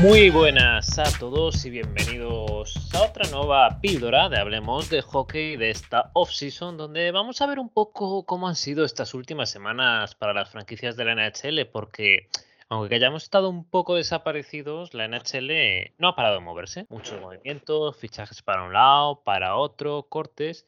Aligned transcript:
Muy 0.00 0.30
buenas 0.30 0.98
a 0.98 1.04
todos 1.18 1.62
y 1.66 1.70
bienvenidos 1.70 2.74
a 2.94 3.02
otra 3.02 3.28
nueva 3.30 3.80
píldora 3.82 4.30
de 4.30 4.38
Hablemos 4.38 4.88
de 4.88 5.02
Hockey 5.02 5.58
de 5.58 5.68
esta 5.68 6.10
off-season, 6.14 6.78
donde 6.78 7.10
vamos 7.10 7.42
a 7.42 7.46
ver 7.46 7.58
un 7.58 7.68
poco 7.68 8.24
cómo 8.24 8.48
han 8.48 8.56
sido 8.56 8.86
estas 8.86 9.12
últimas 9.12 9.50
semanas 9.50 10.14
para 10.14 10.32
las 10.32 10.48
franquicias 10.48 10.96
de 10.96 11.04
la 11.04 11.14
NHL, 11.14 11.66
porque 11.66 12.28
aunque 12.70 12.94
hayamos 12.94 13.24
estado 13.24 13.50
un 13.50 13.68
poco 13.68 13.94
desaparecidos, 13.94 14.94
la 14.94 15.06
NHL 15.06 15.92
no 15.98 16.08
ha 16.08 16.16
parado 16.16 16.36
de 16.36 16.40
moverse. 16.40 16.86
Muchos 16.88 17.20
movimientos, 17.20 17.94
fichajes 17.98 18.40
para 18.40 18.62
un 18.64 18.72
lado, 18.72 19.22
para 19.22 19.56
otro, 19.56 20.04
cortes. 20.04 20.66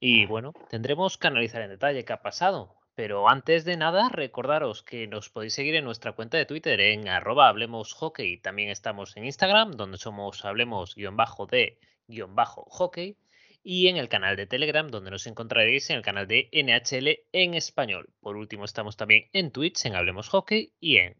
Y 0.00 0.24
bueno, 0.24 0.54
tendremos 0.70 1.18
que 1.18 1.26
analizar 1.26 1.60
en 1.60 1.68
detalle 1.68 2.06
qué 2.06 2.14
ha 2.14 2.22
pasado. 2.22 2.79
Pero 3.02 3.18
antes 3.30 3.64
de 3.64 3.78
nada, 3.78 4.10
recordaros 4.10 4.82
que 4.82 5.06
nos 5.06 5.30
podéis 5.30 5.54
seguir 5.54 5.74
en 5.74 5.86
nuestra 5.86 6.12
cuenta 6.12 6.36
de 6.36 6.44
Twitter 6.44 6.78
en 6.82 7.08
arroba 7.08 7.48
hablemos 7.48 7.94
hockey. 7.94 8.36
También 8.36 8.68
estamos 8.68 9.16
en 9.16 9.24
Instagram, 9.24 9.70
donde 9.70 9.96
somos 9.96 10.44
hablemos-de-hockey. 10.44 13.16
Y 13.62 13.88
en 13.88 13.96
el 13.96 14.10
canal 14.10 14.36
de 14.36 14.46
Telegram, 14.46 14.86
donde 14.86 15.10
nos 15.10 15.26
encontraréis 15.26 15.88
en 15.88 15.96
el 15.96 16.02
canal 16.02 16.26
de 16.26 16.50
NHL 16.52 17.20
en 17.32 17.54
español. 17.54 18.10
Por 18.20 18.36
último, 18.36 18.66
estamos 18.66 18.98
también 18.98 19.30
en 19.32 19.50
Twitch, 19.50 19.86
en 19.86 19.94
Hablemos 19.94 20.28
Hockey 20.28 20.74
y 20.78 20.98
en 20.98 21.16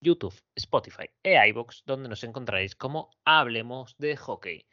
YouTube, 0.00 0.40
Spotify 0.54 1.10
e 1.24 1.44
iBox, 1.48 1.82
donde 1.86 2.08
nos 2.08 2.22
encontraréis 2.22 2.76
como 2.76 3.10
Hablemos 3.24 3.98
de 3.98 4.16
Hockey. 4.16 4.64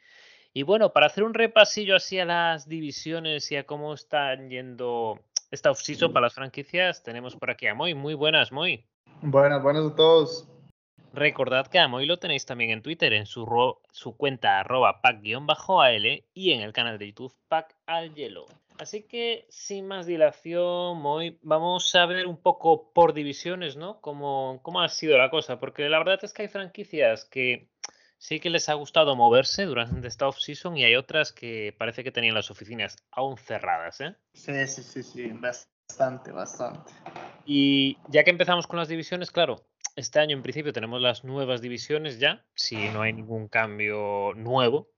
Y 0.52 0.62
bueno, 0.62 0.92
para 0.92 1.06
hacer 1.06 1.24
un 1.24 1.34
repasillo 1.34 1.96
así 1.96 2.20
a 2.20 2.24
las 2.24 2.68
divisiones 2.68 3.50
y 3.50 3.56
a 3.56 3.66
cómo 3.66 3.92
están 3.92 4.50
yendo 4.50 5.24
esta 5.54 5.70
off-season 5.70 6.12
para 6.12 6.26
las 6.26 6.34
franquicias, 6.34 7.02
tenemos 7.02 7.36
por 7.36 7.50
aquí 7.50 7.66
a 7.66 7.74
Moy. 7.74 7.94
Muy 7.94 8.14
buenas, 8.14 8.52
Moy. 8.52 8.84
Buenas, 9.22 9.62
buenas 9.62 9.86
a 9.86 9.96
todos. 9.96 10.48
Recordad 11.12 11.68
que 11.68 11.78
a 11.78 11.86
Moy 11.86 12.06
lo 12.06 12.18
tenéis 12.18 12.44
también 12.44 12.70
en 12.70 12.82
Twitter, 12.82 13.12
en 13.12 13.24
su, 13.24 13.46
su 13.92 14.16
cuenta 14.16 14.58
arroba 14.58 15.00
pack-al 15.00 16.24
y 16.34 16.52
en 16.52 16.60
el 16.60 16.72
canal 16.72 16.98
de 16.98 17.06
YouTube 17.06 17.34
pack 17.48 17.76
al 17.86 18.14
hielo. 18.14 18.46
Así 18.78 19.02
que, 19.02 19.46
sin 19.48 19.86
más 19.86 20.06
dilación, 20.06 20.98
Moy, 21.00 21.38
vamos 21.42 21.94
a 21.94 22.04
ver 22.06 22.26
un 22.26 22.36
poco 22.36 22.90
por 22.92 23.14
divisiones, 23.14 23.76
¿no? 23.76 24.00
Cómo, 24.00 24.58
cómo 24.62 24.82
ha 24.82 24.88
sido 24.88 25.16
la 25.16 25.30
cosa, 25.30 25.60
porque 25.60 25.88
la 25.88 25.98
verdad 25.98 26.18
es 26.22 26.32
que 26.32 26.42
hay 26.42 26.48
franquicias 26.48 27.24
que 27.24 27.68
sí 28.18 28.40
que 28.40 28.50
les 28.50 28.68
ha 28.68 28.74
gustado 28.74 29.16
moverse 29.16 29.64
durante 29.64 30.06
esta 30.06 30.28
off-season 30.28 30.76
y 30.76 30.84
hay 30.84 30.96
otras 30.96 31.32
que 31.32 31.74
parece 31.78 32.04
que 32.04 32.12
tenían 32.12 32.34
las 32.34 32.50
oficinas 32.50 32.96
aún 33.10 33.36
cerradas, 33.36 34.00
¿eh? 34.00 34.16
Sí, 34.32 34.66
sí, 34.66 34.82
sí, 34.82 35.02
sí, 35.02 35.32
bastante, 35.32 36.32
bastante. 36.32 36.92
Y 37.44 37.98
ya 38.08 38.24
que 38.24 38.30
empezamos 38.30 38.66
con 38.66 38.78
las 38.78 38.88
divisiones, 38.88 39.30
claro, 39.30 39.66
este 39.96 40.18
año 40.18 40.36
en 40.36 40.42
principio 40.42 40.72
tenemos 40.72 41.00
las 41.00 41.24
nuevas 41.24 41.60
divisiones 41.60 42.18
ya, 42.18 42.44
si 42.54 42.76
no 42.88 43.02
hay 43.02 43.12
ningún 43.12 43.48
cambio 43.48 44.32
nuevo 44.34 44.93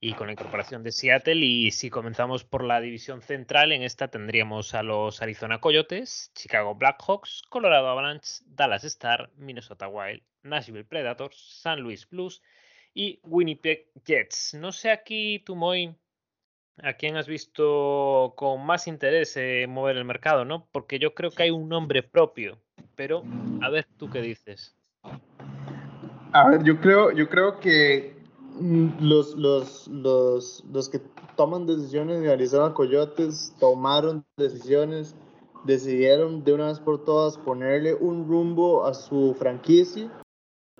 y 0.00 0.12
con 0.14 0.26
la 0.26 0.32
incorporación 0.32 0.82
de 0.82 0.92
Seattle. 0.92 1.44
Y 1.44 1.70
si 1.70 1.90
comenzamos 1.90 2.44
por 2.44 2.64
la 2.64 2.80
división 2.80 3.22
central, 3.22 3.72
en 3.72 3.82
esta 3.82 4.08
tendríamos 4.08 4.74
a 4.74 4.82
los 4.82 5.22
Arizona 5.22 5.60
Coyotes, 5.60 6.30
Chicago 6.34 6.74
Blackhawks, 6.74 7.42
Colorado 7.48 7.88
Avalanche, 7.88 8.42
Dallas 8.46 8.84
Star, 8.84 9.30
Minnesota 9.36 9.88
Wild, 9.88 10.22
Nashville 10.42 10.84
Predators, 10.84 11.36
San 11.36 11.80
Luis 11.80 12.08
Blues 12.08 12.42
y 12.94 13.20
Winnipeg 13.24 13.90
Jets. 14.04 14.54
No 14.54 14.72
sé 14.72 14.90
aquí, 14.90 15.40
Tumoy, 15.40 15.94
a 16.82 16.94
quién 16.94 17.16
has 17.16 17.26
visto 17.26 18.34
con 18.36 18.64
más 18.64 18.86
interés 18.86 19.36
en 19.36 19.70
mover 19.70 19.96
el 19.96 20.04
mercado, 20.04 20.44
¿no? 20.44 20.68
Porque 20.72 20.98
yo 20.98 21.14
creo 21.14 21.30
que 21.30 21.44
hay 21.44 21.50
un 21.50 21.68
nombre 21.68 22.02
propio, 22.02 22.58
pero 22.94 23.24
a 23.62 23.68
ver 23.68 23.86
tú 23.96 24.08
qué 24.10 24.20
dices. 24.20 24.76
A 26.32 26.50
ver, 26.50 26.62
yo 26.62 26.80
creo, 26.80 27.10
yo 27.10 27.28
creo 27.28 27.58
que 27.58 28.17
los, 28.60 29.34
los, 29.36 29.88
los, 29.88 30.64
los 30.72 30.88
que 30.88 31.00
toman 31.36 31.66
decisiones 31.66 32.22
en 32.22 32.28
Arizona 32.28 32.74
Coyotes 32.74 33.54
tomaron 33.58 34.24
decisiones, 34.36 35.14
decidieron 35.64 36.44
de 36.44 36.52
una 36.52 36.66
vez 36.68 36.80
por 36.80 37.04
todas 37.04 37.38
ponerle 37.38 37.94
un 37.94 38.26
rumbo 38.28 38.84
a 38.86 38.94
su 38.94 39.34
franquicia 39.38 40.10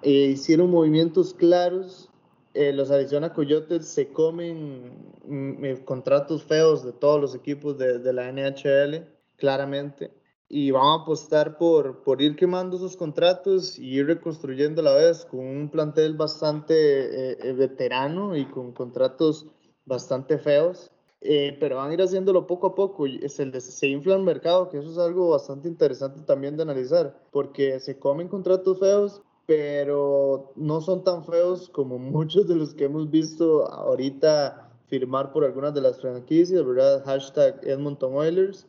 e 0.03 0.11
hicieron 0.11 0.71
movimientos 0.71 1.34
claros. 1.34 2.11
Eh, 2.55 2.72
los 2.72 2.91
Arizona 2.91 3.33
Coyotes 3.33 3.87
se 3.87 4.12
comen 4.12 5.16
mm, 5.27 5.65
eh, 5.65 5.84
contratos 5.84 6.43
feos 6.43 6.84
de 6.84 6.93
todos 6.93 7.21
los 7.21 7.34
equipos 7.34 7.78
de, 7.78 7.99
de 7.99 8.12
la 8.12 8.33
NHL, 8.33 9.06
claramente 9.37 10.17
y 10.48 10.70
vamos 10.70 11.00
a 11.00 11.03
apostar 11.03 11.59
por, 11.59 12.03
por 12.03 12.22
ir 12.22 12.34
quemando 12.34 12.76
esos 12.76 12.97
contratos 12.97 13.78
y 13.78 13.98
ir 13.98 14.06
reconstruyendo 14.06 14.81
a 14.81 14.84
la 14.84 14.94
vez 14.94 15.26
con 15.26 15.41
un 15.41 15.69
plantel 15.69 16.16
bastante 16.16 16.75
eh, 16.75 17.38
eh, 17.42 17.53
veterano 17.53 18.34
y 18.34 18.47
con 18.47 18.72
contratos 18.72 19.47
bastante 19.84 20.38
feos. 20.38 20.91
Eh, 21.20 21.56
pero 21.59 21.76
van 21.76 21.91
a 21.91 21.94
ir 21.94 22.00
haciéndolo 22.00 22.47
poco 22.47 22.69
a 22.69 22.75
poco. 22.75 23.04
Se, 23.26 23.60
se 23.60 23.86
infla 23.88 24.14
el 24.14 24.22
mercado, 24.22 24.69
que 24.69 24.78
eso 24.78 24.91
es 24.91 24.98
algo 24.98 25.31
bastante 25.31 25.69
interesante 25.69 26.20
también 26.22 26.56
de 26.56 26.62
analizar, 26.62 27.20
porque 27.32 27.80
se 27.80 27.98
comen 27.98 28.28
contratos 28.28 28.78
feos, 28.78 29.22
pero 29.44 30.53
no 30.56 30.80
son 30.80 31.04
tan 31.04 31.25
feos 31.25 31.69
como 31.69 31.98
muchos 31.98 32.47
de 32.48 32.54
los 32.54 32.72
que 32.72 32.84
hemos 32.84 33.10
visto 33.10 33.70
ahorita 33.70 34.70
firmar 34.86 35.32
por 35.32 35.44
algunas 35.44 35.75
de 35.75 35.82
las 35.82 36.00
franquicias, 36.00 36.65
¿verdad? 36.65 37.04
Hashtag 37.04 37.60
Edmonton 37.65 38.15
Oilers. 38.15 38.66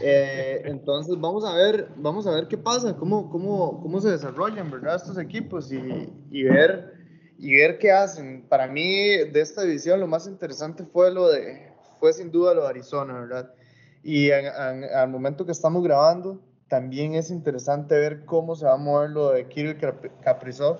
Eh, 0.00 0.62
entonces 0.64 1.20
vamos 1.20 1.44
a 1.44 1.54
ver, 1.54 1.88
vamos 1.96 2.26
a 2.26 2.30
ver 2.34 2.48
qué 2.48 2.56
pasa, 2.56 2.96
cómo, 2.96 3.28
cómo, 3.30 3.80
cómo 3.82 4.00
se 4.00 4.10
desarrollan, 4.10 4.70
¿verdad? 4.70 4.96
Estos 4.96 5.18
equipos 5.18 5.72
y, 5.72 6.08
y, 6.30 6.44
ver, 6.44 6.94
y 7.38 7.56
ver 7.56 7.78
qué 7.78 7.90
hacen. 7.90 8.46
Para 8.48 8.66
mí 8.66 9.16
de 9.16 9.40
esta 9.40 9.62
división 9.62 10.00
lo 10.00 10.06
más 10.06 10.26
interesante 10.26 10.84
fue 10.84 11.12
lo 11.12 11.28
de, 11.28 11.72
fue 11.98 12.12
sin 12.12 12.30
duda 12.30 12.54
lo 12.54 12.62
de 12.62 12.68
Arizona, 12.68 13.20
¿verdad? 13.20 13.54
Y 14.02 14.30
al 14.30 15.08
momento 15.08 15.46
que 15.46 15.52
estamos 15.52 15.82
grabando, 15.84 16.40
también 16.68 17.14
es 17.14 17.30
interesante 17.30 17.94
ver 17.94 18.24
cómo 18.24 18.56
se 18.56 18.64
va 18.64 18.74
a 18.74 18.78
mover 18.78 19.10
lo 19.10 19.30
de 19.30 19.46
Kirill 19.46 19.76
Kaprizov. 20.24 20.78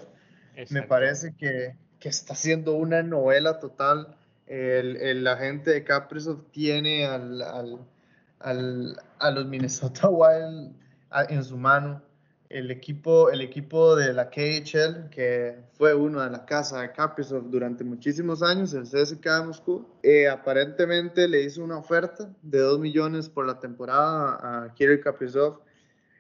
Me 0.71 0.83
parece 0.83 1.35
que, 1.37 1.77
que, 2.01 2.09
está 2.09 2.33
haciendo 2.33 2.75
una 2.75 3.03
novela 3.03 3.61
total. 3.61 4.17
El, 4.47 4.97
el 4.97 5.27
agente 5.27 5.71
de 5.71 5.85
Kaprizov 5.85 6.51
tiene 6.51 7.07
al, 7.07 7.43
al 7.43 7.79
al, 8.43 8.97
a 9.19 9.31
los 9.31 9.47
Minnesota 9.47 10.09
Wild 10.11 10.75
en 11.29 11.45
su 11.45 11.57
mano. 11.57 12.03
El 12.49 12.71
equipo, 12.71 13.31
el 13.31 13.41
equipo 13.41 13.97
de 13.97 14.13
la 14.13 14.29
KHL, 14.29 15.09
que 15.11 15.59
fue 15.73 15.95
uno 15.95 16.21
de 16.21 16.29
la 16.29 16.45
casa 16.45 16.83
de 16.83 16.93
Kaprizov 16.93 17.49
durante 17.49 17.83
muchísimos 17.83 18.43
años, 18.43 18.75
el 18.75 18.83
CSK 18.83 19.25
de 19.25 19.45
Moscú, 19.47 19.87
eh, 20.03 20.29
aparentemente 20.29 21.27
le 21.29 21.45
hizo 21.45 21.65
una 21.65 21.79
oferta 21.79 22.31
de 22.43 22.59
2 22.59 22.79
millones 22.79 23.31
por 23.31 23.47
la 23.47 23.59
temporada 23.59 24.65
a 24.65 24.75
Kirill 24.75 25.01
Kaprizov. 25.01 25.61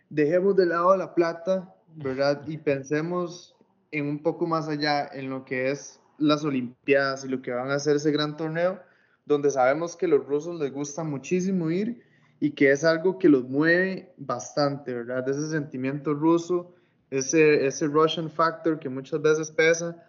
Dejemos 0.09 0.57
de 0.57 0.65
lado 0.65 0.97
la 0.97 1.15
plata, 1.15 1.75
¿verdad? 1.97 2.43
Y 2.47 2.57
pensemos 2.57 3.55
en 3.91 4.07
un 4.07 4.23
poco 4.23 4.47
más 4.47 4.69
allá 4.69 5.07
en 5.13 5.29
lo 5.29 5.45
que 5.45 5.71
es 5.71 6.01
las 6.17 6.45
Olimpiadas 6.45 7.27
y 7.27 7.29
lo 7.29 7.43
que 7.43 7.51
van 7.51 7.71
a 7.71 7.75
hacer 7.75 7.97
ese 7.97 8.11
gran 8.11 8.39
torneo, 8.39 8.81
donde 9.27 9.51
sabemos 9.51 9.97
que 9.97 10.09
los 10.09 10.25
rusos 10.27 10.59
les 10.59 10.73
gusta 10.73 11.05
muchísimo 11.05 11.71
ir 11.71 12.03
y 12.43 12.51
que 12.51 12.73
es 12.73 12.83
algo 12.83 13.21
que 13.21 13.29
los 13.29 13.49
mueve 13.49 14.13
bastante, 14.17 14.93
¿verdad? 14.93 15.29
Ese 15.29 15.49
sentimiento 15.49 16.13
ruso, 16.13 16.75
ese, 17.09 17.69
ese 17.69 17.87
Russian 17.87 18.29
factor 18.29 18.81
que 18.81 18.89
muchas 18.89 19.23
veces 19.23 19.53
pesa, 19.53 20.05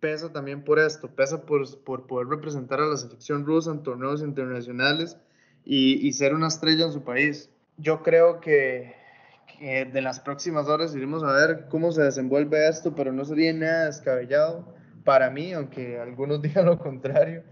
pesa 0.00 0.32
también 0.32 0.64
por 0.64 0.78
esto, 0.78 1.14
pesa 1.14 1.42
por, 1.44 1.78
por 1.84 2.06
poder 2.06 2.28
representar 2.28 2.80
a 2.80 2.86
la 2.86 2.96
selección 2.96 3.44
rusa 3.44 3.70
en 3.70 3.82
torneos 3.82 4.22
internacionales 4.22 5.18
y, 5.62 6.08
y 6.08 6.14
ser 6.14 6.34
una 6.34 6.46
estrella 6.46 6.86
en 6.86 6.92
su 6.92 7.04
país. 7.04 7.50
Yo 7.76 8.02
creo 8.02 8.40
que, 8.40 8.94
que 9.58 9.84
de 9.84 10.00
las 10.00 10.20
próximas 10.20 10.68
horas 10.68 10.96
iremos 10.96 11.22
a 11.22 11.34
ver 11.34 11.66
cómo 11.68 11.92
se 11.92 12.00
desenvuelve 12.00 12.66
esto, 12.66 12.94
pero 12.94 13.12
no 13.12 13.26
sería 13.26 13.52
nada 13.52 13.84
descabellado 13.84 14.74
para 15.04 15.28
mí, 15.28 15.52
aunque 15.52 15.98
algunos 15.98 16.40
digan 16.40 16.64
lo 16.64 16.78
contrario, 16.78 17.42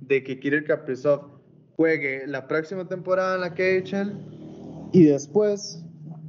de 0.00 0.22
que 0.22 0.38
Kirill 0.38 0.64
Kaprizov 0.64 1.39
juegue 1.80 2.26
la 2.26 2.46
próxima 2.46 2.86
temporada 2.86 3.36
en 3.36 3.40
la 3.40 3.54
KHL 3.54 4.92
y 4.92 5.04
después 5.04 5.82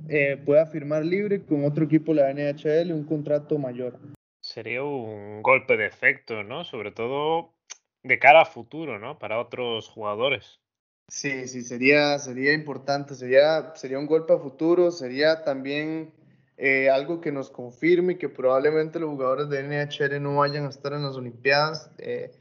eh, 0.07 0.41
pueda 0.45 0.65
firmar 0.65 1.03
libre 1.03 1.43
con 1.43 1.65
otro 1.65 1.83
equipo 1.83 2.13
de 2.13 2.21
la 2.21 2.33
NHL 2.33 2.93
un 2.93 3.03
contrato 3.03 3.57
mayor. 3.57 3.99
Sería 4.39 4.81
un 4.81 5.41
golpe 5.41 5.75
de 5.75 5.87
efecto, 5.87 6.41
¿no? 6.43 6.63
Sobre 6.63 6.93
todo 6.93 7.53
de 8.01 8.17
cara 8.17 8.43
a 8.43 8.45
futuro, 8.45 8.97
¿no? 8.97 9.19
Para 9.19 9.41
otros 9.41 9.89
jugadores. 9.89 10.61
Sí, 11.09 11.49
sí, 11.49 11.63
sería, 11.63 12.17
sería 12.17 12.53
importante, 12.53 13.13
sería, 13.13 13.75
sería 13.75 13.99
un 13.99 14.07
golpe 14.07 14.31
a 14.31 14.37
futuro, 14.37 14.89
sería 14.89 15.43
también 15.43 16.13
eh, 16.63 16.91
algo 16.91 17.21
que 17.21 17.31
nos 17.31 17.49
confirme 17.49 18.19
que 18.19 18.29
probablemente 18.29 18.99
los 18.99 19.09
jugadores 19.09 19.49
de 19.49 19.63
NHL 19.63 20.21
no 20.21 20.35
vayan 20.35 20.67
a 20.67 20.69
estar 20.69 20.93
en 20.93 21.01
las 21.01 21.15
Olimpiadas, 21.15 21.89
eh, 21.97 22.31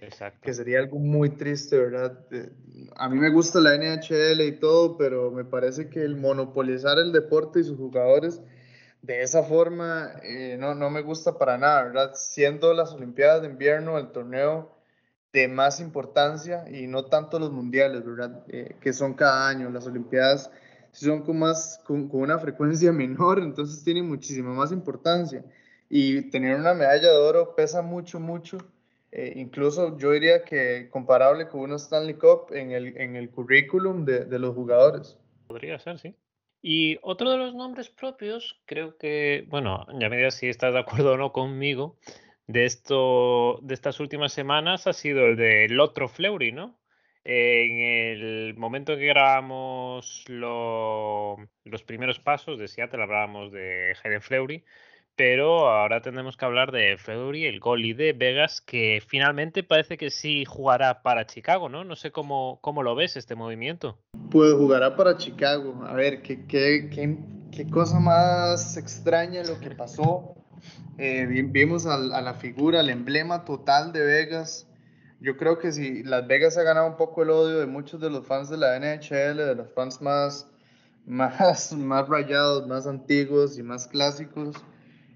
que 0.42 0.52
sería 0.52 0.80
algo 0.80 0.98
muy 0.98 1.30
triste, 1.30 1.78
¿verdad? 1.78 2.18
Eh, 2.30 2.50
a 2.96 3.08
mí 3.08 3.18
me 3.18 3.30
gusta 3.30 3.60
la 3.60 3.74
NHL 3.74 4.42
y 4.42 4.52
todo, 4.60 4.98
pero 4.98 5.30
me 5.30 5.46
parece 5.46 5.88
que 5.88 6.02
el 6.02 6.16
monopolizar 6.16 6.98
el 6.98 7.12
deporte 7.12 7.60
y 7.60 7.64
sus 7.64 7.78
jugadores 7.78 8.42
de 9.00 9.22
esa 9.22 9.42
forma 9.42 10.10
eh, 10.22 10.56
no, 10.58 10.74
no 10.74 10.90
me 10.90 11.00
gusta 11.00 11.38
para 11.38 11.56
nada, 11.56 11.84
¿verdad? 11.84 12.10
Siendo 12.14 12.74
las 12.74 12.92
Olimpiadas 12.92 13.40
de 13.40 13.48
invierno 13.48 13.96
el 13.96 14.12
torneo 14.12 14.76
de 15.32 15.48
más 15.48 15.80
importancia 15.80 16.64
y 16.68 16.86
no 16.86 17.06
tanto 17.06 17.38
los 17.38 17.52
mundiales, 17.52 18.04
¿verdad? 18.04 18.44
Eh, 18.48 18.76
que 18.80 18.92
son 18.92 19.14
cada 19.14 19.48
año. 19.48 19.70
Las 19.70 19.86
Olimpiadas 19.86 20.50
son 20.92 21.22
con, 21.22 21.38
más, 21.38 21.80
con, 21.84 22.08
con, 22.08 22.22
una 22.22 22.38
frecuencia 22.38 22.92
menor, 22.92 23.38
entonces 23.40 23.82
tienen 23.84 24.08
muchísima 24.08 24.52
más 24.52 24.72
importancia. 24.72 25.44
Y 25.88 26.30
tener 26.30 26.56
una 26.56 26.74
medalla 26.74 27.10
de 27.10 27.18
oro 27.18 27.54
pesa 27.56 27.82
mucho, 27.82 28.20
mucho. 28.20 28.58
Eh, 29.12 29.32
incluso 29.36 29.98
yo 29.98 30.12
diría 30.12 30.44
que 30.44 30.88
comparable 30.90 31.48
con 31.48 31.62
una 31.62 31.76
Stanley 31.76 32.14
Cup 32.14 32.52
en 32.52 32.70
el, 32.70 32.96
en 32.96 33.16
el 33.16 33.30
currículum 33.30 34.04
de, 34.04 34.24
de 34.24 34.38
los 34.38 34.54
jugadores. 34.54 35.18
Podría 35.48 35.78
ser, 35.80 35.98
sí. 35.98 36.14
Y 36.62 36.98
otro 37.02 37.30
de 37.30 37.38
los 37.38 37.54
nombres 37.54 37.88
propios, 37.88 38.60
creo 38.66 38.96
que, 38.98 39.46
bueno, 39.48 39.86
ya 39.98 40.08
me 40.08 40.16
dirás 40.16 40.34
si 40.34 40.48
estás 40.48 40.74
de 40.74 40.80
acuerdo 40.80 41.12
o 41.12 41.16
no 41.16 41.32
conmigo, 41.32 41.96
de, 42.46 42.64
esto, 42.64 43.60
de 43.62 43.74
estas 43.74 44.00
últimas 44.00 44.32
semanas 44.32 44.86
ha 44.86 44.92
sido 44.92 45.26
el 45.26 45.36
del 45.36 45.80
otro 45.80 46.08
Fleury, 46.08 46.52
¿no? 46.52 46.79
En 47.22 47.80
el 47.80 48.54
momento 48.56 48.96
que 48.96 49.06
grabamos 49.06 50.24
los 50.28 51.82
primeros 51.86 52.18
pasos 52.18 52.58
de 52.58 52.68
Seattle, 52.68 53.02
hablábamos 53.02 53.52
de 53.52 53.94
Jaden 54.02 54.22
Fleury, 54.22 54.64
pero 55.16 55.68
ahora 55.68 56.00
tenemos 56.00 56.38
que 56.38 56.46
hablar 56.46 56.72
de 56.72 56.96
Fleury, 56.96 57.44
el 57.44 57.60
goalie 57.60 57.94
de 57.94 58.14
Vegas, 58.14 58.62
que 58.62 59.02
finalmente 59.06 59.62
parece 59.62 59.98
que 59.98 60.10
sí 60.10 60.46
jugará 60.46 61.02
para 61.02 61.26
Chicago, 61.26 61.68
¿no? 61.68 61.84
No 61.84 61.94
sé 61.94 62.10
cómo, 62.10 62.58
cómo 62.62 62.82
lo 62.82 62.94
ves 62.94 63.18
este 63.18 63.34
movimiento. 63.34 63.98
Pues 64.30 64.54
jugará 64.54 64.96
para 64.96 65.18
Chicago. 65.18 65.84
A 65.86 65.92
ver, 65.92 66.22
qué, 66.22 66.46
qué, 66.46 66.88
qué, 66.90 67.18
qué 67.52 67.68
cosa 67.68 68.00
más 68.00 68.78
extraña 68.78 69.42
lo 69.42 69.60
que 69.60 69.72
pasó. 69.72 70.36
Eh, 70.96 71.26
vimos 71.26 71.84
a, 71.84 71.96
a, 71.96 72.22
la 72.22 72.32
figura, 72.32 72.80
el 72.80 72.88
emblema 72.88 73.44
total 73.44 73.92
de 73.92 74.00
Vegas. 74.00 74.69
Yo 75.20 75.36
creo 75.36 75.58
que 75.58 75.70
si 75.70 76.02
Las 76.02 76.26
Vegas 76.26 76.56
ha 76.56 76.62
ganado 76.62 76.86
un 76.86 76.96
poco 76.96 77.22
el 77.22 77.30
odio 77.30 77.58
de 77.58 77.66
muchos 77.66 78.00
de 78.00 78.08
los 78.08 78.26
fans 78.26 78.48
de 78.48 78.56
la 78.56 78.78
NHL, 78.78 79.36
de 79.36 79.54
los 79.54 79.70
fans 79.72 80.00
más, 80.00 80.50
más, 81.06 81.72
más 81.74 82.08
rayados, 82.08 82.66
más 82.66 82.86
antiguos 82.86 83.58
y 83.58 83.62
más 83.62 83.86
clásicos, 83.86 84.56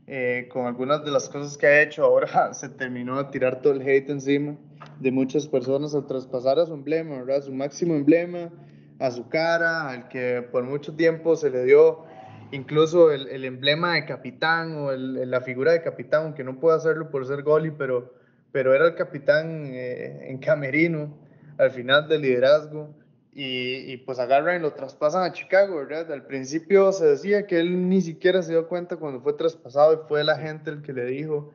eh, 0.06 0.48
con 0.52 0.66
algunas 0.66 1.02
de 1.04 1.10
las 1.10 1.30
cosas 1.30 1.56
que 1.56 1.66
ha 1.66 1.82
hecho, 1.82 2.04
ahora 2.04 2.52
se 2.54 2.68
terminó 2.68 3.22
de 3.22 3.30
tirar 3.30 3.62
todo 3.62 3.72
el 3.72 3.80
hate 3.80 4.10
encima 4.10 4.56
de 5.00 5.10
muchas 5.10 5.48
personas 5.48 5.94
al 5.94 6.06
traspasar 6.06 6.58
a 6.58 6.66
su 6.66 6.74
emblema, 6.74 7.22
¿verdad? 7.22 7.42
Su 7.42 7.52
máximo 7.52 7.94
emblema, 7.94 8.50
a 8.98 9.10
su 9.10 9.28
cara, 9.28 9.88
al 9.88 10.08
que 10.08 10.46
por 10.52 10.64
mucho 10.64 10.94
tiempo 10.94 11.34
se 11.36 11.50
le 11.50 11.64
dio 11.64 12.04
incluso 12.52 13.10
el, 13.10 13.28
el 13.28 13.44
emblema 13.44 13.94
de 13.94 14.04
capitán 14.04 14.76
o 14.76 14.92
el, 14.92 15.30
la 15.30 15.40
figura 15.40 15.72
de 15.72 15.82
capitán, 15.82 16.24
aunque 16.24 16.44
no 16.44 16.60
puede 16.60 16.76
hacerlo 16.76 17.10
por 17.10 17.26
ser 17.26 17.42
goalie, 17.42 17.72
pero, 17.72 18.13
pero 18.54 18.72
era 18.72 18.86
el 18.86 18.94
capitán 18.94 19.66
eh, 19.74 20.30
en 20.30 20.38
camerino 20.38 21.12
al 21.58 21.72
final 21.72 22.06
del 22.06 22.22
liderazgo. 22.22 22.94
Y, 23.32 23.92
y, 23.92 23.96
pues 23.96 24.20
agarran 24.20 24.60
y 24.60 24.62
lo 24.62 24.74
traspasan 24.74 25.24
a 25.24 25.32
Chicago, 25.32 25.74
¿verdad? 25.74 26.12
Al 26.12 26.24
principio 26.24 26.92
se 26.92 27.04
decía 27.04 27.48
que 27.48 27.58
él 27.58 27.88
ni 27.88 28.00
siquiera 28.00 28.42
se 28.42 28.52
dio 28.52 28.68
cuenta 28.68 28.94
cuando 28.94 29.20
fue 29.20 29.32
traspasado 29.32 29.92
y 29.92 30.08
fue 30.08 30.22
la 30.22 30.38
gente 30.38 30.70
el 30.70 30.82
que 30.82 30.92
le 30.92 31.04
dijo, 31.04 31.52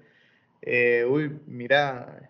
eh, 0.61 1.05
uy, 1.09 1.39
mira, 1.47 2.29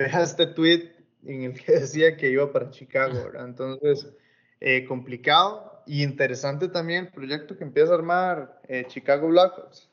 deja 0.00 0.24
este 0.24 0.48
tweet 0.48 0.90
en 1.24 1.42
el 1.42 1.52
que 1.54 1.72
decía 1.78 2.16
que 2.16 2.28
iba 2.28 2.52
para 2.52 2.70
Chicago, 2.70 3.22
¿verdad? 3.22 3.46
Entonces, 3.46 4.12
eh, 4.58 4.84
complicado 4.84 5.84
y 5.86 6.02
interesante 6.02 6.66
también 6.66 7.04
el 7.04 7.12
proyecto 7.12 7.56
que 7.56 7.62
empieza 7.62 7.92
a 7.92 7.98
armar 7.98 8.60
eh, 8.66 8.84
Chicago 8.88 9.28
Blackhawks. 9.28 9.88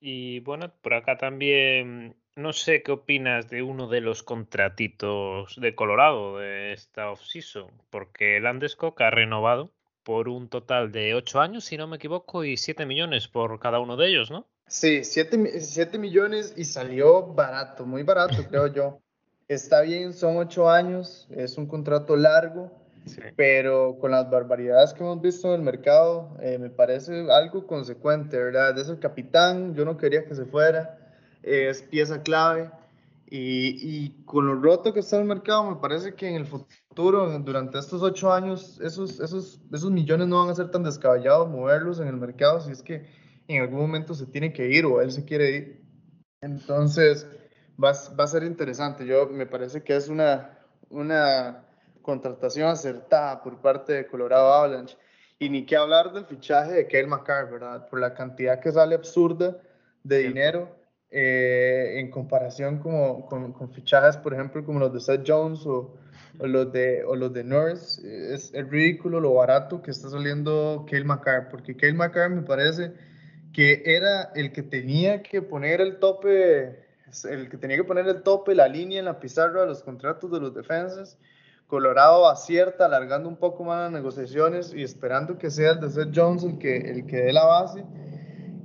Y 0.00 0.40
bueno, 0.40 0.72
por 0.80 0.94
acá 0.94 1.18
también 1.18 2.16
no 2.36 2.52
sé 2.52 2.82
qué 2.82 2.92
opinas 2.92 3.48
de 3.50 3.62
uno 3.62 3.88
de 3.88 4.00
los 4.00 4.22
contratitos 4.22 5.56
de 5.60 5.74
Colorado 5.74 6.38
de 6.38 6.72
esta 6.72 7.10
offseason, 7.10 7.70
porque 7.90 8.40
Landeskog 8.40 9.00
ha 9.02 9.10
renovado 9.10 9.70
por 10.02 10.28
un 10.28 10.48
total 10.48 10.92
de 10.92 11.14
8 11.14 11.40
años, 11.40 11.64
si 11.64 11.76
no 11.76 11.86
me 11.86 11.96
equivoco, 11.96 12.44
y 12.44 12.56
7 12.56 12.86
millones 12.86 13.28
por 13.28 13.58
cada 13.60 13.80
uno 13.80 13.96
de 13.96 14.08
ellos, 14.08 14.30
¿no? 14.30 14.46
Sí, 14.66 15.04
7, 15.04 15.60
7 15.60 15.98
millones 15.98 16.54
y 16.56 16.64
salió 16.64 17.26
barato, 17.26 17.84
muy 17.84 18.02
barato, 18.02 18.36
creo 18.48 18.68
yo. 18.68 19.00
Está 19.48 19.82
bien, 19.82 20.12
son 20.12 20.36
8 20.36 20.70
años, 20.70 21.28
es 21.30 21.58
un 21.58 21.66
contrato 21.66 22.16
largo, 22.16 22.70
sí. 23.04 23.20
pero 23.34 23.98
con 24.00 24.12
las 24.12 24.30
barbaridades 24.30 24.94
que 24.94 25.00
hemos 25.00 25.20
visto 25.20 25.48
en 25.48 25.54
el 25.54 25.62
mercado, 25.62 26.36
eh, 26.40 26.56
me 26.58 26.70
parece 26.70 27.26
algo 27.30 27.66
consecuente, 27.66 28.38
¿verdad? 28.38 28.78
Es 28.78 28.88
el 28.88 29.00
capitán, 29.00 29.74
yo 29.74 29.84
no 29.84 29.96
quería 29.96 30.24
que 30.24 30.36
se 30.36 30.44
fuera 30.44 31.00
es 31.42 31.82
pieza 31.82 32.22
clave. 32.22 32.70
Y, 33.32 33.76
y, 33.78 34.24
con 34.24 34.46
lo 34.46 34.56
roto 34.56 34.92
que 34.92 35.00
está 35.00 35.16
el 35.16 35.24
mercado, 35.24 35.70
me 35.70 35.76
parece 35.76 36.14
que 36.14 36.28
en 36.28 36.34
el 36.34 36.46
futuro, 36.46 37.38
durante 37.38 37.78
estos 37.78 38.02
ocho 38.02 38.32
años, 38.32 38.80
esos, 38.80 39.20
esos, 39.20 39.60
esos 39.72 39.90
millones 39.92 40.26
no 40.26 40.40
van 40.40 40.50
a 40.50 40.54
ser 40.56 40.72
tan 40.72 40.82
descabellados 40.82 41.48
moverlos 41.48 42.00
en 42.00 42.08
el 42.08 42.16
mercado 42.16 42.60
si 42.60 42.72
es 42.72 42.82
que 42.82 43.06
en 43.46 43.62
algún 43.62 43.78
momento 43.78 44.14
se 44.14 44.26
tiene 44.26 44.52
que 44.52 44.68
ir 44.68 44.84
o 44.84 45.00
él 45.00 45.12
se 45.12 45.24
quiere 45.24 45.50
ir. 45.52 45.84
Entonces, 46.40 47.24
va, 47.82 47.92
va 48.18 48.24
a 48.24 48.26
ser 48.26 48.42
interesante. 48.42 49.06
Yo 49.06 49.28
me 49.28 49.46
parece 49.46 49.84
que 49.84 49.94
es 49.94 50.08
una, 50.08 50.58
una 50.88 51.64
contratación 52.02 52.68
acertada 52.68 53.42
por 53.42 53.60
parte 53.60 53.92
de 53.92 54.06
Colorado 54.08 54.52
Avalanche. 54.52 54.96
Y 55.38 55.48
ni 55.48 55.64
que 55.64 55.76
hablar 55.76 56.12
del 56.12 56.26
fichaje 56.26 56.72
de 56.72 56.86
Kale 56.86 57.06
McCarr, 57.06 57.50
¿verdad? 57.50 57.88
Por 57.88 58.00
la 58.00 58.12
cantidad 58.12 58.60
que 58.60 58.72
sale 58.72 58.96
absurda 58.96 59.56
de 60.02 60.18
dinero 60.18 60.79
eh, 61.12 61.94
en 61.98 62.08
comparación 62.08 62.78
como, 62.78 63.26
con, 63.26 63.52
con, 63.52 63.72
fichajes, 63.72 64.16
por 64.16 64.32
ejemplo, 64.32 64.64
como 64.64 64.78
los 64.78 64.92
de 64.92 65.00
Seth 65.00 65.24
Jones 65.26 65.66
o, 65.66 65.96
o 66.38 66.46
los 66.46 66.72
de, 66.72 67.02
o 67.04 67.16
los 67.16 67.32
de 67.32 67.42
Norris. 67.42 67.98
Es, 67.98 68.54
es, 68.54 68.68
ridículo 68.68 69.18
lo 69.18 69.34
barato 69.34 69.82
que 69.82 69.90
está 69.90 70.08
saliendo 70.08 70.86
Kale 70.88 71.04
McCarr, 71.04 71.48
porque 71.48 71.76
Kale 71.76 71.94
McCarr 71.94 72.30
me 72.30 72.42
parece 72.42 72.92
que 73.52 73.82
era 73.84 74.30
el 74.36 74.52
que 74.52 74.62
tenía 74.62 75.20
que 75.22 75.42
poner 75.42 75.80
el 75.80 75.98
tope, 75.98 76.86
el 77.28 77.48
que 77.48 77.56
tenía 77.56 77.76
que 77.76 77.84
poner 77.84 78.06
el 78.06 78.22
tope, 78.22 78.54
la 78.54 78.68
línea 78.68 79.00
en 79.00 79.06
la 79.06 79.18
pizarra 79.18 79.62
de 79.62 79.66
los 79.66 79.82
contratos 79.82 80.30
de 80.30 80.38
los 80.38 80.54
defensas. 80.54 81.18
Colorado 81.66 82.28
acierta, 82.28 82.86
alargando 82.86 83.28
un 83.28 83.36
poco 83.36 83.64
más 83.64 83.80
las 83.80 83.92
negociaciones 83.92 84.72
y 84.74 84.82
esperando 84.84 85.38
que 85.38 85.50
sea 85.50 85.72
el 85.72 85.80
de 85.80 85.90
Seth 85.90 86.12
Jones 86.14 86.44
el 86.44 86.58
que, 86.58 86.76
el 86.76 87.06
que 87.06 87.16
dé 87.16 87.32
la 87.32 87.44
base 87.44 87.84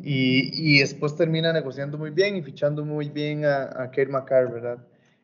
y, 0.07 0.51
y, 0.53 0.79
después 0.81 1.15
termina 1.15 1.51
negociando 1.51 1.97
muy 1.97 2.11
bien 2.11 2.35
y 2.35 2.43
fichando 2.43 2.85
muy 2.85 3.09
bien 3.09 3.43
a, 3.43 3.63
a 3.63 3.89
Kate 3.89 4.05
McCarr, 4.05 4.51
¿verdad? 4.51 4.77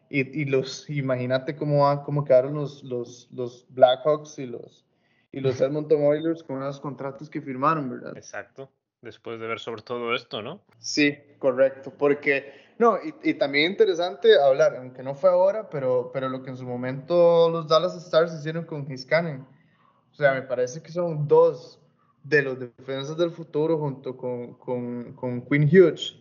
Y, 0.09 0.41
y 0.41 0.45
los, 0.45 0.89
imagínate 0.89 1.55
cómo, 1.55 2.03
cómo 2.03 2.25
quedaron 2.25 2.55
los, 2.55 2.83
los, 2.83 3.29
los 3.31 3.67
Blackhawks 3.69 4.39
y 4.39 4.47
los, 4.47 4.83
y 5.31 5.39
los 5.39 5.61
Edmonton 5.61 6.03
Oilers 6.03 6.41
con 6.41 6.59
los 6.61 6.79
contratos 6.79 7.29
que 7.29 7.41
firmaron, 7.41 7.91
¿verdad? 7.91 8.17
Exacto, 8.17 8.71
después 9.01 9.39
de 9.39 9.45
ver 9.45 9.59
sobre 9.59 9.83
todo 9.83 10.15
esto, 10.15 10.41
¿no? 10.41 10.63
Sí, 10.79 11.15
correcto, 11.38 11.93
porque, 11.95 12.51
no, 12.79 12.97
y, 12.97 13.13
y 13.29 13.35
también 13.35 13.69
interesante 13.73 14.29
hablar, 14.41 14.77
aunque 14.77 15.03
no 15.03 15.13
fue 15.13 15.29
ahora, 15.29 15.69
pero, 15.69 16.09
pero 16.11 16.27
lo 16.27 16.41
que 16.41 16.50
en 16.50 16.57
su 16.57 16.65
momento 16.65 17.51
los 17.51 17.67
Dallas 17.67 17.95
Stars 18.03 18.33
hicieron 18.33 18.65
con 18.65 18.91
Hiskanen. 18.91 19.45
O 20.11 20.15
sea, 20.15 20.33
me 20.33 20.41
parece 20.41 20.81
que 20.81 20.91
son 20.91 21.27
dos 21.27 21.80
de 22.23 22.41
los 22.43 22.59
defensas 22.59 23.17
del 23.17 23.31
futuro 23.31 23.77
junto 23.77 24.15
con, 24.15 24.55
con, 24.55 25.13
con 25.13 25.41
Quinn 25.45 25.63
Hughes, 25.63 26.17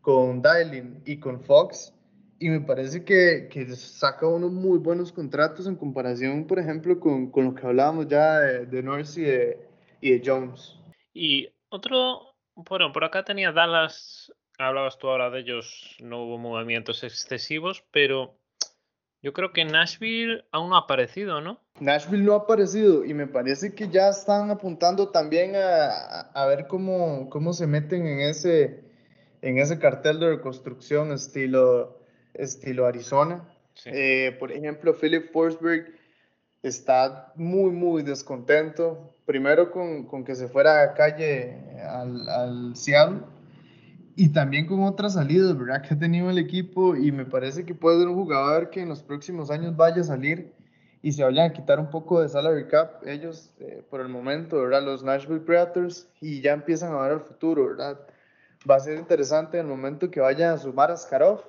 con 0.00 0.42
Dylin 0.42 1.02
y 1.04 1.18
con 1.18 1.40
Fox. 1.40 1.94
Y 2.38 2.48
me 2.48 2.60
parece 2.60 3.04
que, 3.04 3.48
que, 3.50 3.66
saca 3.76 4.26
unos 4.26 4.50
muy 4.50 4.78
buenos 4.78 5.12
contratos 5.12 5.66
en 5.66 5.76
comparación, 5.76 6.46
por 6.46 6.58
ejemplo, 6.58 6.98
con, 6.98 7.30
con 7.30 7.44
lo 7.44 7.54
que 7.54 7.66
hablábamos 7.66 8.08
ya 8.08 8.38
de, 8.40 8.66
de 8.66 8.78
y 8.80 9.20
de, 9.20 9.68
y 10.00 10.10
de 10.12 10.22
Jones. 10.24 10.76
Y 11.12 11.48
otro, 11.68 12.34
bueno, 12.54 12.92
por 12.92 13.04
acá 13.04 13.24
tenía 13.24 13.52
Dallas, 13.52 14.32
hablabas 14.58 14.96
tú 14.98 15.08
ahora 15.08 15.28
de 15.28 15.40
ellos, 15.40 15.96
no 16.00 16.24
hubo 16.24 16.38
movimientos 16.38 17.04
excesivos, 17.04 17.84
pero 17.90 18.39
yo 19.22 19.32
creo 19.32 19.52
que 19.52 19.64
Nashville 19.64 20.44
aún 20.50 20.70
no 20.70 20.76
ha 20.76 20.80
aparecido, 20.80 21.40
¿no? 21.40 21.60
Nashville 21.78 22.24
no 22.24 22.34
ha 22.34 22.38
aparecido 22.38 23.04
y 23.04 23.14
me 23.14 23.26
parece 23.26 23.74
que 23.74 23.88
ya 23.88 24.08
están 24.08 24.50
apuntando 24.50 25.08
también 25.08 25.54
a, 25.56 26.20
a 26.32 26.46
ver 26.46 26.66
cómo, 26.66 27.28
cómo 27.30 27.52
se 27.52 27.66
meten 27.66 28.06
en 28.06 28.20
ese, 28.20 28.84
en 29.42 29.58
ese 29.58 29.78
cartel 29.78 30.20
de 30.20 30.30
reconstrucción 30.30 31.12
estilo, 31.12 31.98
estilo 32.34 32.86
Arizona. 32.86 33.48
Sí. 33.74 33.90
Eh, 33.92 34.36
por 34.38 34.52
ejemplo, 34.52 34.94
Philip 34.94 35.30
Forsberg 35.32 35.94
está 36.62 37.32
muy, 37.36 37.70
muy 37.70 38.02
descontento. 38.02 39.14
Primero 39.26 39.70
con, 39.70 40.06
con 40.06 40.24
que 40.24 40.34
se 40.34 40.48
fuera 40.48 40.82
a 40.82 40.94
calle 40.94 41.56
al, 41.82 42.28
al 42.28 42.76
Seattle 42.76 43.20
y 44.20 44.28
también 44.28 44.66
con 44.66 44.82
otras 44.82 45.14
salidas, 45.14 45.56
¿verdad? 45.56 45.80
Que 45.80 45.94
ha 45.94 45.98
tenido 45.98 46.28
el 46.28 46.36
equipo 46.36 46.94
y 46.94 47.10
me 47.10 47.24
parece 47.24 47.64
que 47.64 47.74
puede 47.74 48.00
ser 48.00 48.08
un 48.08 48.16
jugador 48.16 48.68
que 48.68 48.82
en 48.82 48.90
los 48.90 49.02
próximos 49.02 49.50
años 49.50 49.74
vaya 49.74 50.02
a 50.02 50.04
salir 50.04 50.52
y 51.00 51.12
se 51.12 51.24
vayan 51.24 51.50
a 51.50 51.52
quitar 51.54 51.80
un 51.80 51.88
poco 51.88 52.20
de 52.20 52.28
salary 52.28 52.66
cap 52.66 53.02
ellos 53.06 53.50
eh, 53.60 53.82
por 53.88 54.02
el 54.02 54.08
momento, 54.08 54.60
¿verdad? 54.60 54.82
Los 54.82 55.02
Nashville 55.02 55.40
Predators 55.40 56.06
y 56.20 56.42
ya 56.42 56.52
empiezan 56.52 56.92
a 56.92 57.00
ver 57.00 57.12
el 57.12 57.20
futuro, 57.20 57.68
¿verdad? 57.68 57.98
Va 58.70 58.74
a 58.74 58.80
ser 58.80 58.98
interesante 58.98 59.58
el 59.58 59.66
momento 59.66 60.10
que 60.10 60.20
vayan 60.20 60.52
a 60.52 60.58
sumar 60.58 60.90
a 60.90 60.98
Skarov 60.98 61.40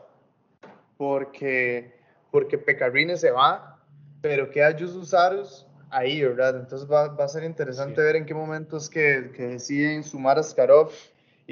porque, 0.96 1.94
porque 2.32 2.58
Pecarine 2.58 3.18
se 3.18 3.32
va, 3.32 3.82
pero 4.22 4.50
queda 4.50 4.72
Jusus 4.80 5.14
Aros 5.14 5.68
ahí, 5.90 6.24
¿verdad? 6.24 6.56
Entonces 6.62 6.90
va, 6.90 7.10
va 7.10 7.26
a 7.26 7.28
ser 7.28 7.44
interesante 7.44 8.02
ver 8.02 8.16
en 8.16 8.26
qué 8.26 8.34
momentos 8.34 8.90
que, 8.90 9.34
que 9.36 9.44
deciden 9.48 10.06
sumar 10.06 10.40
a 10.40 10.44
Skarov 10.44 10.90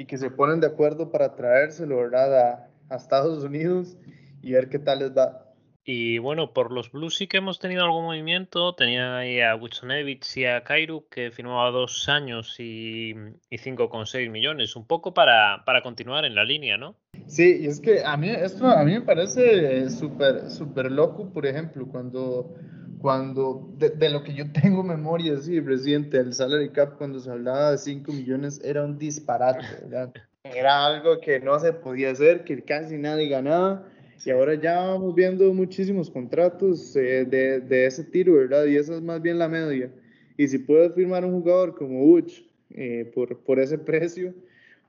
y 0.00 0.06
que 0.06 0.16
se 0.16 0.30
ponen 0.30 0.60
de 0.60 0.66
acuerdo 0.66 1.10
para 1.10 1.34
traérselo, 1.34 1.98
¿verdad? 1.98 2.38
A, 2.38 2.70
a 2.88 2.96
Estados 2.96 3.44
Unidos 3.44 3.98
y 4.40 4.52
ver 4.52 4.70
qué 4.70 4.78
tal 4.78 5.00
les 5.00 5.14
va. 5.14 5.46
Y 5.84 6.18
bueno, 6.18 6.54
por 6.54 6.72
los 6.72 6.90
Blues 6.90 7.16
sí 7.16 7.26
que 7.26 7.38
hemos 7.38 7.58
tenido 7.58 7.84
algún 7.84 8.04
movimiento. 8.04 8.74
Tenía 8.74 9.18
ahí 9.18 9.40
a 9.40 9.56
Winsonevich 9.56 10.38
y 10.38 10.46
a 10.46 10.62
Kairu, 10.62 11.06
que 11.10 11.30
firmaba 11.30 11.70
dos 11.70 12.08
años 12.08 12.56
y, 12.58 13.10
y 13.50 13.58
5,6 13.58 14.30
millones. 14.30 14.74
Un 14.74 14.86
poco 14.86 15.12
para, 15.12 15.64
para 15.66 15.82
continuar 15.82 16.24
en 16.24 16.34
la 16.34 16.44
línea, 16.44 16.78
¿no? 16.78 16.96
Sí, 17.26 17.58
y 17.60 17.66
es 17.66 17.80
que 17.80 18.02
a 18.02 18.16
mí 18.16 18.30
esto 18.30 18.66
a 18.66 18.82
mí 18.84 18.92
me 18.92 19.02
parece 19.02 19.90
súper 19.90 20.50
súper 20.50 20.90
loco, 20.90 21.30
por 21.30 21.46
ejemplo, 21.46 21.86
cuando, 21.86 22.54
cuando 23.00 23.72
de, 23.76 24.10
lo 24.10 24.22
que 24.22 24.34
yo 24.34 24.50
tengo 24.62 24.82
memoria, 24.82 25.36
sí, 25.38 25.60
reciente, 25.60 26.18
el 26.18 26.34
salary 26.34 26.70
cap 26.70 26.96
cuando 26.98 27.20
se 27.20 27.30
hablaba 27.30 27.72
de 27.72 27.78
5 27.78 28.12
millones 28.12 28.60
era 28.64 28.84
un 28.84 28.98
disparate, 28.98 29.64
¿verdad? 29.82 30.12
Era 30.44 30.86
algo 30.86 31.20
que 31.20 31.40
no 31.40 31.58
se 31.58 31.72
podía 31.72 32.10
hacer, 32.10 32.44
que 32.44 32.62
casi 32.62 32.96
nadie 32.96 33.28
ganaba 33.28 33.86
y 34.24 34.30
ahora 34.30 34.54
ya 34.54 34.78
vamos 34.80 35.14
viendo 35.14 35.52
muchísimos 35.54 36.10
contratos 36.10 36.94
eh, 36.94 37.24
de, 37.24 37.60
de, 37.60 37.86
ese 37.86 38.04
tiro, 38.04 38.34
¿verdad? 38.34 38.66
Y 38.66 38.76
esa 38.76 38.94
es 38.94 39.02
más 39.02 39.22
bien 39.22 39.38
la 39.38 39.48
media. 39.48 39.90
Y 40.36 40.46
si 40.48 40.58
puedes 40.58 40.94
firmar 40.94 41.24
un 41.24 41.32
jugador 41.32 41.74
como 41.74 42.04
Uch 42.04 42.42
eh, 42.70 43.10
por, 43.14 43.38
por 43.40 43.58
ese 43.58 43.78
precio, 43.78 44.34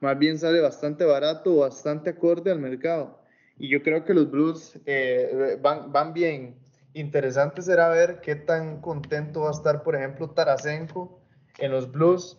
más 0.01 0.19
bien 0.19 0.37
sale 0.37 0.59
bastante 0.59 1.05
barato, 1.05 1.57
bastante 1.57 2.09
acorde 2.09 2.51
al 2.51 2.59
mercado. 2.59 3.21
Y 3.57 3.69
yo 3.69 3.81
creo 3.81 4.03
que 4.03 4.13
los 4.13 4.29
Blues 4.29 4.77
eh, 4.85 5.57
van, 5.61 5.91
van 5.91 6.13
bien. 6.13 6.55
Interesante 6.93 7.61
será 7.61 7.89
ver 7.89 8.19
qué 8.21 8.35
tan 8.35 8.81
contento 8.81 9.41
va 9.41 9.49
a 9.49 9.51
estar, 9.51 9.83
por 9.83 9.95
ejemplo, 9.95 10.29
Tarasenko 10.29 11.19
en 11.57 11.71
los 11.71 11.91
Blues. 11.91 12.37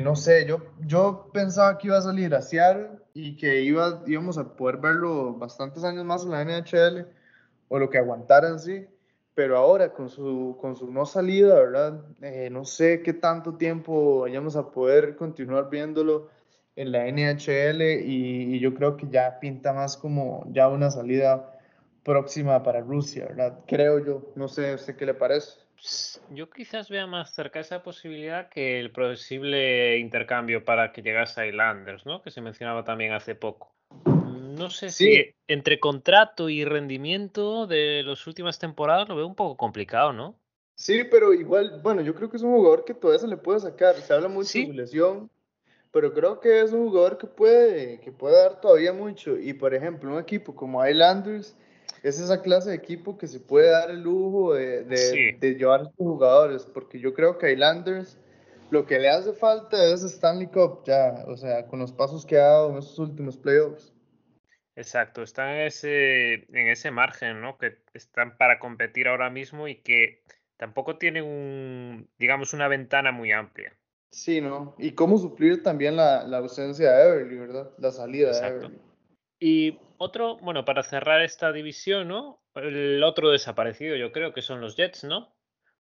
no 0.00 0.16
sé, 0.16 0.46
yo, 0.46 0.62
yo 0.80 1.30
pensaba 1.32 1.78
que 1.78 1.88
iba 1.88 1.98
a 1.98 2.02
salir 2.02 2.34
a 2.34 2.42
Seattle 2.42 2.90
y 3.14 3.36
que 3.36 3.62
iba, 3.62 4.02
íbamos 4.06 4.38
a 4.38 4.54
poder 4.54 4.76
verlo 4.76 5.34
bastantes 5.34 5.82
años 5.84 6.04
más 6.04 6.24
en 6.24 6.30
la 6.30 6.42
NHL 6.44 7.06
o 7.68 7.78
lo 7.78 7.90
que 7.90 7.98
aguantaran 7.98 8.58
sí, 8.58 8.86
pero 9.34 9.56
ahora 9.56 9.92
con 9.92 10.08
su, 10.08 10.56
con 10.60 10.76
su 10.76 10.90
no 10.90 11.06
salida, 11.06 11.54
¿verdad? 11.54 12.00
Eh, 12.22 12.48
no 12.50 12.64
sé 12.64 13.02
qué 13.02 13.12
tanto 13.12 13.54
tiempo 13.54 14.20
vayamos 14.20 14.56
a 14.56 14.70
poder 14.70 15.16
continuar 15.16 15.70
viéndolo 15.70 16.28
en 16.76 16.92
la 16.92 17.06
NHL 17.06 17.82
y, 17.82 18.54
y, 18.54 18.60
yo 18.60 18.74
creo 18.74 18.96
que 18.96 19.08
ya 19.08 19.40
pinta 19.40 19.72
más 19.72 19.96
como 19.96 20.44
ya 20.52 20.68
una 20.68 20.90
salida 20.90 21.57
próxima 22.08 22.62
para 22.62 22.80
Rusia, 22.80 23.26
¿verdad? 23.26 23.60
Creo 23.66 24.02
yo, 24.02 24.32
no 24.34 24.48
sé, 24.48 24.78
sé 24.78 24.96
qué 24.96 25.04
le 25.04 25.12
parece. 25.12 25.60
Yo 26.30 26.48
quizás 26.48 26.88
vea 26.88 27.06
más 27.06 27.34
cerca 27.34 27.60
esa 27.60 27.82
posibilidad 27.82 28.48
que 28.48 28.80
el 28.80 28.90
posible 28.90 29.98
intercambio 29.98 30.64
para 30.64 30.90
que 30.90 31.02
llegase 31.02 31.42
a 31.42 31.46
Islanders, 31.46 32.06
¿no? 32.06 32.22
Que 32.22 32.30
se 32.30 32.40
mencionaba 32.40 32.82
también 32.82 33.12
hace 33.12 33.34
poco. 33.34 33.74
No 34.06 34.70
sé 34.70 34.88
si 34.88 35.34
entre 35.46 35.78
contrato 35.78 36.48
y 36.48 36.64
rendimiento 36.64 37.66
de 37.66 38.02
las 38.04 38.26
últimas 38.26 38.58
temporadas 38.58 39.06
lo 39.08 39.14
veo 39.14 39.26
un 39.26 39.36
poco 39.36 39.58
complicado, 39.58 40.14
¿no? 40.14 40.34
Sí, 40.76 41.04
pero 41.10 41.34
igual, 41.34 41.80
bueno, 41.82 42.00
yo 42.00 42.14
creo 42.14 42.30
que 42.30 42.38
es 42.38 42.42
un 42.42 42.54
jugador 42.54 42.86
que 42.86 42.94
todavía 42.94 43.20
se 43.20 43.28
le 43.28 43.36
puede 43.36 43.60
sacar. 43.60 43.96
Se 43.96 44.14
habla 44.14 44.28
mucho 44.28 44.58
de 44.58 44.66
su 44.66 44.72
lesión, 44.72 45.30
pero 45.92 46.14
creo 46.14 46.40
que 46.40 46.62
es 46.62 46.72
un 46.72 46.88
jugador 46.88 47.18
que 47.18 47.26
puede, 47.26 48.00
que 48.00 48.12
puede 48.12 48.36
dar 48.42 48.60
todavía 48.62 48.94
mucho. 48.94 49.38
Y 49.38 49.52
por 49.52 49.74
ejemplo, 49.74 50.10
un 50.10 50.18
equipo 50.18 50.56
como 50.56 50.84
Islanders 50.86 51.54
es 52.02 52.20
esa 52.20 52.42
clase 52.42 52.70
de 52.70 52.76
equipo 52.76 53.18
que 53.18 53.26
se 53.26 53.40
puede 53.40 53.70
dar 53.70 53.90
el 53.90 54.02
lujo 54.02 54.54
de, 54.54 54.84
de, 54.84 55.54
llevar 55.54 55.80
a 55.80 55.84
sus 55.84 55.94
jugadores, 55.96 56.64
porque 56.64 56.98
yo 56.98 57.14
creo 57.14 57.38
que 57.38 57.52
Islanders 57.52 58.18
lo 58.70 58.86
que 58.86 58.98
le 58.98 59.08
hace 59.08 59.32
falta 59.32 59.82
es 59.84 60.02
Stanley 60.02 60.48
Cup 60.48 60.82
ya, 60.84 61.24
o 61.26 61.36
sea, 61.36 61.66
con 61.66 61.78
los 61.78 61.92
pasos 61.92 62.26
que 62.26 62.36
ha 62.36 62.44
dado 62.44 62.70
en 62.70 62.78
estos 62.78 62.98
últimos 62.98 63.36
playoffs. 63.36 63.94
Exacto, 64.76 65.22
están 65.22 65.56
en 65.56 65.66
ese, 65.66 66.34
en 66.34 66.68
ese 66.68 66.90
margen, 66.90 67.40
¿no? 67.40 67.58
Que 67.58 67.78
están 67.94 68.36
para 68.36 68.60
competir 68.60 69.08
ahora 69.08 69.30
mismo 69.30 69.66
y 69.66 69.76
que 69.76 70.22
tampoco 70.56 70.98
tienen 70.98 71.24
un, 71.24 72.08
digamos, 72.18 72.52
una 72.52 72.68
ventana 72.68 73.10
muy 73.10 73.32
amplia. 73.32 73.76
Sí, 74.10 74.40
¿no? 74.40 74.74
Y 74.78 74.92
cómo 74.92 75.18
suplir 75.18 75.62
también 75.62 75.96
la, 75.96 76.24
la 76.24 76.38
ausencia 76.38 76.92
de 76.92 77.08
Everly, 77.08 77.38
¿verdad? 77.38 77.70
La 77.78 77.90
salida 77.90 78.30
de 78.30 78.46
Everly. 78.46 78.78
Y 79.40 79.78
otro, 79.98 80.38
bueno, 80.38 80.64
para 80.64 80.82
cerrar 80.82 81.22
esta 81.22 81.52
división, 81.52 82.08
¿no? 82.08 82.42
El 82.54 83.02
otro 83.02 83.30
desaparecido, 83.30 83.96
yo 83.96 84.12
creo 84.12 84.32
que 84.32 84.42
son 84.42 84.60
los 84.60 84.76
Jets, 84.76 85.04
¿no? 85.04 85.34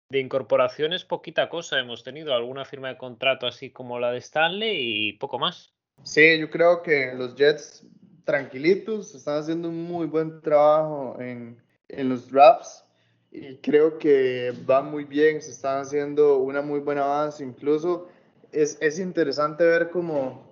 De 0.09 0.19
incorporaciones, 0.19 1.03
poquita 1.03 1.49
cosa 1.49 1.79
hemos 1.79 2.03
tenido, 2.03 2.33
alguna 2.33 2.65
firma 2.65 2.89
de 2.89 2.97
contrato 2.97 3.47
así 3.47 3.71
como 3.71 3.99
la 3.99 4.11
de 4.11 4.19
Stanley 4.19 5.07
y 5.07 5.13
poco 5.13 5.39
más. 5.39 5.73
Sí, 6.03 6.39
yo 6.39 6.49
creo 6.49 6.83
que 6.83 7.13
los 7.15 7.35
Jets 7.35 7.85
tranquilitos 8.23 9.13
están 9.15 9.39
haciendo 9.39 9.69
un 9.69 9.83
muy 9.83 10.07
buen 10.07 10.41
trabajo 10.41 11.17
en, 11.19 11.61
en 11.87 12.09
los 12.09 12.29
drafts 12.31 12.83
y 13.31 13.57
creo 13.57 13.97
que 13.97 14.53
va 14.69 14.81
muy 14.81 15.03
bien, 15.03 15.41
se 15.41 15.51
están 15.51 15.81
haciendo 15.81 16.37
una 16.37 16.61
muy 16.61 16.79
buena 16.79 17.03
avance, 17.03 17.43
incluso 17.43 18.07
es, 18.51 18.77
es 18.81 18.99
interesante 18.99 19.63
ver 19.63 19.89
cómo 19.89 20.44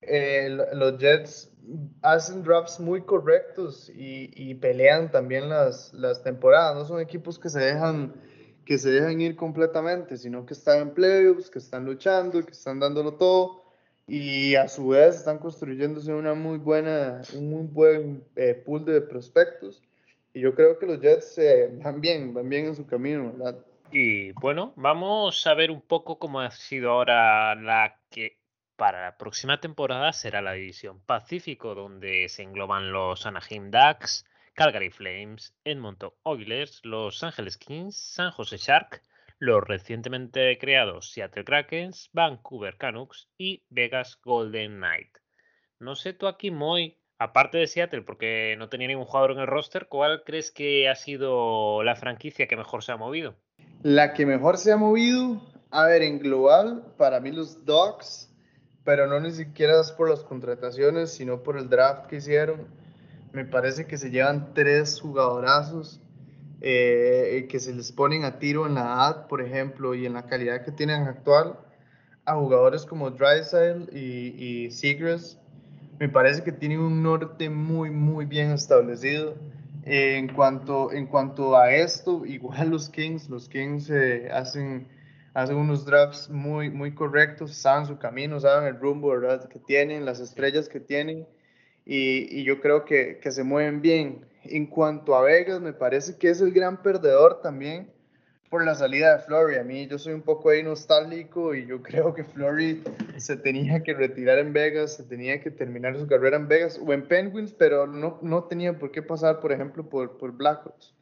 eh, 0.00 0.48
los 0.72 0.98
Jets 0.98 1.52
hacen 2.02 2.42
drafts 2.42 2.80
muy 2.80 3.02
correctos 3.02 3.90
y, 3.90 4.30
y, 4.34 4.54
pelean 4.54 5.10
también 5.10 5.48
las, 5.48 5.92
las 5.92 6.22
temporadas. 6.22 6.76
No 6.76 6.84
son 6.84 7.00
equipos 7.00 7.38
que 7.38 7.50
se 7.50 7.60
dejan 7.60 8.14
que 8.64 8.76
se 8.76 8.90
dejan 8.90 9.18
ir 9.18 9.34
completamente, 9.34 10.18
sino 10.18 10.44
que 10.44 10.52
están 10.52 10.80
en 10.82 10.90
playoffs, 10.92 11.48
que 11.48 11.58
están 11.58 11.86
luchando, 11.86 12.44
que 12.44 12.52
están 12.52 12.78
dándolo 12.78 13.14
todo 13.14 13.64
y 14.08 14.54
a 14.56 14.68
su 14.68 14.88
vez 14.88 15.16
están 15.16 15.38
construyéndose 15.38 16.12
una 16.12 16.34
muy 16.34 16.56
buena, 16.56 17.20
un 17.34 17.50
muy 17.50 17.66
buen 17.66 18.24
eh, 18.36 18.54
pool 18.54 18.84
de 18.86 19.02
prospectos. 19.02 19.82
Y 20.32 20.40
yo 20.40 20.54
creo 20.54 20.78
que 20.78 20.86
los 20.86 21.00
Jets 21.00 21.38
eh, 21.38 21.70
van 21.82 22.00
bien, 22.00 22.32
van 22.32 22.48
bien 22.48 22.66
en 22.66 22.74
su 22.74 22.86
camino, 22.86 23.32
¿verdad? 23.32 23.58
Y 23.92 24.32
bueno, 24.32 24.72
vamos 24.76 25.46
a 25.46 25.54
ver 25.54 25.70
un 25.70 25.82
poco 25.82 26.18
cómo 26.18 26.40
ha 26.40 26.50
sido 26.50 26.90
ahora 26.90 27.54
la 27.54 27.98
que 28.10 28.37
para 28.78 29.02
la 29.02 29.18
próxima 29.18 29.60
temporada 29.60 30.12
será 30.12 30.40
la 30.40 30.52
División 30.52 31.00
Pacífico, 31.04 31.74
donde 31.74 32.28
se 32.28 32.44
engloban 32.44 32.92
los 32.92 33.26
Anaheim 33.26 33.72
Ducks, 33.72 34.24
Calgary 34.54 34.90
Flames, 34.90 35.52
Edmonton 35.64 36.12
Oilers, 36.22 36.80
Los 36.84 37.24
Angeles 37.24 37.58
Kings, 37.58 37.96
San 37.96 38.30
Jose 38.30 38.56
Shark, 38.56 39.02
los 39.40 39.64
recientemente 39.64 40.56
creados 40.58 41.10
Seattle 41.10 41.44
Krakens, 41.44 42.08
Vancouver 42.12 42.76
Canucks 42.76 43.28
y 43.36 43.64
Vegas 43.68 44.20
Golden 44.22 44.76
Knight. 44.76 45.10
No 45.80 45.96
sé 45.96 46.12
tú 46.12 46.28
aquí, 46.28 46.52
Moy, 46.52 46.96
aparte 47.18 47.58
de 47.58 47.66
Seattle, 47.66 48.02
porque 48.02 48.54
no 48.58 48.68
tenía 48.68 48.86
ningún 48.86 49.06
jugador 49.06 49.32
en 49.32 49.40
el 49.40 49.48
roster, 49.48 49.88
¿cuál 49.88 50.22
crees 50.24 50.52
que 50.52 50.88
ha 50.88 50.94
sido 50.94 51.82
la 51.82 51.96
franquicia 51.96 52.46
que 52.46 52.56
mejor 52.56 52.84
se 52.84 52.92
ha 52.92 52.96
movido? 52.96 53.34
La 53.82 54.14
que 54.14 54.24
mejor 54.24 54.56
se 54.56 54.70
ha 54.70 54.76
movido, 54.76 55.42
a 55.72 55.84
ver, 55.86 56.02
en 56.02 56.20
global, 56.20 56.94
para 56.96 57.18
mí 57.18 57.32
los 57.32 57.64
Ducks 57.64 58.27
pero 58.88 59.06
no 59.06 59.20
ni 59.20 59.32
siquiera 59.32 59.82
es 59.82 59.92
por 59.92 60.08
las 60.08 60.20
contrataciones, 60.20 61.10
sino 61.10 61.42
por 61.42 61.58
el 61.58 61.68
draft 61.68 62.06
que 62.06 62.16
hicieron. 62.16 62.68
Me 63.34 63.44
parece 63.44 63.86
que 63.86 63.98
se 63.98 64.08
llevan 64.08 64.54
tres 64.54 64.98
jugadorazos 64.98 66.00
eh, 66.62 67.46
que 67.50 67.60
se 67.60 67.74
les 67.74 67.92
ponen 67.92 68.24
a 68.24 68.38
tiro 68.38 68.66
en 68.66 68.76
la 68.76 68.80
edad, 68.80 69.26
por 69.26 69.42
ejemplo, 69.42 69.94
y 69.94 70.06
en 70.06 70.14
la 70.14 70.24
calidad 70.24 70.64
que 70.64 70.72
tienen 70.72 71.02
actual, 71.02 71.58
a 72.24 72.36
jugadores 72.36 72.86
como 72.86 73.10
Drysdale 73.10 73.88
y, 73.92 74.64
y 74.64 74.70
Seagrass. 74.70 75.38
Me 75.98 76.08
parece 76.08 76.42
que 76.42 76.52
tienen 76.52 76.80
un 76.80 77.02
norte 77.02 77.50
muy, 77.50 77.90
muy 77.90 78.24
bien 78.24 78.52
establecido. 78.52 79.34
en, 79.84 80.32
cuanto, 80.32 80.92
en 80.92 81.08
cuanto 81.08 81.58
a 81.58 81.70
esto, 81.74 82.24
igual 82.36 82.70
los 82.70 82.88
Kings, 82.88 83.28
los 83.28 83.50
Kings 83.50 83.90
eh, 83.90 84.30
hacen 84.32 84.88
hacen 85.34 85.56
unos 85.56 85.84
drafts 85.84 86.28
muy, 86.30 86.70
muy 86.70 86.94
correctos, 86.94 87.54
saben 87.54 87.86
su 87.86 87.98
camino, 87.98 88.40
saben 88.40 88.68
el 88.68 88.80
rumbo 88.80 89.08
¿verdad? 89.10 89.48
que 89.48 89.58
tienen, 89.58 90.04
las 90.04 90.20
estrellas 90.20 90.68
que 90.68 90.80
tienen, 90.80 91.26
y, 91.90 92.44
yo 92.44 92.60
creo 92.60 92.84
que, 92.84 93.18
que, 93.18 93.32
se 93.32 93.44
mueven 93.44 93.80
bien. 93.80 94.26
En 94.44 94.66
cuanto 94.66 95.14
a 95.14 95.22
Vegas, 95.22 95.60
me 95.62 95.72
parece 95.72 96.18
que 96.18 96.28
es 96.28 96.40
el 96.42 96.52
gran 96.52 96.82
perdedor 96.82 97.40
también 97.40 97.90
por 98.50 98.64
la 98.64 98.74
salida 98.74 99.16
de 99.16 99.22
Flory. 99.22 99.56
A 99.56 99.64
mí 99.64 99.86
yo 99.86 99.98
soy 99.98 100.12
un 100.12 100.22
poco 100.22 100.50
ahí 100.50 100.62
nostálgico 100.62 101.54
y 101.54 101.66
yo 101.66 101.82
creo 101.82 102.14
que 102.14 102.24
Flory 102.24 102.82
se 103.16 103.36
tenía 103.36 103.82
que 103.82 103.94
retirar 103.94 104.38
en 104.38 104.52
Vegas, 104.52 104.96
se 104.96 105.04
tenía 105.04 105.40
que 105.40 105.50
terminar 105.50 105.96
su 105.98 106.06
carrera 106.06 106.36
en 106.36 106.48
Vegas 106.48 106.80
o 106.84 106.92
en 106.92 107.06
Penguins, 107.06 107.52
pero 107.52 107.86
no, 107.86 108.18
no 108.22 108.44
tenía 108.44 108.78
por 108.78 108.90
qué 108.90 109.02
pasar, 109.02 109.40
por 109.40 109.52
ejemplo, 109.52 109.88
por, 109.88 110.18
por 110.18 110.32
Blackhawks. 110.32 110.94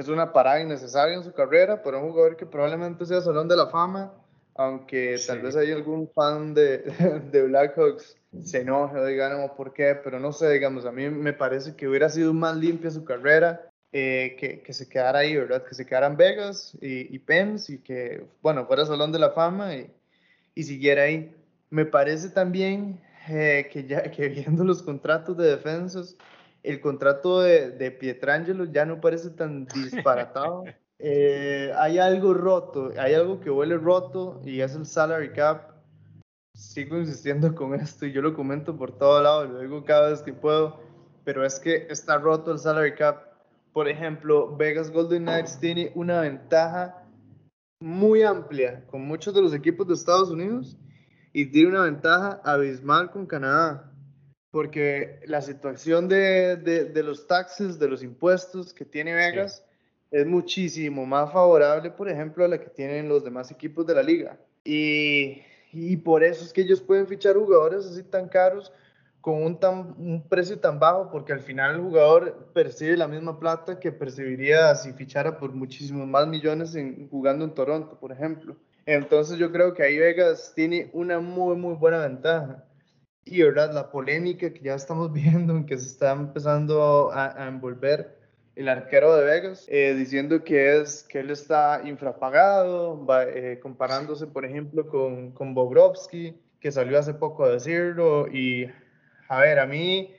Es 0.00 0.08
una 0.08 0.32
parada 0.32 0.60
innecesaria 0.60 1.14
en 1.14 1.24
su 1.24 1.32
carrera 1.32 1.82
para 1.82 1.98
un 1.98 2.10
jugador 2.10 2.36
que 2.36 2.46
probablemente 2.46 3.04
sea 3.06 3.20
Salón 3.20 3.48
de 3.48 3.56
la 3.56 3.66
Fama, 3.66 4.12
aunque 4.54 5.16
tal 5.26 5.40
vez 5.40 5.56
hay 5.56 5.72
algún 5.72 6.08
fan 6.08 6.54
de, 6.54 6.78
de 7.30 7.42
Blackhawks 7.42 8.16
se 8.42 8.60
enoje 8.60 8.96
o 8.96 9.06
diga, 9.06 9.28
no, 9.28 9.54
¿por 9.54 9.72
qué? 9.72 9.96
Pero 10.02 10.20
no 10.20 10.32
sé, 10.32 10.50
digamos, 10.50 10.86
a 10.86 10.92
mí 10.92 11.10
me 11.10 11.32
parece 11.32 11.74
que 11.74 11.88
hubiera 11.88 12.08
sido 12.08 12.32
más 12.32 12.56
limpia 12.56 12.90
su 12.90 13.04
carrera, 13.04 13.68
eh, 13.92 14.36
que, 14.38 14.60
que, 14.60 14.72
se 14.72 14.88
quedara 14.88 15.20
ahí, 15.20 15.36
¿verdad? 15.36 15.64
Que 15.64 15.74
se 15.74 15.84
quedara 15.84 16.06
en 16.06 16.16
Vegas 16.16 16.76
y, 16.80 17.14
y 17.14 17.18
Pence 17.18 17.74
y 17.74 17.78
que, 17.78 18.24
bueno, 18.40 18.66
fuera 18.66 18.86
Salón 18.86 19.10
de 19.10 19.18
la 19.18 19.30
Fama 19.30 19.74
y, 19.74 19.90
y 20.54 20.62
siguiera 20.62 21.02
ahí. 21.02 21.34
Me 21.70 21.84
parece 21.84 22.28
también 22.28 23.00
eh, 23.28 23.68
que 23.72 23.86
ya 23.86 24.10
que 24.10 24.28
viendo 24.28 24.64
los 24.64 24.82
contratos 24.82 25.36
de 25.36 25.48
defensas, 25.48 26.16
el 26.62 26.80
contrato 26.80 27.40
de, 27.40 27.70
de 27.70 27.90
Pietrangelo 27.90 28.64
ya 28.64 28.84
no 28.84 29.00
parece 29.00 29.30
tan 29.30 29.66
disparatado. 29.66 30.64
Eh, 31.02 31.72
hay 31.78 31.98
algo 31.98 32.34
roto, 32.34 32.90
hay 32.98 33.14
algo 33.14 33.40
que 33.40 33.50
huele 33.50 33.78
roto 33.78 34.42
y 34.44 34.60
es 34.60 34.74
el 34.74 34.84
salary 34.84 35.32
cap. 35.32 35.70
Sigo 36.54 36.98
insistiendo 36.98 37.54
con 37.54 37.74
esto 37.74 38.04
y 38.04 38.12
yo 38.12 38.20
lo 38.20 38.34
comento 38.34 38.76
por 38.76 38.98
todo 38.98 39.22
lado, 39.22 39.46
lo 39.46 39.60
digo 39.60 39.82
cada 39.82 40.10
vez 40.10 40.20
que 40.20 40.34
puedo, 40.34 40.78
pero 41.24 41.42
es 41.46 41.58
que 41.58 41.86
está 41.88 42.18
roto 42.18 42.52
el 42.52 42.58
salary 42.58 42.94
cap. 42.96 43.22
Por 43.72 43.88
ejemplo, 43.88 44.54
Vegas 44.58 44.90
Golden 44.90 45.22
Knights 45.22 45.58
tiene 45.58 45.90
una 45.94 46.20
ventaja 46.20 47.02
muy 47.80 48.22
amplia 48.22 48.84
con 48.88 49.00
muchos 49.00 49.32
de 49.32 49.40
los 49.40 49.54
equipos 49.54 49.88
de 49.88 49.94
Estados 49.94 50.28
Unidos 50.28 50.76
y 51.32 51.46
tiene 51.46 51.70
una 51.70 51.84
ventaja 51.84 52.42
abismal 52.44 53.10
con 53.10 53.24
Canadá, 53.24 53.89
porque 54.50 55.20
la 55.26 55.42
situación 55.42 56.08
de, 56.08 56.56
de, 56.56 57.02
los 57.02 57.26
taxes, 57.26 57.78
de 57.78 57.88
los 57.88 58.02
impuestos 58.02 58.74
que 58.74 58.84
tiene 58.84 59.14
Vegas 59.14 59.64
es 60.10 60.26
muchísimo 60.26 61.06
más 61.06 61.32
favorable, 61.32 61.90
por 61.90 62.08
ejemplo, 62.08 62.44
a 62.44 62.48
la 62.48 62.58
que 62.58 62.68
tienen 62.68 63.08
los 63.08 63.22
demás 63.22 63.50
equipos 63.50 63.86
de 63.86 63.94
la 63.94 64.02
liga. 64.02 64.38
Y, 64.64 65.42
y 65.72 65.96
por 65.98 66.24
eso 66.24 66.44
es 66.44 66.52
que 66.52 66.62
ellos 66.62 66.80
pueden 66.80 67.06
fichar 67.06 67.36
jugadores 67.36 67.86
así 67.86 68.02
tan 68.02 68.28
caros 68.28 68.72
con 69.20 69.42
un, 69.42 69.60
tan, 69.60 69.94
un 69.98 70.26
precio 70.28 70.58
tan 70.58 70.80
bajo, 70.80 71.10
porque 71.10 71.32
al 71.32 71.40
final 71.40 71.76
el 71.76 71.82
jugador 71.82 72.50
percibe 72.52 72.96
la 72.96 73.06
misma 73.06 73.38
plata 73.38 73.78
que 73.78 73.92
percibiría 73.92 74.74
si 74.74 74.92
fichara 74.92 75.38
por 75.38 75.52
muchísimos 75.52 76.08
más 76.08 76.26
millones 76.26 76.74
en, 76.74 77.08
jugando 77.08 77.44
en 77.44 77.54
Toronto, 77.54 77.98
por 78.00 78.12
ejemplo. 78.12 78.56
Entonces 78.86 79.38
yo 79.38 79.52
creo 79.52 79.74
que 79.74 79.82
ahí 79.82 79.98
Vegas 79.98 80.52
tiene 80.56 80.90
una 80.92 81.20
muy, 81.20 81.54
muy 81.56 81.74
buena 81.74 81.98
ventaja. 81.98 82.64
Y 83.30 83.42
verdad, 83.42 83.72
la 83.72 83.90
polémica 83.90 84.52
que 84.52 84.60
ya 84.60 84.74
estamos 84.74 85.12
viendo, 85.14 85.56
en 85.56 85.66
que 85.66 85.78
se 85.78 85.86
está 85.86 86.12
empezando 86.12 87.10
a, 87.12 87.46
envolver 87.46 88.18
el 88.56 88.68
arquero 88.68 89.16
de 89.16 89.24
Vegas, 89.24 89.66
eh, 89.68 89.94
diciendo 89.94 90.42
que, 90.44 90.80
es, 90.80 91.04
que 91.04 91.20
él 91.20 91.30
está 91.30 91.82
infrapagado, 91.84 93.06
eh, 93.28 93.58
comparándose, 93.62 94.26
por 94.26 94.44
ejemplo, 94.44 94.86
con, 94.88 95.30
con 95.30 95.54
Bobrovsky, 95.54 96.36
que 96.60 96.72
salió 96.72 96.98
hace 96.98 97.14
poco 97.14 97.44
a 97.44 97.50
decirlo. 97.50 98.26
Y, 98.28 98.66
a 99.28 99.40
ver, 99.40 99.60
a 99.60 99.66
mí 99.66 100.12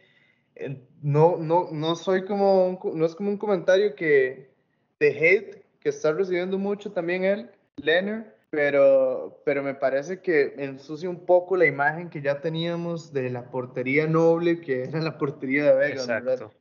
eh, 0.56 0.82
no, 1.02 1.38
no, 1.38 1.70
no 1.72 1.96
soy 1.96 2.26
como, 2.26 2.80
no 2.94 3.06
es 3.06 3.16
como 3.16 3.30
un 3.30 3.38
comentario 3.38 3.96
que 3.96 4.52
de 5.00 5.08
hate 5.10 5.66
que 5.80 5.90
está 5.90 6.14
recibiendo 6.14 6.58
mucho 6.58 6.92
también 6.92 7.24
él, 7.24 7.52
Leonard, 7.78 8.26
pero, 8.52 9.42
pero 9.46 9.64
me 9.64 9.74
parece 9.74 10.22
que 10.22 10.54
ensucia 10.58 11.10
un 11.10 11.26
poco 11.26 11.56
la 11.56 11.66
imagen 11.66 12.10
que 12.10 12.22
ya 12.22 12.42
teníamos 12.42 13.14
de 13.14 13.30
la 13.30 13.50
portería 13.50 14.08
noble, 14.08 14.60
que 14.60 14.84
era 14.84 15.00
la 15.00 15.18
portería 15.18 15.64
de 15.64 15.76
Vegas. 15.76 16.04
Exacto. 16.04 16.52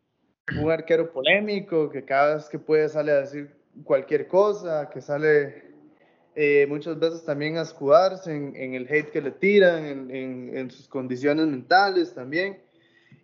Un 0.63 0.71
arquero 0.71 1.13
polémico, 1.13 1.91
que 1.91 2.05
cada 2.05 2.37
vez 2.37 2.49
que 2.49 2.61
puede 2.61 2.89
sale 2.89 3.11
a 3.11 3.21
decir 3.23 3.57
cualquier 3.83 4.29
cosa, 4.29 4.89
que 4.89 5.01
sale 5.01 5.65
eh, 6.37 6.65
muchas 6.69 6.97
veces 6.99 7.25
también 7.25 7.59
a 7.59 7.63
escudarse 7.63 8.37
en, 8.37 8.55
en, 8.55 8.75
el 8.75 8.87
hate 8.89 9.11
que 9.11 9.21
le 9.21 9.33
tiran, 9.33 9.85
en, 9.85 10.15
en, 10.15 10.57
en 10.57 10.71
sus 10.71 10.87
condiciones 10.87 11.49
mentales 11.49 12.15
también. 12.15 12.63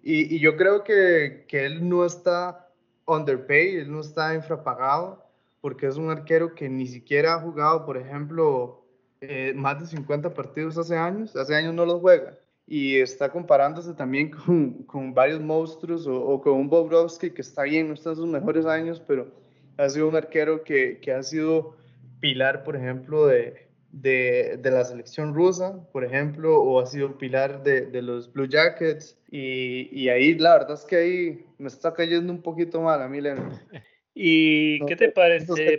Y, 0.03 0.35
y 0.35 0.41
yo 0.41 0.57
creo 0.57 0.83
que, 0.83 1.45
que 1.47 1.67
él 1.67 1.89
no 1.89 2.05
está 2.05 2.69
underpaid, 3.07 3.79
él 3.79 3.93
no 3.93 4.01
está 4.01 4.35
infrapagado 4.35 5.26
porque 5.67 5.89
es 5.89 5.97
un 5.97 6.11
arquero 6.11 6.55
que 6.55 6.69
ni 6.69 6.87
siquiera 6.87 7.35
ha 7.35 7.41
jugado, 7.41 7.85
por 7.85 7.97
ejemplo, 7.97 8.87
eh, 9.21 9.53
más 9.53 9.81
de 9.81 9.87
50 9.89 10.33
partidos 10.33 10.79
hace 10.79 10.97
años, 10.97 11.35
hace 11.35 11.57
años 11.57 11.75
no 11.75 11.85
los 11.85 12.01
juega, 12.01 12.39
y 12.69 13.01
está 13.01 13.33
comparándose 13.33 13.93
también 13.93 14.31
con, 14.47 14.85
con 14.85 15.13
varios 15.13 15.41
monstruos 15.41 16.07
o, 16.07 16.41
con 16.41 16.53
un 16.53 16.69
Bobrovsky 16.69 17.33
que 17.33 17.43
está 17.43 17.65
bien, 17.65 17.89
no 17.89 17.95
está 17.95 18.11
en 18.11 18.17
sus 18.17 18.29
mejores 18.29 18.65
años, 18.65 19.03
pero 19.09 19.33
ha 19.77 19.89
sido 19.89 20.07
un 20.07 20.15
arquero 20.15 20.63
que, 20.63 21.01
que 21.01 21.13
ha 21.13 21.25
sido 21.25 21.75
pilar, 22.21 22.63
por 22.63 22.77
ejemplo, 22.77 23.27
de, 23.27 23.67
de, 23.91 24.61
de, 24.63 24.71
la 24.71 24.85
selección 24.85 25.35
rusa, 25.35 25.85
por 25.91 26.05
ejemplo, 26.05 26.63
o 26.63 26.79
ha 26.79 26.87
sido 26.87 27.19
pilar 27.19 27.65
de, 27.65 27.87
de 27.87 28.03
los 28.03 28.33
Blue 28.33 28.47
Jackets, 28.47 29.19
y, 29.33 29.89
y, 29.91 30.11
ahí 30.11 30.37
la 30.37 30.59
verdad 30.59 30.75
es 30.75 30.85
que 30.85 30.95
ahí 30.95 31.45
me 31.59 31.67
está 31.67 31.93
cayendo 31.93 32.33
un 32.33 32.41
poquito 32.41 32.81
mal 32.81 33.03
a 33.03 33.09
mí, 33.09 33.21
Leonard. 33.21 33.59
¿Y 34.19 34.83
qué 34.87 34.97
te 34.97 35.11
parece? 35.11 35.79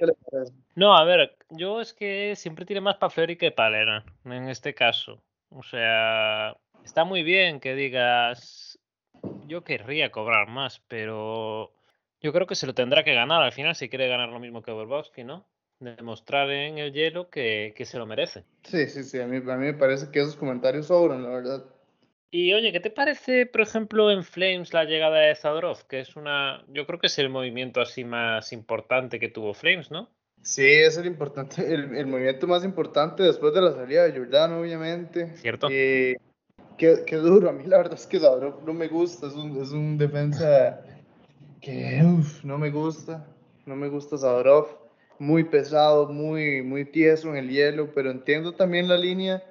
No, 0.75 0.95
a 0.95 1.03
ver, 1.03 1.35
yo 1.49 1.81
es 1.81 1.95
que 1.95 2.35
siempre 2.35 2.65
tiene 2.65 2.81
más 2.81 2.97
para 2.97 3.09
Fleury 3.09 3.35
que 3.35 3.49
para 3.51 4.05
en 4.25 4.49
este 4.49 4.75
caso. 4.75 5.23
O 5.49 5.63
sea, 5.63 6.55
está 6.83 7.03
muy 7.03 7.23
bien 7.23 7.59
que 7.59 7.73
digas, 7.73 8.77
yo 9.47 9.63
querría 9.63 10.11
cobrar 10.11 10.49
más, 10.49 10.83
pero 10.87 11.73
yo 12.21 12.31
creo 12.31 12.45
que 12.45 12.53
se 12.53 12.67
lo 12.67 12.75
tendrá 12.75 13.03
que 13.03 13.15
ganar 13.15 13.41
al 13.41 13.53
final 13.53 13.73
si 13.73 13.89
quiere 13.89 14.07
ganar 14.07 14.29
lo 14.29 14.39
mismo 14.39 14.61
que 14.61 14.71
Borbowski, 14.71 15.23
¿no? 15.23 15.47
Demostrar 15.79 16.51
en 16.51 16.77
el 16.77 16.93
hielo 16.93 17.31
que, 17.31 17.73
que 17.75 17.85
se 17.85 17.97
lo 17.97 18.05
merece. 18.05 18.43
Sí, 18.61 18.85
sí, 18.85 19.03
sí, 19.03 19.19
a 19.19 19.25
mí, 19.25 19.37
a 19.37 19.57
mí 19.57 19.65
me 19.65 19.73
parece 19.73 20.11
que 20.11 20.19
esos 20.19 20.35
comentarios 20.35 20.85
sobran, 20.85 21.23
la 21.23 21.29
verdad. 21.29 21.65
Y 22.29 22.53
oye, 22.53 22.71
¿qué 22.71 22.79
te 22.79 22.89
parece, 22.89 23.45
por 23.45 23.61
ejemplo, 23.61 24.11
en 24.11 24.23
Flames 24.23 24.73
la 24.73 24.83
llegada 24.83 25.19
de 25.19 25.35
Zadorov? 25.35 25.87
Que 25.87 26.01
es 26.01 26.15
una. 26.15 26.63
Yo 26.67 26.85
creo 26.85 26.99
que 26.99 27.07
es 27.07 27.17
el 27.19 27.29
movimiento 27.29 27.79
así 27.79 28.03
más 28.03 28.51
importante 28.51 29.19
que 29.19 29.29
tuvo 29.29 29.53
Flames, 29.53 29.91
¿no? 29.91 30.09
Sí, 30.41 30.65
es 30.65 30.97
el 30.97 31.05
importante, 31.05 31.73
el, 31.73 32.07
movimiento 32.07 32.47
más 32.47 32.63
importante 32.63 33.23
después 33.23 33.53
de 33.53 33.61
la 33.61 33.73
salida 33.73 34.03
de 34.03 34.17
Jordan, 34.17 34.53
obviamente. 34.53 35.35
Cierto. 35.37 35.67
Eh, 35.71 36.17
qué, 36.77 37.03
qué, 37.05 37.15
duro, 37.17 37.49
a 37.49 37.53
mí 37.53 37.65
la 37.65 37.77
verdad 37.77 37.95
es 37.95 38.07
que 38.07 38.19
Zadorov 38.19 38.63
no 38.65 38.73
me 38.73 38.87
gusta, 38.87 39.27
es 39.27 39.33
un, 39.33 39.61
es 39.61 39.71
un 39.71 39.97
defensa 39.97 40.81
que 41.61 42.01
uf, 42.03 42.43
no 42.43 42.57
me 42.57 42.69
gusta, 42.69 43.25
no 43.65 43.75
me 43.75 43.89
gusta 43.89 44.17
Zadorov, 44.17 44.67
muy 45.19 45.43
pesado, 45.43 46.07
muy, 46.07 46.61
muy 46.61 46.85
tieso 46.85 47.29
en 47.29 47.37
el 47.37 47.49
hielo, 47.49 47.91
pero 47.93 48.11
entiendo 48.11 48.53
también 48.53 48.87
la 48.87 48.97
línea 48.97 49.43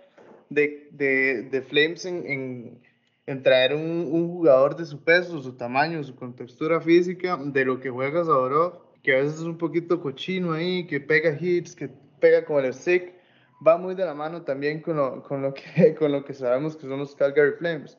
de, 0.49 0.89
de, 0.93 1.43
de 1.43 1.63
Flames 1.63 2.05
en, 2.05 2.81
en, 3.27 3.43
traer 3.43 3.75
un, 3.75 4.09
un, 4.13 4.29
jugador 4.29 4.77
de 4.77 4.85
su 4.85 5.03
peso, 5.03 5.43
su 5.43 5.57
tamaño, 5.57 6.03
su 6.05 6.15
contextura 6.15 6.81
física, 6.81 7.37
de 7.37 7.65
lo 7.65 7.81
que 7.81 7.91
juega 7.91 8.25
Zaborov, 8.25 8.81
que 9.03 9.15
a 9.15 9.19
veces 9.19 9.41
es 9.41 9.47
un 9.47 9.59
poquito 9.59 10.01
cochino 10.01 10.53
ahí, 10.53 10.87
que 10.87 11.01
pega 11.01 11.37
hits, 11.41 11.75
que 11.75 11.91
pega 12.21 12.45
con 12.45 12.65
el 12.65 12.75
stick, 12.75 13.15
va 13.67 13.77
muy 13.77 13.95
de 13.95 14.05
la 14.05 14.15
mano 14.15 14.43
también 14.43 14.81
con 14.81 14.97
lo, 14.97 15.23
con 15.23 15.43
lo, 15.43 15.55
que, 15.55 15.95
con 15.99 16.13
lo 16.13 16.25
que 16.25 16.35
sabemos 16.35 16.77
que 16.77 16.87
son 16.87 16.99
los 16.99 17.15
Calgary 17.15 17.53
Flames. 17.59 17.99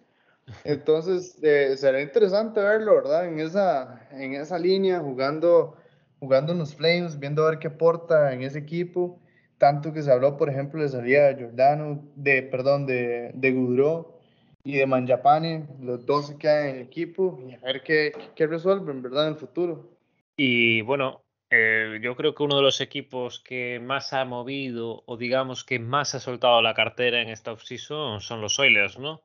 Entonces, 0.64 1.38
eh, 1.42 1.76
será 1.76 2.02
interesante 2.02 2.62
verlo, 2.62 2.96
¿verdad? 2.96 3.28
En 3.28 3.40
esa, 3.40 4.08
en 4.12 4.34
esa 4.34 4.58
línea, 4.58 5.00
jugando, 5.00 5.76
jugando 6.20 6.54
en 6.54 6.60
los 6.60 6.74
Flames, 6.74 7.20
viendo 7.20 7.46
a 7.46 7.50
ver 7.50 7.60
qué 7.60 7.68
aporta 7.68 8.34
en 8.34 8.44
ese 8.44 8.60
equipo 8.60 9.20
tanto 9.58 9.94
que 9.94 10.04
se 10.04 10.12
habló, 10.12 10.38
por 10.38 10.50
ejemplo, 10.50 10.82
de 10.82 10.90
salida 10.90 11.34
de 11.34 11.98
de, 12.16 12.44
perdón, 12.44 12.86
de, 12.86 13.32
de 13.34 13.52
Gudro 13.52 14.20
y 14.64 14.78
de 14.78 14.86
Manjapane, 14.86 15.66
los 15.82 16.06
dos 16.06 16.28
se 16.28 16.38
quedan 16.38 16.68
en 16.68 16.76
el 16.76 16.82
equipo 16.84 17.40
y 17.48 17.54
a 17.54 17.60
ver 17.60 17.84
qué, 17.84 18.12
qué 18.36 18.48
resuelven, 18.48 19.02
¿verdad?, 19.02 19.28
en 19.28 19.34
el 19.34 19.40
futuro. 19.40 19.90
Y 20.36 20.82
bueno, 20.82 21.24
eh, 21.50 22.00
yo 22.02 22.16
creo 22.16 22.36
que 22.36 22.44
uno 22.44 22.58
de 22.58 22.62
los 22.62 22.82
equipos 22.82 23.40
que 23.40 23.80
más 23.80 24.12
ha 24.12 24.26
movido 24.26 25.04
o 25.06 25.16
digamos 25.16 25.64
que 25.64 25.80
más 25.80 26.14
ha 26.14 26.20
soltado 26.20 26.62
la 26.62 26.74
cartera 26.74 27.22
en 27.22 27.30
esta 27.30 27.54
offseason 27.54 28.20
son 28.20 28.42
los 28.42 28.60
Oilers, 28.60 29.00
¿no? 29.00 29.22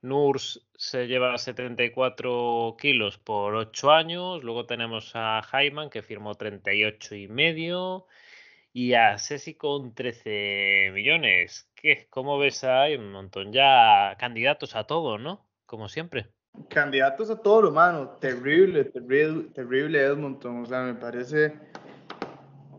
Nurs 0.00 0.64
se 0.76 1.08
lleva 1.08 1.36
74 1.36 2.76
kilos 2.80 3.18
por 3.18 3.56
8 3.56 3.90
años, 3.90 4.44
luego 4.44 4.64
tenemos 4.64 5.10
a 5.14 5.42
Hyman 5.42 5.90
que 5.90 6.02
firmó 6.02 6.36
38 6.36 7.16
y 7.16 7.26
medio, 7.26 8.06
y 8.78 8.94
a 8.94 9.18
Ceci 9.18 9.54
con 9.54 9.92
13 9.92 10.92
millones. 10.94 11.68
¿Qué? 11.74 12.06
¿Cómo 12.10 12.38
ves? 12.38 12.62
Hay 12.62 12.94
un 12.94 13.10
montón 13.10 13.52
ya 13.52 14.16
candidatos 14.20 14.76
a 14.76 14.84
todo, 14.84 15.18
¿no? 15.18 15.44
Como 15.66 15.88
siempre. 15.88 16.28
Candidatos 16.70 17.28
a 17.28 17.42
todo 17.42 17.62
lo 17.62 17.72
mano. 17.72 18.10
Terrible, 18.20 18.84
terrible, 18.84 19.48
terrible 19.52 20.00
Edmonton. 20.00 20.62
O 20.62 20.66
sea, 20.66 20.82
me 20.82 20.94
parece 20.94 21.54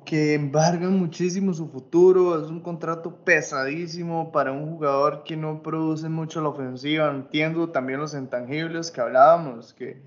que 0.06 0.36
embargan 0.36 0.98
muchísimo 0.98 1.54
su 1.54 1.68
futuro. 1.68 2.42
Es 2.42 2.50
un 2.50 2.62
contrato 2.62 3.26
pesadísimo 3.26 4.32
para 4.32 4.54
un 4.54 4.78
jugador 4.78 5.26
que 5.26 5.36
no 5.36 5.62
produce 5.62 6.08
mucho 6.08 6.40
la 6.40 6.48
ofensiva. 6.48 7.12
Entiendo 7.12 7.72
también 7.72 8.00
los 8.00 8.14
intangibles 8.14 8.90
que 8.90 9.02
hablábamos, 9.02 9.74
que 9.74 10.02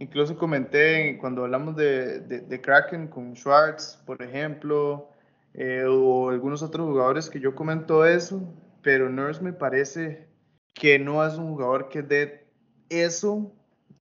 Incluso 0.00 0.36
comenté 0.36 1.16
cuando 1.18 1.44
hablamos 1.44 1.76
de, 1.76 2.20
de, 2.20 2.60
Kraken 2.60 3.06
con 3.06 3.34
Schwartz, 3.36 4.02
por 4.04 4.20
ejemplo, 4.22 5.08
eh, 5.54 5.84
o 5.88 6.30
algunos 6.30 6.62
otros 6.62 6.86
jugadores 6.86 7.30
que 7.30 7.40
yo 7.40 7.54
comento 7.54 8.04
eso, 8.04 8.42
pero 8.82 9.08
Nurse 9.08 9.42
me 9.42 9.52
parece 9.52 10.28
que 10.74 10.98
no 10.98 11.24
es 11.24 11.34
un 11.34 11.52
jugador 11.52 11.88
que 11.88 12.02
dé 12.02 12.48
eso 12.88 13.52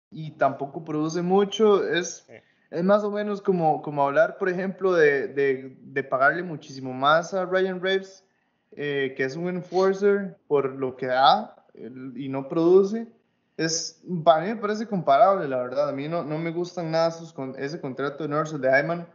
y 0.10 0.32
tampoco 0.32 0.84
produce 0.84 1.22
mucho. 1.22 1.88
Es, 1.88 2.28
es 2.72 2.84
más 2.84 3.04
o 3.04 3.12
menos 3.12 3.42
como, 3.42 3.82
como 3.82 4.04
hablar, 4.04 4.38
por 4.38 4.50
ejemplo, 4.50 4.94
de, 4.94 5.28
de, 5.28 5.78
de 5.80 6.04
pagarle 6.04 6.44
muchísimo 6.44 6.92
más 6.92 7.34
a 7.34 7.46
Ryan 7.46 7.82
Raves, 7.82 8.26
eh, 8.72 9.14
que 9.16 9.24
es 9.24 9.36
un 9.36 9.48
enforcer 9.48 10.38
por 10.48 10.74
lo 10.74 10.96
que 10.96 11.06
da 11.06 11.56
y 12.16 12.30
no 12.30 12.50
produce. 12.50 13.08
Es, 13.56 14.02
para 14.24 14.42
mí 14.42 14.48
me 14.48 14.56
parece 14.56 14.88
comparable, 14.88 15.48
la 15.48 15.58
verdad. 15.58 15.90
A 15.90 15.92
mí 15.92 16.08
no, 16.08 16.24
no 16.24 16.40
me 16.40 16.52
gustan 16.52 16.90
nada 16.90 17.12
sus, 17.12 17.34
ese 17.58 17.80
contrato 17.80 18.24
de 18.24 18.30
Nurse 18.30 18.58
de 18.58 18.74
Ayman. 18.74 19.08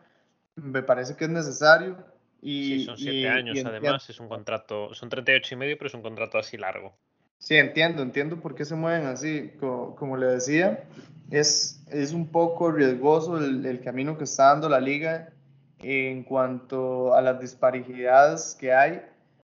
Me 0.55 0.83
parece 0.83 1.17
que 1.17 1.25
es 1.25 1.31
necesario. 1.31 1.97
Y, 2.41 2.81
sí, 2.81 2.85
son 2.85 2.97
siete 2.97 3.29
años, 3.29 3.59
además, 3.65 4.09
es 4.09 4.21
un 4.21 4.29
contrato, 4.29 4.95
son 4.95 5.09
38 5.09 5.55
y 5.55 5.59
medio, 5.59 5.79
pero 5.79 5.89
es 5.89 5.95
un 5.95 6.03
contrato 6.03 6.39
así 6.39 6.57
largo. 6.57 6.97
Sí, 7.39 7.57
entiendo, 7.57 8.03
entiendo 8.03 8.41
por 8.41 8.55
qué 8.55 8.65
se 8.65 8.75
mueven 8.75 9.07
así. 9.07 9.53
Como, 9.59 10.17
le 10.17 10.27
decía, 10.27 10.85
es, 11.31 11.85
es 11.91 12.13
un 12.13 12.29
poco 12.31 12.71
riesgoso 12.71 13.39
el, 13.39 13.65
el, 13.65 13.81
camino 13.81 14.19
que 14.19 14.25
está 14.25 14.47
dando 14.47 14.69
la 14.69 14.81
liga 14.81 15.33
en 15.81 16.25
cuanto 16.25 17.15
a 17.15 17.23
las 17.23 17.41
disparidades 17.41 18.57
que 18.59 18.73
hay, 18.73 19.03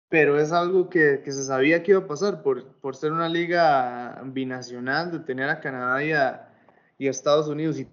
pero 0.09 0.41
es 0.41 0.53
algo 0.53 0.89
que, 0.89 1.21
que 1.25 1.33
se 1.33 1.45
sabía 1.45 1.83
que 1.83 1.93
iba 1.93 2.01
a 2.01 2.07
pasar 2.07 2.43
por, 2.43 2.67
por 2.81 2.97
ser 2.97 3.13
una 3.13 3.29
liga 3.29 4.21
binacional, 4.25 5.11
de 5.11 5.21
tener 5.21 5.49
a 5.49 5.61
Canadá 5.61 6.03
y 6.03 6.13
a, 6.13 6.49
y 6.99 7.07
a 7.09 7.11
Estados 7.11 7.49
Unidos 7.49 7.79
y 7.79 7.89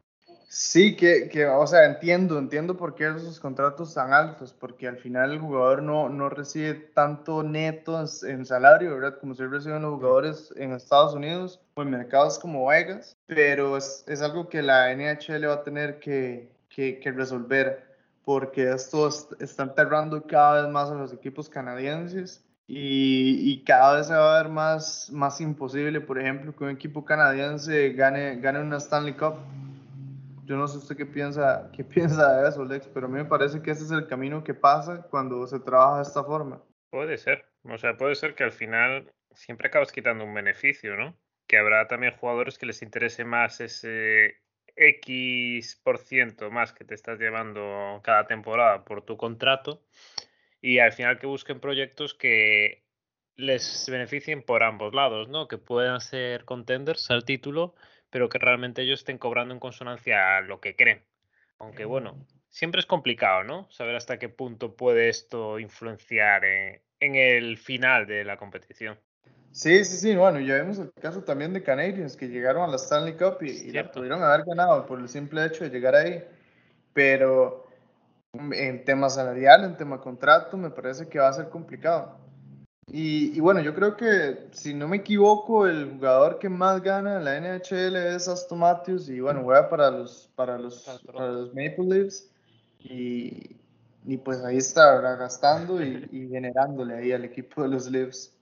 Sí, 0.52 0.96
que, 0.96 1.30
que, 1.30 1.46
o 1.46 1.68
sea, 1.68 1.86
entiendo, 1.86 2.40
entiendo 2.40 2.76
por 2.76 2.96
qué 2.96 3.08
esos 3.08 3.40
contratos 3.40 3.94
tan 3.94 4.14
altos, 4.14 4.52
porque 4.52 4.88
al 4.88 4.98
final 4.98 5.34
el 5.34 5.40
jugador 5.40 5.84
no, 5.84 6.10
no 6.10 6.28
recibe 6.28 6.74
tanto 6.74 7.44
neto 7.44 8.04
en, 8.24 8.46
salario, 8.48 8.96
¿verdad? 8.96 9.20
Como 9.20 9.36
se 9.36 9.46
reciben 9.46 9.84
los 9.84 9.94
jugadores 9.94 10.52
en 10.58 10.72
Estados 10.74 11.14
Unidos 11.14 11.62
o 11.76 11.84
en 11.84 11.92
mercados 11.92 12.40
como 12.40 12.66
Vegas, 12.66 13.16
pero 13.28 13.78
es, 13.78 14.04
es 14.08 14.24
algo 14.24 14.50
que 14.50 14.64
la 14.64 14.92
NHL 14.92 15.48
va 15.48 15.54
a 15.54 15.64
tener 15.64 16.00
que, 16.00 16.52
que, 16.68 17.00
que 17.00 17.12
resolver, 17.12 17.86
porque 18.26 18.72
esto 18.72 19.08
está 19.40 19.62
enterrando 19.64 20.26
cada 20.26 20.64
vez 20.64 20.72
más 20.72 20.90
a 20.90 20.96
los 20.96 21.14
equipos 21.14 21.48
canadienses 21.48 22.44
y, 22.66 23.52
y, 23.52 23.64
cada 23.64 23.98
vez 23.98 24.08
se 24.08 24.14
va 24.16 24.40
a 24.40 24.42
ver 24.42 24.52
más, 24.52 25.12
más 25.12 25.42
imposible, 25.42 26.02
por 26.02 26.20
ejemplo, 26.20 26.56
que 26.56 26.64
un 26.64 26.72
equipo 26.72 27.06
canadiense 27.06 27.94
gane, 27.94 28.38
gane 28.38 28.62
una 28.62 28.78
Stanley 28.78 29.14
Cup 29.14 29.36
yo 30.50 30.58
no 30.58 30.68
sé 30.68 30.80
usted 30.80 30.98
qué 30.98 31.06
piensa, 31.06 31.70
qué 31.76 31.84
piensa 31.84 32.42
de 32.42 32.50
eso, 32.50 32.66
Lex, 32.66 32.88
pero 32.88 33.06
a 33.06 33.10
mí 33.10 33.20
me 33.20 33.26
parece 33.26 33.62
que 33.62 33.70
ese 33.70 33.84
es 33.84 33.92
el 33.92 34.08
camino 34.08 34.44
que 34.44 34.56
pasa 34.56 35.08
cuando 35.10 35.46
se 35.46 35.60
trabaja 35.60 35.98
de 35.98 36.04
esta 36.04 36.24
forma. 36.24 36.64
Puede 36.90 37.18
ser, 37.20 37.46
o 37.64 37.78
sea, 37.78 37.96
puede 37.96 38.16
ser 38.16 38.34
que 38.34 38.44
al 38.44 38.52
final 38.52 39.14
siempre 39.32 39.68
acabas 39.68 39.92
quitando 39.92 40.24
un 40.24 40.34
beneficio, 40.34 40.98
¿no? 40.98 41.16
Que 41.48 41.60
habrá 41.60 41.88
también 41.88 42.18
jugadores 42.18 42.58
que 42.58 42.66
les 42.66 42.82
interese 42.82 43.26
más 43.26 43.62
ese 43.62 44.42
X 44.76 45.80
por 45.84 46.00
ciento 46.00 46.50
más 46.50 46.74
que 46.74 46.84
te 46.84 46.96
estás 46.96 47.20
llevando 47.20 48.02
cada 48.04 48.26
temporada 48.26 48.86
por 48.86 49.04
tu 49.04 49.18
contrato 49.18 49.84
y 50.62 50.80
al 50.80 50.94
final 50.94 51.20
que 51.20 51.28
busquen 51.28 51.60
proyectos 51.60 52.16
que 52.16 52.86
les 53.36 53.88
beneficien 53.90 54.42
por 54.42 54.64
ambos 54.64 54.96
lados, 54.96 55.30
¿no? 55.30 55.48
Que 55.48 55.60
puedan 55.60 56.02
ser 56.02 56.44
contenders 56.44 57.12
al 57.12 57.24
título 57.24 57.76
pero 58.10 58.30
que 58.30 58.40
realmente 58.40 58.82
ellos 58.82 59.00
estén 59.00 59.18
cobrando 59.18 59.54
en 59.54 59.60
consonancia 59.60 60.38
a 60.38 60.42
lo 60.42 60.60
que 60.60 60.76
creen. 60.76 61.04
Aunque 61.60 61.86
bueno, 61.86 62.16
siempre 62.50 62.80
es 62.80 62.86
complicado, 62.86 63.44
¿no? 63.44 63.70
Saber 63.70 63.96
hasta 63.96 64.18
qué 64.18 64.30
punto 64.30 64.76
puede 64.76 65.10
esto 65.10 65.60
influenciar 65.60 66.46
en, 66.46 66.82
el 67.00 67.58
final 67.58 68.08
de 68.08 68.24
la 68.24 68.38
competición. 68.38 68.98
Sí, 69.52 69.84
sí, 69.84 69.98
sí, 69.98 70.16
bueno, 70.16 70.40
ya 70.40 70.56
vemos 70.56 70.78
el 70.78 70.92
caso 70.94 71.24
también 71.24 71.54
de 71.54 71.64
Canadiens 71.64 72.16
que 72.16 72.28
llegaron 72.28 72.64
a 72.64 72.68
la 72.68 72.76
Stanley 72.76 73.14
Cup 73.14 73.42
y, 73.42 73.72
la 73.72 73.92
pudieron 73.92 74.22
haber 74.24 74.46
ganado 74.46 74.86
por 74.86 75.00
el 75.00 75.10
simple 75.10 75.46
hecho 75.46 75.64
de 75.64 75.72
llegar 75.72 75.96
ahí, 75.96 76.24
pero 76.94 77.68
en 78.34 78.86
tema 78.86 79.10
salarial, 79.10 79.64
en 79.64 79.76
tema 79.76 80.00
contrato, 80.00 80.56
me 80.56 80.70
parece 80.70 81.10
que 81.10 81.20
va 81.20 81.30
a 81.30 81.34
ser 81.34 81.50
complicado. 81.50 82.29
Y, 82.92 83.40
bueno, 83.40 83.62
yo 83.62 83.76
creo 83.76 83.96
que, 83.96 84.48
si 84.52 84.74
no 84.74 84.88
me 84.88 84.98
equivoco, 84.98 85.68
el 85.68 85.92
jugador 85.92 86.40
que 86.40 86.50
más 86.50 86.82
gana 86.82 87.18
en 87.18 87.26
la 87.26 87.38
NHL 87.38 87.96
es 87.96 88.28
Aston 88.28 88.60
Matthews 88.60 89.10
y 89.10 89.20
bueno, 89.20 89.44
juega 89.44 89.70
para 89.70 89.92
los, 89.92 90.30
para 90.36 90.58
los, 90.58 91.02
para 91.06 91.28
los 91.28 91.50
Maple 91.50 91.86
Leafs 91.86 92.32
y, 92.80 93.56
y, 94.06 94.18
pues 94.18 94.44
ahí 94.44 94.58
está, 94.58 95.00
gastando 95.16 95.84
y, 95.84 96.08
y, 96.12 96.30
generándole 96.30 96.96
ahí 96.96 97.12
al 97.12 97.26
equipo 97.26 97.62
de 97.62 97.70
los 97.70 97.90
Leafs. 97.90 98.36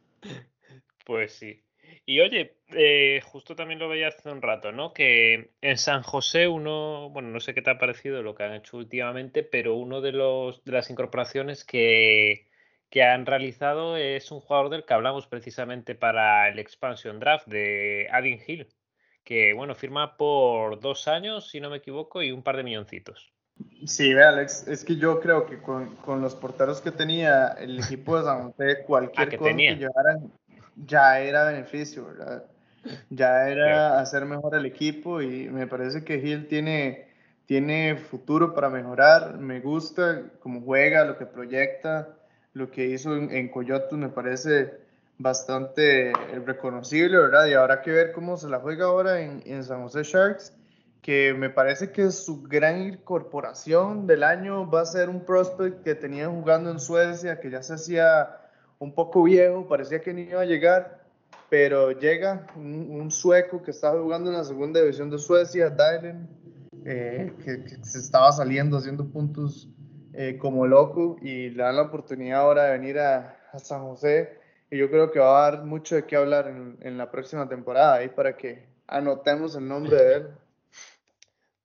Pues 1.05 1.33
sí. 1.33 1.61
Y 2.05 2.21
oye, 2.21 2.55
eh, 2.69 3.19
justo 3.25 3.53
también 3.55 3.79
lo 3.79 3.89
veía 3.89 4.07
hace 4.07 4.29
un 4.29 4.41
rato, 4.41 4.71
¿no? 4.71 4.93
Que 4.93 5.51
en 5.59 5.77
San 5.77 6.03
José 6.03 6.47
uno, 6.47 7.09
bueno, 7.09 7.29
no 7.29 7.41
sé 7.41 7.53
qué 7.53 7.61
te 7.61 7.69
ha 7.69 7.77
parecido 7.77 8.23
lo 8.23 8.33
que 8.33 8.43
han 8.43 8.53
hecho 8.53 8.77
últimamente, 8.77 9.43
pero 9.43 9.75
uno 9.75 9.99
de 9.99 10.13
los 10.13 10.63
de 10.63 10.71
las 10.71 10.89
incorporaciones 10.89 11.65
que 11.65 12.46
que 12.89 13.03
han 13.03 13.25
realizado 13.25 13.97
es 13.97 14.31
un 14.31 14.39
jugador 14.39 14.69
del 14.69 14.85
que 14.85 14.93
hablamos 14.93 15.27
precisamente 15.27 15.95
para 15.95 16.47
el 16.49 16.59
Expansion 16.59 17.19
Draft 17.19 17.47
de 17.47 18.07
Adin 18.11 18.39
Hill, 18.45 18.67
que 19.23 19.53
bueno, 19.53 19.75
firma 19.75 20.15
por 20.17 20.79
dos 20.79 21.07
años, 21.07 21.49
si 21.49 21.59
no 21.59 21.69
me 21.69 21.77
equivoco, 21.77 22.21
y 22.21 22.31
un 22.31 22.43
par 22.43 22.55
de 22.57 22.63
milloncitos. 22.63 23.33
Sí, 23.85 24.13
ve 24.13 24.23
Alex, 24.23 24.67
es 24.67 24.85
que 24.85 24.95
yo 24.95 25.19
creo 25.19 25.45
que 25.45 25.61
con, 25.61 25.95
con 25.97 26.21
los 26.21 26.35
porteros 26.35 26.79
que 26.81 26.91
tenía 26.91 27.49
el 27.59 27.79
equipo 27.79 28.17
de 28.17 28.23
San 28.23 28.51
José, 28.51 28.83
cualquier 28.85 29.29
ah, 29.33 29.37
cosa 29.37 29.55
que 29.55 29.75
llevaran 29.75 30.31
ya 30.75 31.19
era 31.19 31.45
beneficio, 31.45 32.05
¿verdad? 32.05 32.45
Ya 33.09 33.49
era 33.49 33.99
hacer 33.99 34.25
mejor 34.25 34.55
el 34.55 34.65
equipo 34.65 35.21
y 35.21 35.49
me 35.49 35.67
parece 35.67 36.03
que 36.03 36.17
Hill 36.17 36.47
tiene, 36.47 37.09
tiene 37.45 37.97
futuro 37.97 38.53
para 38.53 38.69
mejorar, 38.69 39.37
me 39.37 39.59
gusta 39.59 40.23
cómo 40.39 40.61
juega, 40.61 41.03
lo 41.03 41.17
que 41.17 41.25
proyecta, 41.25 42.16
lo 42.57 42.71
que 42.71 42.85
hizo 42.85 43.15
en, 43.15 43.31
en 43.31 43.49
Coyotes 43.49 43.93
me 43.93 44.09
parece 44.09 44.87
bastante 45.17 46.13
reconocible, 46.45 47.17
¿verdad? 47.17 47.47
Y 47.47 47.53
habrá 47.53 47.81
que 47.81 47.91
ver 47.91 48.11
cómo 48.11 48.37
se 48.37 48.49
la 48.49 48.59
juega 48.59 48.85
ahora 48.85 49.19
en, 49.19 49.63
San 49.63 49.81
José 49.81 50.03
Sharks, 50.03 50.53
que 51.01 51.33
me 51.33 51.49
parece 51.49 51.91
que 51.91 52.11
su 52.11 52.43
gran 52.43 52.81
incorporación 52.81 54.05
del 54.05 54.23
año 54.23 54.69
va 54.69 54.81
a 54.81 54.85
ser 54.85 55.09
un 55.09 55.21
prospect 55.21 55.83
que 55.83 55.95
tenía 55.95 56.27
jugando 56.27 56.69
en 56.69 56.79
Suecia, 56.79 57.39
que 57.39 57.49
ya 57.49 57.63
se 57.63 57.73
hacía 57.73 58.37
un 58.79 58.93
poco 58.93 59.23
viejo, 59.23 59.67
parecía 59.67 60.01
que 60.01 60.13
ni 60.13 60.23
iba 60.23 60.41
a 60.41 60.45
llegar, 60.45 61.03
pero 61.49 61.91
llega 61.91 62.45
un, 62.55 63.09
sueco 63.09 63.63
que 63.63 63.71
estaba 63.71 63.99
jugando 64.01 64.29
en 64.29 64.37
la 64.37 64.43
segunda 64.43 64.81
división 64.81 65.09
de 65.09 65.17
Suecia, 65.17 65.69
Dylan, 65.69 66.27
eh, 66.85 67.33
que, 67.43 67.83
se 67.83 67.99
estaba 67.99 68.31
saliendo 68.31 68.77
haciendo 68.77 69.05
puntos 69.05 69.67
eh, 70.17 70.37
como 70.37 70.65
loco 70.65 71.17
y 71.21 71.51
le 71.51 71.61
dan 71.61 71.75
la 71.75 71.83
oportunidad 71.83 72.41
ahora 72.41 72.63
de 72.63 72.71
venir 72.79 72.99
a, 72.99 73.35
San 73.59 73.83
José. 73.83 74.39
Y 74.69 74.77
yo 74.77 74.89
creo 74.89 75.11
que 75.11 75.19
va 75.19 75.47
a 75.47 75.51
dar 75.51 75.63
mucho 75.63 75.95
de 75.95 76.05
qué 76.05 76.15
hablar 76.15 76.47
en, 76.47 76.77
en 76.81 76.97
la 76.97 77.09
próxima 77.09 77.47
temporada 77.47 77.95
ahí 77.95 78.09
para 78.09 78.35
que 78.35 78.67
anotemos 78.87 79.55
el 79.55 79.67
nombre 79.67 79.95
de 79.95 80.13
él. 80.15 80.27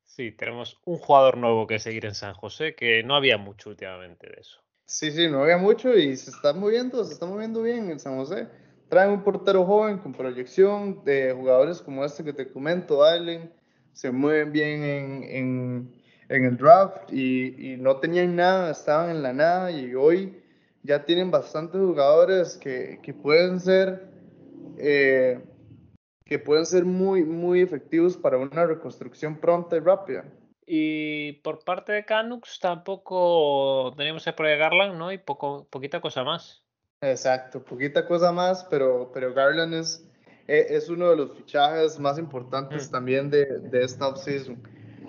Sí, 0.05 0.31
tenemos 0.31 0.79
un 0.85 0.99
jugador 0.99 1.39
nuevo 1.39 1.67
que 1.67 1.79
seguir 1.79 2.05
en 2.05 2.15
San 2.15 2.35
José, 2.35 2.75
que 2.75 3.03
no 3.03 3.15
había 3.15 3.39
mucho 3.39 3.71
últimamente 3.71 4.27
de 4.27 4.43
eso. 4.43 4.61
Sí, 4.85 5.11
sí, 5.11 5.27
no 5.27 5.43
había 5.43 5.57
mucho 5.57 5.97
y 5.97 6.15
se 6.19 6.31
está 6.31 6.53
moviendo, 6.53 7.03
se 7.07 7.15
está 7.15 7.25
moviendo 7.25 7.63
bien 7.63 7.91
en 7.91 7.99
San 7.99 8.17
José. 8.17 8.47
Traen 8.91 9.11
un 9.11 9.25
portero 9.25 9.65
joven 9.65 9.97
con 9.97 10.13
proyección 10.13 11.03
de 11.03 11.33
jugadores 11.33 11.81
como 11.81 12.05
este 12.05 12.23
que 12.23 12.35
te 12.35 12.53
comento, 12.53 13.03
Allen, 13.03 13.51
se 13.95 14.11
mueven 14.11 14.53
bien 14.53 14.83
en, 14.85 15.23
en 15.25 16.02
en 16.33 16.45
el 16.45 16.57
draft 16.57 17.13
y, 17.13 17.77
no 17.79 17.97
tenían 17.97 18.35
nada, 18.37 18.71
estaban 18.71 19.11
en 19.11 19.23
la 19.23 19.33
nada 19.33 19.71
y 19.71 19.95
hoy 19.95 20.43
ya 20.83 21.05
tienen 21.05 21.31
bastantes 21.31 21.81
jugadores 21.81 22.57
que, 22.57 22.99
pueden 23.23 23.61
ser 23.61 24.09
eh, 24.79 25.41
que 26.25 26.39
pueden 26.39 26.65
ser 26.65 26.85
muy 26.85 27.25
muy 27.25 27.61
efectivos 27.61 28.17
para 28.17 28.39
una 28.39 28.67
reconstrucción 28.67 29.37
pronta 29.37 29.77
y 29.77 29.81
rápida. 29.81 30.25
Y 30.65 31.35
por 31.43 31.65
parte 31.65 31.93
de 31.93 32.05
Canucks 32.05 32.59
tampoco 32.61 33.93
teníamos 33.97 34.27
el 34.27 34.35
de 34.35 34.57
Garland, 34.57 34.97
¿no? 34.97 35.13
Y 35.13 35.19
poco, 35.19 35.67
poquita 35.69 36.01
cosa 36.01 36.25
más. 36.25 36.63
Exacto, 37.03 37.63
poquita 37.63 38.07
cosa 38.07 38.33
más, 38.33 38.65
pero, 38.71 39.11
pero 39.13 39.35
Garland 39.35 39.75
es, 39.75 40.09
e, 40.47 40.67
es 40.71 40.89
uno 40.89 41.11
de 41.11 41.17
los 41.17 41.37
fichajes 41.37 41.99
más 41.99 42.17
importantes 42.17 42.89
mm. 42.89 42.93
también 42.93 43.29
de, 43.29 43.45
de 43.45 43.85
esta 43.85 44.09
offseason. 44.09 44.63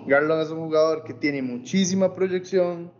Garland 0.06 0.42
es 0.42 0.50
un 0.50 0.60
jugador 0.66 1.04
que 1.04 1.14
tiene 1.14 1.42
muchísima 1.42 2.14
proyección, 2.14 2.92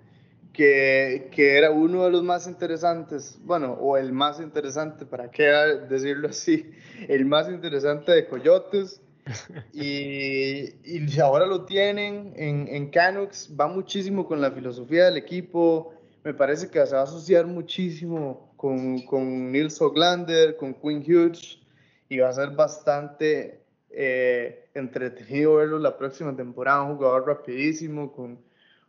que, 0.52 1.28
que, 1.32 1.58
era 1.58 1.70
uno 1.70 2.04
de 2.04 2.10
los 2.10 2.22
más 2.22 2.46
interesantes, 2.46 3.38
bueno, 3.42 3.72
o 3.72 3.96
el 3.96 4.12
más 4.12 4.40
interesante, 4.40 5.04
para 5.04 5.30
qué 5.30 5.44
decirlo 5.88 6.28
así, 6.28 6.70
el 7.08 7.26
más 7.26 7.48
interesante 7.48 8.12
de 8.12 8.28
Coyotes, 8.28 9.00
y, 9.72 10.74
y, 10.84 11.20
ahora 11.20 11.46
lo 11.46 11.64
tienen 11.64 12.34
en, 12.36 12.68
en 12.68 12.90
Canucks, 12.90 13.50
va 13.58 13.66
muchísimo 13.66 14.26
con 14.26 14.40
la 14.40 14.52
filosofía 14.52 15.06
del 15.06 15.16
equipo, 15.16 15.94
me 16.22 16.34
parece 16.34 16.70
que 16.70 16.86
se 16.86 16.94
va 16.94 17.00
a 17.00 17.04
asociar 17.04 17.46
muchísimo 17.46 18.54
con, 18.56 19.02
con 19.02 19.50
Nils 19.50 19.80
Hoglander, 19.80 20.56
con 20.56 20.74
Quinn 20.74 21.04
Hughes, 21.06 21.58
y 22.08 22.18
va 22.18 22.28
a 22.28 22.32
ser 22.32 22.50
bastante 22.50 23.63
eh, 23.96 24.68
entretenido 24.74 25.56
verlo 25.56 25.78
la 25.78 25.96
próxima 25.96 26.34
temporada, 26.34 26.82
un 26.82 26.96
jugador 26.96 27.26
rapidísimo, 27.26 28.12
con, 28.12 28.38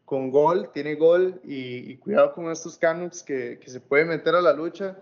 con 0.04 0.32
gol, 0.32 0.72
tiene 0.74 0.96
gol, 0.96 1.40
y, 1.44 1.98
cuidado 1.98 2.34
con 2.34 2.52
estos 2.52 2.78
Canucks 2.78 3.24
que, 3.24 3.60
que 3.60 3.70
se 3.70 3.80
puede 3.80 4.06
meter 4.06 4.36
a 4.36 4.42
la 4.42 4.54
lucha 4.54 4.98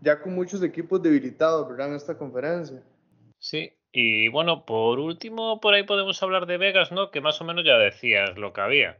ya 0.00 0.20
con 0.20 0.34
muchos 0.34 0.62
equipos 0.62 1.02
debilitados, 1.02 1.68
¿verdad? 1.68 1.88
En 1.88 1.94
esta 1.96 2.16
conferencia. 2.16 2.82
Sí, 3.38 3.72
y 3.92 4.28
bueno, 4.28 4.64
por 4.64 4.98
último, 4.98 5.60
por 5.60 5.74
ahí 5.74 5.82
podemos 5.84 6.22
hablar 6.22 6.46
de 6.46 6.58
Vegas, 6.58 6.92
¿no? 6.92 7.10
Que 7.10 7.20
más 7.20 7.40
o 7.40 7.44
menos 7.44 7.64
ya 7.64 7.78
decías 7.78 8.36
lo 8.36 8.52
que 8.52 8.60
había. 8.60 8.98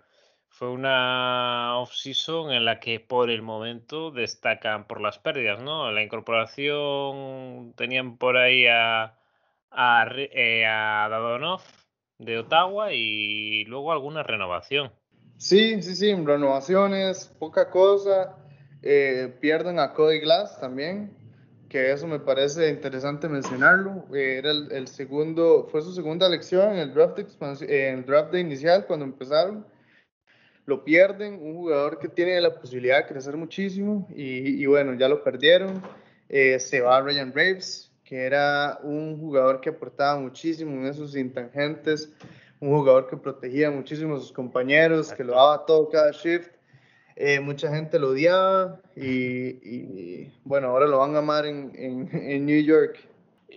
Fue 0.48 0.70
una 0.70 1.78
off-season 1.78 2.50
en 2.52 2.64
la 2.64 2.80
que 2.80 3.00
por 3.00 3.30
el 3.30 3.42
momento 3.42 4.10
destacan 4.10 4.86
por 4.86 5.00
las 5.00 5.18
pérdidas, 5.18 5.62
¿no? 5.62 5.92
La 5.92 6.02
incorporación 6.02 7.74
tenían 7.76 8.16
por 8.16 8.36
ahí 8.36 8.66
a, 8.66 9.17
a, 9.70 10.06
eh, 10.16 10.66
a 10.66 11.08
Dadonov 11.08 11.60
de 12.18 12.38
Ottawa 12.38 12.92
y 12.92 13.64
luego 13.64 13.92
alguna 13.92 14.22
renovación. 14.22 14.92
Sí, 15.36 15.80
sí, 15.82 15.94
sí, 15.94 16.14
renovaciones, 16.14 17.32
poca 17.38 17.70
cosa. 17.70 18.36
Eh, 18.82 19.34
pierden 19.40 19.78
a 19.78 19.92
Cody 19.92 20.20
Glass 20.20 20.60
también, 20.60 21.16
que 21.68 21.92
eso 21.92 22.06
me 22.06 22.18
parece 22.18 22.70
interesante 22.70 23.28
mencionarlo. 23.28 24.04
Eh, 24.14 24.38
era 24.38 24.50
el, 24.50 24.88
segundo, 24.88 25.68
fue 25.70 25.82
su 25.82 25.92
segunda 25.92 26.26
elección 26.26 26.72
en 26.72 26.78
el 26.78 26.94
draft, 26.94 27.18
en 27.62 27.98
el 27.98 28.04
draft 28.04 28.32
de 28.32 28.40
inicial 28.40 28.86
cuando 28.86 29.04
empezaron. 29.04 29.66
Lo 30.66 30.84
pierden, 30.84 31.34
un 31.34 31.54
jugador 31.54 31.98
que 31.98 32.08
tiene 32.08 32.40
la 32.40 32.54
posibilidad 32.54 32.98
de 32.98 33.06
crecer 33.06 33.36
muchísimo 33.36 34.06
y, 34.14 34.66
bueno, 34.66 34.94
ya 34.94 35.08
lo 35.08 35.24
perdieron. 35.24 35.82
Eh, 36.28 36.58
se 36.58 36.82
va 36.82 37.00
Ryan 37.00 37.32
Graves, 37.32 37.87
que 38.08 38.24
era 38.24 38.78
un 38.82 39.18
jugador 39.18 39.60
que 39.60 39.68
aportaba 39.68 40.18
muchísimo 40.18 40.70
en 40.72 40.86
esos 40.86 41.14
intangentes, 41.14 42.10
un 42.58 42.70
jugador 42.70 43.06
que 43.06 43.18
protegía 43.18 43.70
muchísimo 43.70 44.16
a 44.16 44.20
sus 44.20 44.32
compañeros, 44.32 45.12
que 45.12 45.24
lo 45.24 45.34
daba 45.34 45.66
todo 45.66 45.90
cada 45.90 46.10
shift 46.12 46.50
eh, 47.20 47.40
mucha 47.40 47.68
gente 47.74 47.98
lo 47.98 48.10
odiaba 48.10 48.80
y, 48.94 50.28
bueno, 50.44 50.68
ahora 50.68 50.86
lo 50.86 50.98
van 50.98 51.16
a 51.16 51.18
amar 51.18 51.46
en, 51.46 51.72
en, 51.74 52.46
New 52.46 52.62
York. 52.62 52.96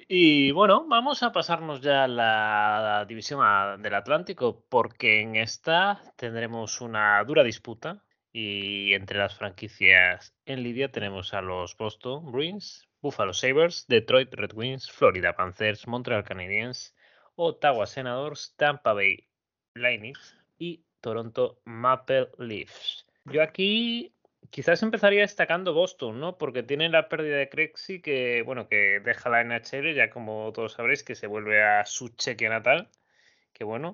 Y 0.08 0.52
bueno, 0.52 0.86
vamos 0.88 1.22
a 1.22 1.32
pasarnos 1.32 1.80
ya 1.80 2.06
a 2.06 2.08
la 2.08 3.06
división 3.08 3.40
del 3.84 3.94
Atlántico 3.94 4.64
porque 4.68 5.22
en 5.22 5.36
esta 5.36 6.02
tendremos 6.16 6.82
una 6.82 7.24
dura 7.24 7.44
disputa 7.44 8.02
y 8.34 8.94
entre 8.94 9.20
las 9.20 9.36
franquicias 9.36 10.34
en 10.46 10.64
Lidia 10.64 10.92
tenemos 10.92 11.34
a 11.34 11.42
los 11.42 11.76
Boston 11.76 12.32
Bruins, 12.32 12.88
Buffalo 13.02 13.34
Sabres, 13.34 13.86
Detroit 13.88 14.34
Red 14.34 14.54
Wings, 14.54 14.90
Florida 14.92 15.36
Panthers, 15.36 15.88
Montreal 15.88 16.24
Canadiens, 16.24 16.96
Ottawa 17.36 17.86
Senators, 17.86 18.54
Tampa 18.56 18.94
Bay 18.94 19.28
Lightning 19.74 20.16
y 20.58 20.84
Toronto 21.02 21.62
Maple 21.66 22.30
Leafs. 22.38 23.06
Yo 23.26 23.42
aquí 23.42 24.14
quizás 24.50 24.84
empezaría 24.84 25.22
destacando 25.22 25.74
Boston, 25.74 26.20
¿no? 26.20 26.38
Porque 26.38 26.64
tiene 26.64 26.90
la 26.90 27.10
pérdida 27.10 27.38
de 27.38 27.50
Crexy 27.50 28.02
que, 28.02 28.44
bueno, 28.44 28.68
que 28.68 29.00
deja 29.04 29.30
la 29.30 29.44
NHL, 29.44 29.94
ya 29.94 30.10
como 30.10 30.52
todos 30.54 30.74
sabréis, 30.74 31.04
que 31.04 31.16
se 31.16 31.28
vuelve 31.28 31.64
a 31.64 31.86
su 31.86 32.10
cheque 32.10 32.50
natal, 32.50 32.90
que 33.54 33.64
bueno, 33.64 33.94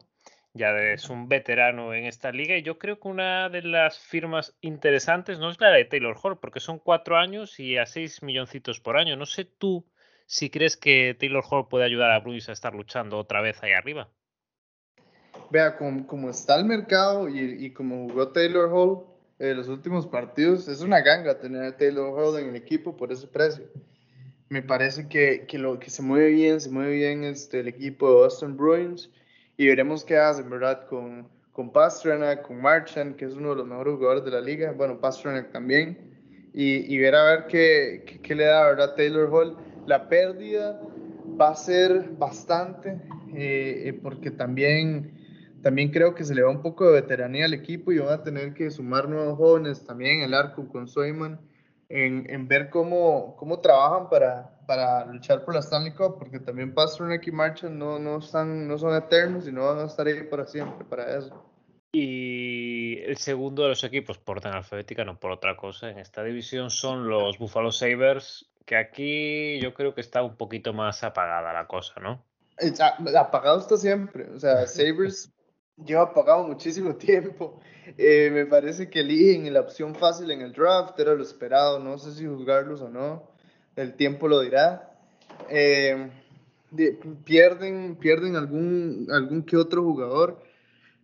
ya 0.58 0.78
es 0.78 1.10
un 1.10 1.28
veterano 1.28 1.93
en 1.93 2.06
esta 2.06 2.32
liga. 2.32 2.58
Y 2.58 2.63
yo 2.63 2.78
creo 2.78 3.00
que 3.00 3.08
una 3.08 3.50
de 3.50 3.62
las 3.62 4.00
firmas 4.00 4.56
interesantes 4.62 5.39
no 5.39 5.50
es 5.50 5.60
la 5.60 5.70
de 5.70 5.86
Taylor 5.86 6.17
Hall, 6.22 6.39
porque 6.39 6.60
son 6.60 6.80
cuatro 6.80 7.17
años 7.17 7.60
y 7.60 7.78
a 7.78 7.86
seis 7.86 8.22
milloncitos 8.24 8.80
por 8.80 8.98
año. 8.98 9.15
No 9.15 9.26
sé 9.26 9.46
tú 9.46 9.86
si 10.26 10.50
crees 10.50 10.78
que 10.78 11.15
Taylor 11.20 11.43
Hall 11.50 11.67
puede 11.70 11.86
ayudar 11.86 12.12
a 12.12 12.20
Bruins 12.20 12.50
a 12.50 12.52
estar 12.52 12.74
luchando 12.76 13.17
otra 13.17 13.41
vez 13.41 13.62
ahí 13.63 13.72
arriba. 13.72 14.10
Vea, 15.50 15.78
como, 15.78 16.30
está 16.30 16.60
el 16.60 16.65
mercado 16.65 17.30
y, 17.30 17.65
y 17.65 17.72
como 17.72 18.10
jugó 18.10 18.30
Taylor 18.30 18.70
Hall, 18.72 19.06
eh, 19.39 19.54
los 19.54 19.67
últimos 19.67 20.08
partidos. 20.08 20.67
Es 20.67 20.82
una 20.82 21.02
ganga 21.02 21.39
tener 21.39 21.63
a 21.63 21.78
Taylor 21.78 22.12
Hall 22.13 22.39
en 22.39 22.50
el 22.50 22.56
equipo 22.56 22.98
por 22.98 23.12
ese 23.12 23.28
precio. 23.28 23.65
Me 24.50 24.62
parece 24.62 25.08
que, 25.08 25.46
que, 25.48 25.58
lo 25.58 25.80
que 25.80 25.89
se 25.89 26.02
mueve 26.02 26.30
bien, 26.30 26.60
se 26.60 26.70
mueve 26.70 26.96
bien 26.96 27.24
este, 27.24 27.60
el 27.60 27.67
equipo 27.67 28.10
de 28.10 28.15
Boston 28.15 28.58
Bruins 28.58 29.10
y 29.58 29.67
veremos 29.67 30.06
qué 30.06 30.17
hacen, 30.17 30.50
¿verdad? 30.50 30.86
Con, 30.88 31.28
con 31.52 31.72
Pastrana, 31.72 32.41
con 32.43 32.62
Marchand, 32.62 33.15
que 33.15 33.26
es 33.26 33.34
uno 33.34 33.50
de 33.50 33.56
los 33.58 33.67
mejores 33.67 33.96
jugadores 33.96 34.24
de 34.24 34.32
la 34.32 34.41
liga, 34.41 34.72
bueno, 34.72 35.00
Pastrana 35.00 35.50
también, 35.52 35.98
y, 36.54 36.93
y 36.93 36.98
ver 37.00 37.15
a 37.15 37.24
ver 37.24 37.48
qué, 37.48 38.20
qué, 38.22 38.36
le 38.36 38.46
da, 38.46 38.67
¿verdad? 38.67 38.96
Taylor 38.96 39.30
Hall. 39.32 39.58
La 39.88 40.08
pérdida 40.08 40.80
va 41.39 41.50
a 41.50 41.56
ser 41.56 42.10
bastante, 42.17 43.02
eh, 43.34 43.84
eh, 43.86 44.00
porque 44.02 44.32
también 44.32 45.17
también 45.62 45.91
creo 45.91 46.13
que 46.13 46.24
se 46.24 46.36
le 46.36 46.43
va 46.43 46.52
un 46.52 46.62
poco 46.62 46.86
de 46.86 47.02
veteranía 47.02 47.46
al 47.46 47.54
equipo 47.54 47.91
y 47.91 47.98
van 47.98 48.10
a 48.10 48.24
tener 48.24 48.54
que 48.54 48.70
sumar 48.70 49.10
nuevos 49.10 49.38
jóvenes 49.38 49.84
también 49.86 50.22
el 50.22 50.34
arco 50.34 50.67
con 50.67 50.88
Soyman, 50.88 51.39
en, 51.89 52.30
en, 52.30 52.48
ver 52.48 52.70
cómo, 52.70 53.36
cómo 53.38 53.60
trabajan 53.60 54.10
para, 54.10 54.57
para 54.68 55.06
luchar 55.06 55.44
por 55.44 55.56
la 55.56 55.62
Stanley 55.62 55.94
Cup, 55.94 56.18
porque 56.20 56.40
también 56.40 56.74
Pastrnak 56.74 57.26
y 57.26 57.32
Marchand 57.32 57.76
no, 57.76 57.98
no, 57.98 58.20
están, 58.20 58.68
no 58.68 58.78
son 58.78 58.96
eternos 58.96 59.48
y 59.48 59.52
no 59.52 59.66
van 59.66 59.80
a 59.80 59.86
estar 59.86 60.06
ahí 60.06 60.24
para 60.24 60.46
siempre, 60.46 60.86
para 60.86 61.18
eso. 61.18 61.44
Y 61.92 63.00
el 63.00 63.18
segundo 63.18 63.64
de 63.64 63.70
los 63.70 63.84
equipos, 63.84 64.20
por 64.20 64.38
orden 64.38 64.54
alfabética, 64.54 65.06
no 65.06 65.20
por 65.20 65.32
otra 65.32 65.56
cosa, 65.56 65.90
en 65.90 65.98
esta 65.98 66.22
división 66.22 66.70
son 66.70 67.08
los 67.08 67.40
Buffalo 67.40 67.72
Sabres, 67.72 68.52
que 68.66 68.76
aquí 68.76 69.60
yo 69.62 69.74
creo 69.74 69.96
que 69.96 70.02
está 70.02 70.22
un 70.22 70.36
poquito 70.36 70.74
más 70.74 71.04
apagada 71.04 71.54
la 71.54 71.66
cosa, 71.66 72.00
¿no? 72.02 72.24
Apagado 73.18 73.60
está 73.60 73.78
siempre. 73.78 74.30
O 74.32 74.40
sea, 74.40 74.68
Sabres 74.68 75.34
lleva 75.78 76.04
apagado 76.04 76.46
muchísimo 76.46 76.96
tiempo. 76.96 77.62
Eh, 77.98 78.30
me 78.32 78.46
parece 78.46 78.90
que 78.90 79.00
eligen 79.00 79.52
la 79.54 79.62
opción 79.62 79.96
fácil 79.96 80.30
en 80.32 80.42
el 80.42 80.52
draft, 80.52 81.00
era 81.00 81.14
lo 81.14 81.24
esperado, 81.24 81.80
no 81.80 81.98
sé 81.98 82.12
si 82.12 82.26
juzgarlos 82.26 82.82
o 82.82 82.90
no, 82.90 83.32
el 83.78 83.94
tiempo 83.94 84.28
lo 84.28 84.42
dirá. 84.42 84.92
Eh, 85.50 86.10
pierden 87.24 87.96
pierden 87.96 88.36
algún, 88.36 89.08
algún 89.12 89.44
que 89.44 89.56
otro 89.56 89.84
jugador. 89.84 90.46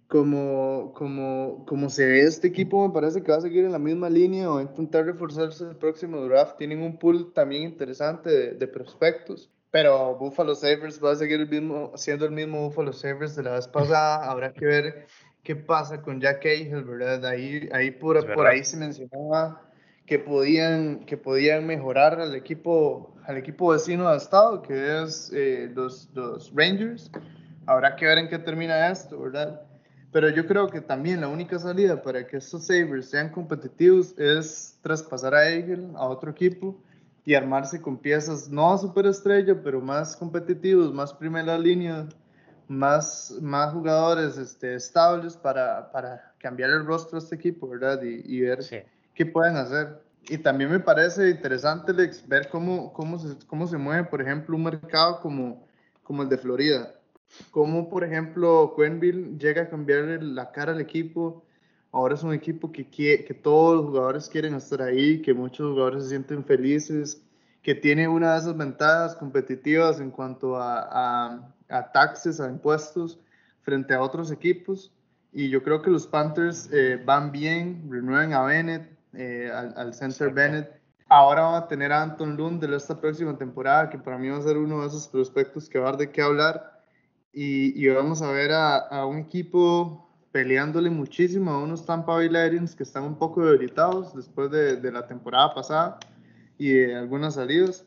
Como, 0.07 0.93
como, 0.93 1.65
como 1.65 1.89
se 1.89 2.05
ve 2.05 2.21
este 2.21 2.49
equipo, 2.49 2.87
me 2.87 2.93
parece 2.93 3.23
que 3.23 3.31
va 3.31 3.37
a 3.39 3.41
seguir 3.41 3.65
en 3.65 3.71
la 3.71 3.79
misma 3.79 4.11
línea 4.11 4.51
o 4.51 4.61
intentar 4.61 5.05
reforzarse 5.05 5.63
el 5.63 5.75
próximo 5.75 6.21
draft. 6.25 6.57
Tienen 6.57 6.83
un 6.83 6.99
pool 6.99 7.33
también 7.33 7.63
interesante 7.63 8.29
de, 8.29 8.51
de 8.51 8.67
prospectos. 8.67 9.49
Pero 9.71 10.15
Buffalo 10.15 10.53
Sabres 10.53 11.03
va 11.03 11.13
a 11.13 11.15
seguir 11.15 11.39
el 11.39 11.49
mismo, 11.49 11.93
siendo 11.95 12.25
el 12.25 12.31
mismo 12.31 12.61
Buffalo 12.67 12.93
Sabres 12.93 13.35
de 13.35 13.41
la 13.41 13.53
vez 13.53 13.67
pasada. 13.67 14.29
Habrá 14.29 14.53
que 14.53 14.65
ver 14.65 15.07
qué 15.41 15.55
pasa 15.55 15.99
con 16.03 16.21
Jack 16.21 16.43
Cahill, 16.43 16.83
¿verdad? 16.83 17.25
Ahí, 17.25 17.67
ahí 17.71 17.89
por, 17.89 18.31
por 18.35 18.45
ahí 18.45 18.63
se 18.63 18.77
mencionaba 18.77 19.63
que 20.05 20.19
podían, 20.19 21.05
que 21.05 21.17
podían 21.17 21.65
mejorar 21.65 22.19
al 22.19 22.35
equipo, 22.35 23.15
al 23.25 23.37
equipo 23.37 23.69
vecino 23.69 24.09
de 24.09 24.17
estado, 24.17 24.61
que 24.61 25.03
es 25.03 25.31
eh, 25.33 25.71
los, 25.73 26.09
los 26.13 26.51
Rangers. 26.53 27.09
Habrá 27.65 27.95
que 27.95 28.05
ver 28.05 28.17
en 28.17 28.27
qué 28.27 28.39
termina 28.39 28.89
esto, 28.89 29.19
¿verdad? 29.19 29.61
Pero 30.11 30.29
yo 30.29 30.45
creo 30.45 30.67
que 30.67 30.79
también 30.79 31.21
la 31.21 31.27
única 31.27 31.57
salida 31.57 32.01
para 32.01 32.27
que 32.27 32.37
estos 32.37 32.67
Sabres 32.67 33.09
sean 33.09 33.29
competitivos 33.29 34.17
es 34.19 34.77
traspasar 34.81 35.33
a 35.33 35.49
Eagle 35.49 35.87
a 35.95 36.07
otro 36.07 36.29
equipo 36.29 36.79
y 37.25 37.33
armarse 37.33 37.81
con 37.81 37.97
piezas 37.97 38.49
no 38.49 38.77
superestrella, 38.77 39.59
pero 39.63 39.81
más 39.81 40.15
competitivos, 40.15 40.93
más 40.93 41.13
primera 41.13 41.57
línea, 41.57 42.07
más, 42.67 43.35
más 43.41 43.73
jugadores 43.73 44.37
este, 44.37 44.75
estables 44.75 45.35
para, 45.35 45.91
para 45.91 46.33
cambiar 46.37 46.69
el 46.69 46.85
rostro 46.85 47.19
de 47.19 47.23
este 47.23 47.35
equipo, 47.35 47.67
¿verdad? 47.69 48.01
Y, 48.03 48.41
ver 48.41 48.59
qué 49.13 49.25
pueden 49.25 49.55
hacer. 49.55 50.01
Y 50.29 50.37
también 50.37 50.71
me 50.71 50.79
parece 50.79 51.29
interesante, 51.29 51.91
Alex, 51.91 52.27
ver 52.27 52.49
cómo, 52.49 52.93
cómo, 52.93 53.19
se, 53.19 53.45
cómo 53.47 53.67
se 53.67 53.77
mueve, 53.77 54.05
por 54.05 54.21
ejemplo, 54.21 54.55
un 54.55 54.63
mercado 54.63 55.19
como, 55.21 55.67
como 56.01 56.23
el 56.23 56.29
de 56.29 56.37
Florida. 56.37 56.95
Cómo, 57.51 57.89
por 57.89 58.03
ejemplo, 58.03 58.73
Quenville 58.77 59.37
llega 59.37 59.63
a 59.63 59.69
cambiar 59.69 60.21
la 60.23 60.51
cara 60.51 60.71
al 60.71 60.81
equipo 60.81 61.43
ahora 61.93 62.15
es 62.15 62.23
un 62.23 62.33
equipo 62.33 62.71
que, 62.71 62.89
que 62.89 63.33
todos 63.33 63.77
los 63.77 63.85
jugadores 63.85 64.27
quieren 64.27 64.55
estar 64.55 64.81
ahí, 64.81 65.21
que 65.21 65.33
muchos 65.33 65.71
jugadores 65.71 66.03
se 66.03 66.09
sienten 66.09 66.43
felices, 66.43 67.21
que 67.61 67.75
tiene 67.75 68.07
una 68.07 68.33
de 68.33 68.39
esas 68.39 68.57
ventajas 68.57 69.15
competitivas 69.15 69.99
en 69.99 70.09
cuanto 70.09 70.57
a, 70.57 71.53
a, 71.69 71.91
taxes, 71.93 72.41
a 72.41 72.49
impuestos, 72.49 73.19
frente 73.61 73.93
a 73.93 74.01
otros 74.01 74.31
equipos. 74.31 74.91
Y 75.31 75.49
yo 75.49 75.63
creo 75.63 75.81
que 75.81 75.91
los 75.91 76.07
Panthers 76.07 76.69
eh, 76.73 77.01
van 77.03 77.31
bien, 77.31 77.87
renuevan 77.89 78.33
a 78.33 78.43
Bennett, 78.43 78.92
eh, 79.13 79.51
al, 79.51 79.93
center 79.93 80.33
Bennett. 80.33 80.81
Ahora 81.09 81.41
van 81.41 81.63
a 81.63 81.67
tener 81.67 81.91
a 81.91 82.01
Anton 82.01 82.35
Lund 82.35 82.63
de 82.63 82.75
esta 82.75 82.99
próxima 82.99 83.37
temporada, 83.37 83.89
que 83.89 83.97
para 83.97 84.17
mí 84.17 84.29
va 84.29 84.37
a 84.37 84.41
ser 84.41 84.57
uno 84.57 84.81
de 84.81 84.87
esos 84.87 85.07
prospectos 85.07 85.69
que 85.69 85.79
va 85.79 85.89
a 85.89 85.91
dar 85.91 85.99
de 85.99 86.11
qué 86.11 86.21
hablar. 86.21 86.81
y, 87.33 87.87
vamos 87.89 88.21
a 88.21 88.31
ver 88.31 88.51
a, 88.53 89.05
un 89.05 89.17
equipo 89.19 90.09
peleándole 90.31 90.89
muchísimo 90.89 91.51
a 91.51 91.63
unos 91.63 91.85
Tampa 91.85 92.13
Bay 92.13 92.29
Lightning 92.29 92.67
que 92.75 92.83
están 92.83 93.03
un 93.03 93.17
poco 93.17 93.45
debilitados 93.45 94.15
después 94.15 94.49
de, 94.51 94.77
de 94.77 94.91
la 94.91 95.05
temporada 95.07 95.53
pasada 95.53 95.99
y 96.57 96.73
de 96.73 96.95
algunas 96.95 97.35
salidas, 97.35 97.85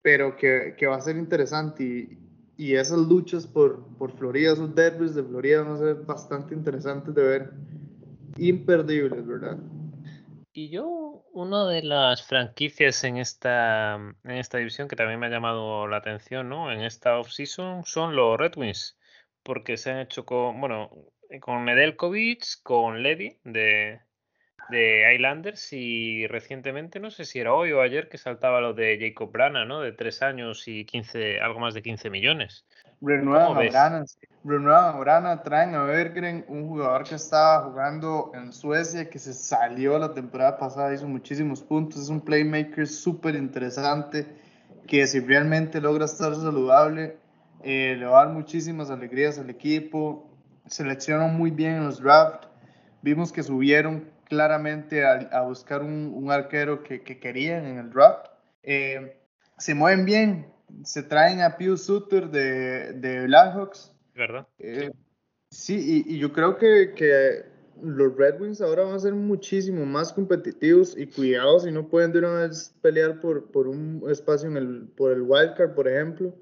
pero 0.00 0.36
que, 0.36 0.74
que 0.78 0.86
va 0.86 0.96
a 0.96 1.00
ser 1.00 1.16
interesante 1.16 1.82
y, 1.84 2.18
y 2.56 2.74
esas 2.74 2.98
luchas 2.98 3.46
por, 3.46 3.84
por 3.98 4.12
Florida, 4.12 4.52
esos 4.52 4.74
derbis 4.74 5.14
de 5.14 5.22
Florida 5.24 5.62
van 5.62 5.72
a 5.72 5.78
ser 5.78 5.94
bastante 6.04 6.54
interesantes 6.54 7.14
de 7.14 7.22
ver, 7.22 7.50
imperdibles, 8.36 9.26
¿verdad? 9.26 9.58
Y 10.54 10.68
yo, 10.70 11.24
una 11.32 11.66
de 11.66 11.82
las 11.82 12.26
franquicias 12.26 13.04
en 13.04 13.16
esta, 13.16 13.94
en 13.94 14.30
esta 14.32 14.58
división 14.58 14.86
que 14.86 14.96
también 14.96 15.18
me 15.18 15.26
ha 15.26 15.30
llamado 15.30 15.86
la 15.88 15.96
atención, 15.98 16.48
¿no? 16.50 16.70
En 16.70 16.82
esta 16.82 17.18
offseason 17.18 17.84
son 17.86 18.14
los 18.16 18.38
Red 18.38 18.56
Wings, 18.56 18.98
porque 19.42 19.78
se 19.78 19.90
han 19.90 20.00
hecho 20.00 20.26
con, 20.26 20.60
bueno, 20.60 20.90
con 21.40 21.64
Nedeljkovic, 21.64 22.62
con 22.62 23.02
Levy 23.02 23.40
de, 23.44 24.02
de 24.72 25.14
Islanders 25.14 25.72
y 25.72 26.26
recientemente, 26.26 26.98
no 26.98 27.12
sé 27.12 27.24
si 27.24 27.38
era 27.38 27.54
hoy 27.54 27.70
o 27.70 27.80
ayer, 27.80 28.08
que 28.08 28.18
saltaba 28.18 28.60
lo 28.60 28.74
de 28.74 28.98
Jacob 29.00 29.30
Brana, 29.30 29.64
¿no? 29.64 29.80
De 29.80 29.92
tres 29.92 30.22
años 30.22 30.66
y 30.66 30.84
15, 30.84 31.40
algo 31.40 31.60
más 31.60 31.74
de 31.74 31.82
15 31.82 32.10
millones. 32.10 32.64
Renuevan 33.00 33.56
a 33.56 33.70
Brana, 33.70 34.04
renuevan 34.42 34.84
a 34.84 34.98
Brana, 34.98 35.42
traen 35.42 35.74
a 35.74 35.84
Berggren, 35.84 36.44
un 36.48 36.68
jugador 36.68 37.04
que 37.04 37.14
estaba 37.14 37.62
jugando 37.64 38.32
en 38.34 38.52
Suecia, 38.52 39.08
que 39.08 39.18
se 39.18 39.34
salió 39.34 39.98
la 39.98 40.12
temporada 40.12 40.58
pasada, 40.58 40.92
hizo 40.92 41.06
muchísimos 41.06 41.62
puntos, 41.62 42.02
es 42.02 42.08
un 42.08 42.20
playmaker 42.20 42.86
súper 42.86 43.36
interesante, 43.36 44.26
que 44.88 45.06
si 45.06 45.20
realmente 45.20 45.80
logra 45.80 46.06
estar 46.06 46.34
saludable, 46.34 47.16
eh, 47.62 47.94
le 47.98 48.06
va 48.06 48.22
a 48.22 48.24
dar 48.24 48.34
muchísimas 48.34 48.90
alegrías 48.90 49.38
al 49.38 49.50
equipo, 49.50 50.28
seleccionó 50.66 51.28
muy 51.28 51.50
bien 51.50 51.74
en 51.74 51.84
los 51.84 52.00
drafts, 52.00 52.48
vimos 53.02 53.32
que 53.32 53.42
subieron 53.42 54.10
claramente 54.32 55.04
a, 55.04 55.42
buscar 55.42 55.82
un, 55.82 56.30
arquero 56.30 56.82
que, 56.82 57.02
querían 57.02 57.66
en 57.66 57.76
el 57.76 57.90
draft. 57.90 58.28
Eh, 58.62 59.14
se 59.58 59.74
mueven 59.74 60.06
bien, 60.06 60.46
se 60.84 61.02
traen 61.02 61.42
a 61.42 61.58
Pius 61.58 61.82
Sutter 61.82 62.30
de, 62.30 62.94
de 62.94 63.26
Blackhawks. 63.26 63.92
¿Verdad? 64.14 64.48
Eh, 64.58 64.90
sí, 65.50 66.02
y, 66.08 66.18
yo 66.18 66.32
creo 66.32 66.56
que, 66.56 66.94
que, 66.96 67.44
los 67.82 68.16
Red 68.16 68.40
Wings 68.40 68.62
ahora 68.62 68.84
van 68.84 68.94
a 68.94 69.00
ser 69.00 69.12
muchísimo 69.12 69.84
más 69.84 70.14
competitivos 70.14 70.96
y 70.96 71.06
cuidados 71.08 71.64
si 71.64 71.70
no 71.70 71.88
pueden 71.88 72.12
de 72.12 72.20
una 72.20 72.46
vez 72.46 72.74
pelear 72.80 73.20
por, 73.20 73.50
por 73.50 73.68
un 73.68 74.02
espacio 74.08 74.48
en 74.48 74.56
el, 74.56 74.88
por 74.96 75.12
el 75.12 75.20
wildcard, 75.20 75.74
por 75.74 75.88
ejemplo, 75.88 76.34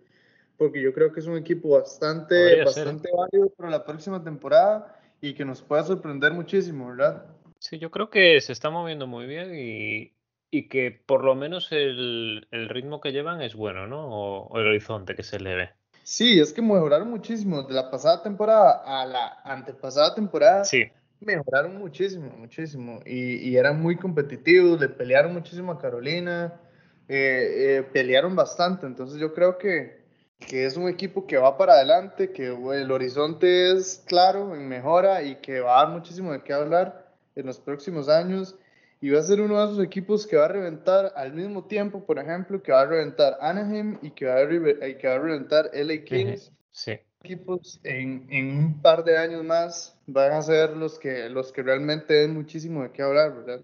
porque 0.57 0.81
yo 0.81 0.93
creo 0.93 1.11
que 1.11 1.19
es 1.19 1.27
un 1.27 1.37
equipo 1.37 1.71
bastante, 1.71 2.63
bastante 2.63 3.11
válido 3.13 3.51
para 3.51 3.69
la 3.69 3.85
próxima 3.85 4.23
temporada 4.23 4.97
y 5.21 5.35
que 5.35 5.45
nos 5.45 5.61
pueda 5.61 5.83
sorprender 5.83 6.33
muchísimo, 6.33 6.91
¿verdad? 6.91 7.27
Sí, 7.71 7.79
yo 7.79 7.93
creo 7.93 8.11
que 8.11 8.41
se 8.41 8.53
está 8.53 8.69
moviendo 8.69 9.07
muy 9.07 9.27
bien 9.27 9.55
y, 9.55 10.13
y 10.51 10.69
que 10.69 10.91
por 10.91 11.23
lo 11.23 11.37
menos 11.37 11.71
el, 11.71 12.49
el, 12.51 12.69
ritmo 12.69 13.01
que 13.01 13.13
llevan 13.13 13.43
es 13.43 13.55
bueno, 13.55 13.87
¿no? 13.87 14.09
O, 14.09 14.59
el 14.59 14.67
horizonte 14.67 15.15
que 15.15 15.23
se 15.23 15.39
le 15.39 15.55
ve. 15.55 15.71
Sí, 16.03 16.41
es 16.41 16.53
que 16.53 16.63
mejoraron 16.63 17.09
muchísimo. 17.09 17.63
De 17.63 17.73
la 17.73 17.89
pasada 17.89 18.25
temporada 18.25 18.83
a 18.85 19.07
la 19.07 19.39
antepasada 19.45 20.17
temporada, 20.17 20.65
sí. 20.65 20.91
mejoraron 21.21 21.79
muchísimo, 21.79 22.33
muchísimo. 22.37 23.03
Y, 23.07 23.37
y 23.37 23.57
eran 23.57 23.81
muy 23.81 23.97
competitivos, 23.97 24.81
le 24.81 24.89
pelearon 24.89 25.33
muchísimo 25.33 25.71
a 25.71 25.79
Carolina, 25.79 26.61
eh, 27.07 27.77
eh, 27.79 27.83
pelearon 27.93 28.35
bastante. 28.35 28.85
Entonces 28.85 29.21
yo 29.21 29.33
creo 29.33 29.59
que, 29.59 30.07
que 30.41 30.67
es 30.67 30.77
un 30.77 30.89
equipo 30.89 31.25
que 31.25 31.39
va 31.39 31.57
para 31.57 31.75
adelante, 31.75 32.33
que 32.33 32.49
el 32.49 32.91
horizonte 32.91 33.71
es 33.71 34.03
claro 34.09 34.57
en 34.57 34.69
mejora 34.69 35.23
y 35.23 35.37
que 35.37 35.61
va 35.61 35.79
a 35.79 35.85
dar 35.85 35.95
muchísimo 35.95 36.33
de 36.33 36.43
qué 36.43 36.53
hablar 36.53 37.10
en 37.37 37.47
los 37.47 37.61
próximos 37.61 38.09
años 38.09 38.57
y 39.01 39.11
va 39.11 39.21
a 39.21 39.23
ser 39.23 39.41
uno 39.41 39.59
de 39.59 39.65
esos 39.73 39.85
equipos 39.85 40.27
que 40.27 40.37
va 40.37 40.45
a 40.45 40.49
reventar 40.49 41.13
al 41.17 41.33
mismo 41.33 41.65
tiempo, 41.65 42.05
por 42.05 42.19
ejemplo, 42.19 42.63
que 42.63 42.73
va 42.73 42.83
a 42.83 42.87
reventar 42.87 43.39
Anaheim 43.41 43.99
y 44.03 44.11
que 44.11 44.27
va 44.27 44.35
a, 44.35 44.47
que 44.47 45.09
va 45.09 45.15
a 45.15 45.19
reventar 45.19 45.71
LA 45.73 46.05
Kings. 46.05 46.53
Sí. 46.71 46.99
Equipos 47.23 47.81
en, 47.83 48.27
en, 48.31 48.57
un 48.57 48.83
par 48.83 49.05
de 49.05 49.19
años 49.19 49.45
más 49.45 49.99
van 50.07 50.33
a 50.33 50.43
ser 50.43 50.77
los 50.77 50.99
que, 50.99 51.29
los 51.29 51.53
que 51.53 51.63
realmente 51.63 52.15
den 52.15 52.35
muchísimo 52.35 52.83
de 52.83 52.93
qué 52.93 53.03
hablar, 53.03 53.35
¿verdad? 53.37 53.61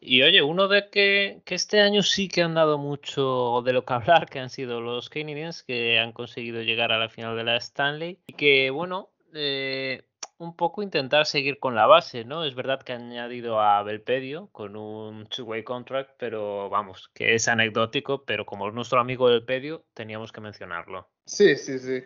Y 0.00 0.22
oye, 0.22 0.42
uno 0.42 0.66
de 0.66 0.88
que, 0.88 1.42
que 1.44 1.54
este 1.54 1.80
año 1.80 2.02
sí 2.02 2.28
que 2.28 2.42
han 2.42 2.54
dado 2.54 2.78
mucho 2.78 3.62
de 3.64 3.72
lo 3.72 3.84
que 3.84 3.92
hablar, 3.94 4.28
que 4.28 4.40
han 4.40 4.50
sido 4.50 4.80
los 4.80 5.08
Canadiens, 5.08 5.62
que 5.62 5.98
han 5.98 6.12
conseguido 6.12 6.62
llegar 6.62 6.90
a 6.90 6.98
la 6.98 7.08
final 7.08 7.36
de 7.36 7.44
la 7.44 7.56
Stanley 7.56 8.18
y 8.26 8.32
que, 8.32 8.70
bueno, 8.70 9.10
eh, 9.34 10.02
un 10.40 10.56
poco 10.56 10.82
intentar 10.82 11.26
seguir 11.26 11.58
con 11.58 11.74
la 11.74 11.86
base, 11.86 12.24
¿no? 12.24 12.44
Es 12.44 12.54
verdad 12.54 12.80
que 12.80 12.94
han 12.94 13.10
añadido 13.10 13.60
a 13.60 13.82
Belpedio 13.82 14.48
con 14.52 14.74
un 14.74 15.26
two-way 15.26 15.62
contract, 15.64 16.12
pero 16.18 16.70
vamos, 16.70 17.10
que 17.12 17.34
es 17.34 17.46
anecdótico, 17.46 18.24
pero 18.24 18.46
como 18.46 18.66
es 18.66 18.74
nuestro 18.74 19.00
amigo 19.00 19.26
Belpedio, 19.26 19.84
teníamos 19.92 20.32
que 20.32 20.40
mencionarlo. 20.40 21.10
Sí, 21.26 21.56
sí, 21.56 21.78
sí. 21.78 22.02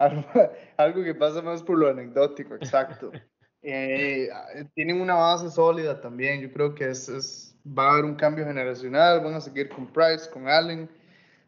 Algo, 0.76 1.04
que 1.04 1.14
pasa 1.14 1.42
más 1.42 1.62
por 1.62 1.78
lo 1.78 1.88
anecdótico, 1.88 2.56
exacto. 2.56 3.12
eh, 3.62 4.30
tienen 4.74 5.00
una 5.00 5.14
base 5.14 5.48
sólida 5.48 6.00
también, 6.00 6.40
yo 6.40 6.52
creo 6.52 6.74
que 6.74 6.90
es, 6.90 7.08
es, 7.08 7.56
va 7.66 7.86
a 7.86 7.92
haber 7.92 8.04
un 8.04 8.16
cambio 8.16 8.44
generacional, 8.44 9.20
van 9.20 9.34
a 9.34 9.40
seguir 9.40 9.68
con 9.68 9.86
Price, 9.86 10.28
con 10.28 10.48
Allen, 10.48 10.90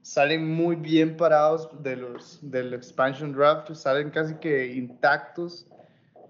salen 0.03 0.49
muy 0.49 0.77
bien 0.77 1.17
parados 1.17 1.69
de 1.83 1.97
los, 1.97 2.39
del 2.49 2.75
expansion 2.75 3.33
draft, 3.33 3.75
salen 3.75 4.11
casi 4.11 4.37
que 4.37 4.69
intactos 4.69 5.67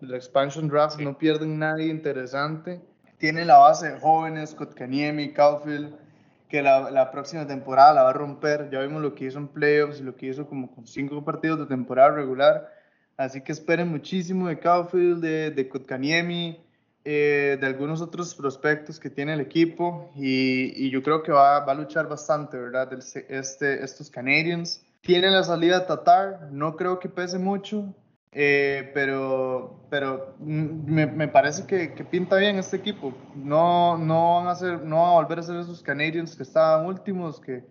la 0.00 0.16
expansion 0.16 0.68
draft, 0.68 0.98
no 1.00 1.16
pierden 1.18 1.58
nadie 1.58 1.86
interesante. 1.86 2.80
Tiene 3.18 3.44
la 3.44 3.58
base 3.58 3.92
de 3.92 4.00
jóvenes, 4.00 4.54
Kotkaniemi, 4.54 5.32
Caulfield, 5.32 5.94
que 6.48 6.62
la, 6.62 6.90
la, 6.90 7.10
próxima 7.10 7.46
temporada 7.46 7.92
la 7.92 8.04
va 8.04 8.10
a 8.10 8.12
romper. 8.14 8.70
Ya 8.70 8.80
vimos 8.80 9.02
lo 9.02 9.14
que 9.14 9.26
hizo 9.26 9.38
en 9.38 9.48
playoffs 9.48 10.00
y 10.00 10.04
lo 10.04 10.14
que 10.14 10.26
hizo 10.26 10.46
como 10.46 10.74
con 10.74 10.86
cinco 10.86 11.24
partidos 11.24 11.58
de 11.58 11.66
temporada 11.66 12.10
regular. 12.10 12.72
Así 13.16 13.40
que 13.40 13.52
esperen 13.52 13.88
muchísimo 13.88 14.48
de 14.48 14.58
Caulfield, 14.58 15.20
de, 15.20 15.50
de 15.50 15.68
Kotkaniemi, 15.68 16.60
eh, 17.04 17.58
de 17.60 17.66
algunos 17.66 18.00
otros 18.00 18.34
prospectos 18.34 19.00
que 19.00 19.10
tiene 19.10 19.34
el 19.34 19.40
equipo. 19.40 20.12
Y, 20.14 20.86
y 20.86 20.90
yo 20.90 21.02
creo 21.02 21.22
que 21.22 21.32
va, 21.32 21.60
va, 21.64 21.72
a 21.72 21.74
luchar 21.74 22.08
bastante, 22.08 22.56
¿verdad? 22.56 22.92
Este, 23.28 23.82
estos 23.82 24.10
Canadiens. 24.10 24.84
Tiene 25.00 25.30
la 25.30 25.42
salida 25.42 25.86
Tatar, 25.86 26.48
no 26.52 26.76
creo 26.76 26.98
que 26.98 27.08
pese 27.08 27.38
mucho. 27.38 27.94
Eh, 28.32 28.90
pero 28.92 29.78
pero 29.90 30.34
me, 30.38 31.06
me 31.06 31.28
parece 31.28 31.66
que, 31.66 31.94
que, 31.94 32.04
pinta 32.04 32.36
bien 32.36 32.56
este 32.56 32.76
equipo. 32.76 33.14
No, 33.34 33.96
no, 33.96 34.36
van 34.36 34.48
a 34.48 34.54
ser, 34.54 34.82
no 34.82 34.96
van 35.02 35.10
a 35.10 35.14
volver 35.14 35.38
a 35.38 35.42
ser 35.42 35.56
esos 35.56 35.82
Canadiens 35.82 36.36
que 36.36 36.42
estaban 36.42 36.86
últimos, 36.86 37.40
que 37.40 37.64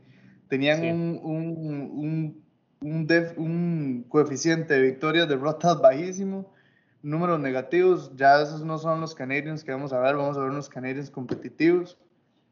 tenían 0.50 0.84
un, 0.84 1.20
un, 1.24 2.43
un, 2.82 3.08
un, 3.38 4.06
coeficiente 4.10 4.74
de 4.74 4.82
victorias, 4.82 5.28
derrotas 5.28 5.80
bajísimo, 5.80 6.52
números 7.04 7.39
negativos. 7.39 8.12
Ya 8.15 8.41
esos 8.41 8.63
no 8.63 8.78
son 8.78 9.02
los 9.02 9.13
Canadiens 9.13 9.63
que 9.63 9.72
vamos 9.72 9.93
a 9.93 10.00
ver, 10.00 10.15
vamos 10.15 10.38
a 10.38 10.41
ver 10.41 10.50
unos 10.50 10.70
Canadiens 10.70 11.12
competitivos 11.12 11.98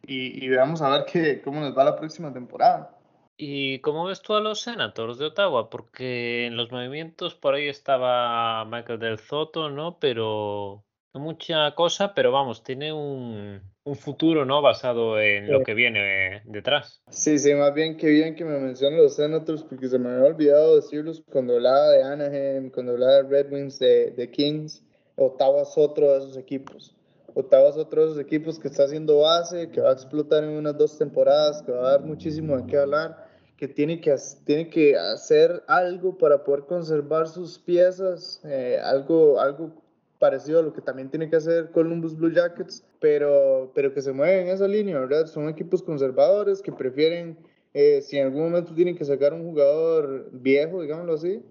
y, 0.06 0.46
y 0.46 0.50
vamos 0.56 0.82
a 0.82 0.90
ver 0.90 1.06
que, 1.06 1.42
cómo 1.42 1.60
nos 1.60 1.76
va 1.76 1.84
la 1.84 1.96
próxima 1.96 2.32
temporada. 2.32 2.95
¿Y 3.38 3.80
cómo 3.80 4.06
ves 4.06 4.22
tú 4.22 4.34
a 4.34 4.40
los 4.40 4.62
Senators 4.62 5.18
de 5.18 5.26
Ottawa? 5.26 5.70
Porque 5.70 6.46
en 6.46 6.56
los 6.56 6.72
movimientos 6.72 7.36
por 7.36 7.54
ahí 7.54 7.68
estaba 7.68 8.64
Michael 8.66 9.00
Del 9.00 9.20
Soto, 9.20 9.70
¿no? 9.70 10.00
Pero 10.00 10.86
no 11.14 11.20
mucha 11.20 11.74
cosa, 11.76 12.14
pero 12.14 12.32
vamos, 12.32 12.64
tiene 12.64 12.94
un, 12.94 13.62
un 13.84 13.96
futuro, 13.96 14.46
¿no? 14.46 14.62
Basado 14.62 15.20
en 15.20 15.52
lo 15.52 15.64
que 15.64 15.74
viene 15.74 16.42
detrás. 16.46 17.02
Sí, 17.10 17.38
sí, 17.38 17.54
más 17.54 17.74
bien 17.74 17.98
que 17.98 18.08
bien 18.08 18.36
que 18.36 18.46
me 18.46 18.58
mencionen 18.58 19.02
los 19.02 19.16
Senators, 19.16 19.64
porque 19.64 19.90
se 19.90 20.00
me 20.00 20.10
había 20.10 20.26
olvidado 20.26 20.78
decirlos 20.78 21.22
cuando 21.30 21.56
hablaba 21.56 21.90
de 21.92 22.04
Anaheim, 22.04 22.70
cuando 22.70 22.94
hablaba 22.94 23.14
de 23.16 23.24
Red 23.24 23.52
Wings, 23.52 23.80
de, 23.80 24.12
de 24.12 24.32
Kings. 24.32 24.84
Ottawa 25.18 25.62
es 25.64 25.78
otro 25.78 26.12
de 26.12 26.18
esos 26.20 26.38
equipos. 26.38 26.96
Ottawa 27.34 27.70
es 27.70 27.78
otro 27.78 28.02
de 28.02 28.08
esos 28.12 28.20
equipos 28.20 28.60
que 28.60 28.70
está 28.70 28.84
haciendo 28.84 29.20
base, 29.20 29.70
que 29.70 29.82
va 29.82 29.90
a 29.90 29.94
explotar 29.94 30.44
en 30.44 30.52
unas 30.52 30.78
dos 30.78 30.98
temporadas, 30.98 31.62
que 31.64 31.72
va 31.72 31.88
a 31.88 31.92
dar 31.92 32.02
muchísimo 32.02 32.58
de 32.58 32.66
qué 32.66 32.78
hablar 32.78 33.25
que 33.58 33.68
tiene 33.68 34.02
que, 34.02 34.14
tiene 34.44 34.70
que 34.70 34.98
hacer 34.98 35.64
algo 35.68 36.18
para 36.18 36.44
poder 36.44 36.66
conservar 36.66 37.28
sus 37.28 37.58
piezas, 37.58 38.42
eh, 38.44 38.80
algo, 38.84 39.40
algo 39.40 39.72
parecido 40.20 40.60
a 40.60 40.64
lo 40.64 40.74
que 40.74 40.82
también 40.82 41.10
tiene 41.10 41.30
que 41.30 41.38
hacer 41.38 41.72
Columbus 41.72 42.16
Blue 42.16 42.32
Jackets, 42.32 42.84
pero, 43.00 43.72
pero 43.74 43.94
que 43.94 44.02
se 44.02 44.12
mueven 44.12 44.48
en 44.48 44.54
esa 44.54 44.68
línea, 44.68 45.00
¿verdad? 45.00 45.28
Son 45.28 45.48
equipos 45.48 45.82
conservadores 45.84 46.62
que 46.62 46.72
prefieren, 46.72 47.38
eh, 47.74 48.02
si 48.02 48.18
en 48.18 48.28
algún 48.28 48.44
momento 48.44 48.74
tienen 48.74 48.98
que 48.98 49.06
sacar 49.06 49.34
un 49.34 49.44
jugador 49.44 50.30
viejo, 50.32 50.82
digámoslo 50.82 51.14
así, 51.14 51.42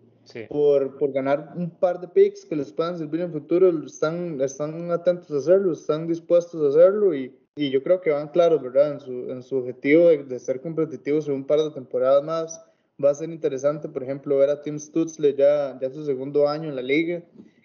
por, 0.49 0.97
por, 0.97 1.13
ganar 1.13 1.53
un 1.55 1.71
par 1.71 2.01
de 2.01 2.09
picks 2.09 2.47
que 2.47 2.57
les 2.57 2.73
puedan 2.73 2.97
servir 2.97 3.21
en 3.21 3.27
el 3.27 3.33
futuro, 3.33 3.69
están, 3.85 4.41
están 4.41 4.91
atentos 4.91 5.31
a 5.31 5.37
hacerlo, 5.37 5.73
están 5.73 6.07
dispuestos 6.07 6.63
a 6.63 6.69
hacerlo 6.69 7.15
y, 7.15 7.35
y 7.57 7.71
yo 7.71 7.83
creo 7.83 8.01
que 8.01 8.11
van 8.11 8.29
claros, 8.29 8.61
¿verdad? 8.61 8.93
En 8.93 9.01
su, 9.01 9.31
en 9.31 9.43
su 9.43 9.57
objetivo 9.57 10.09
de, 10.09 10.39
ser 10.39 10.61
competitivos 10.61 11.29
en 11.29 11.35
un 11.35 11.45
par 11.45 11.61
de 11.61 11.71
temporadas 11.71 12.25
más, 12.25 12.65
va 13.03 13.11
a 13.11 13.15
ser 13.15 13.31
interesante, 13.31 13.89
por 13.89 14.03
ejemplo, 14.03 14.39
ver 14.39 14.51
a 14.51 14.61
Tim 14.61 14.79
Stutzle 14.79 15.35
ya, 15.35 15.79
ya 15.81 15.91
su 15.91 16.05
segundo 16.05 16.49
año 16.49 16.69
en 16.69 16.77
la 16.77 16.83
liga, 16.83 17.23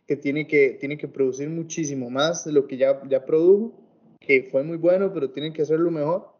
que 0.07 0.15
tiene 0.15 0.47
que, 0.47 0.71
tiene 0.79 0.97
que 0.97 1.07
producir 1.07 1.49
muchísimo 1.49 2.09
más 2.09 2.45
de 2.45 2.51
lo 2.51 2.67
que 2.67 2.77
ya, 2.77 3.01
ya 3.07 3.25
produjo, 3.25 3.73
que 4.19 4.43
fue 4.43 4.63
muy 4.63 4.77
bueno, 4.77 5.11
pero 5.13 5.31
tiene 5.31 5.53
que 5.53 5.63
hacerlo 5.63 5.89
mejor. 5.89 6.33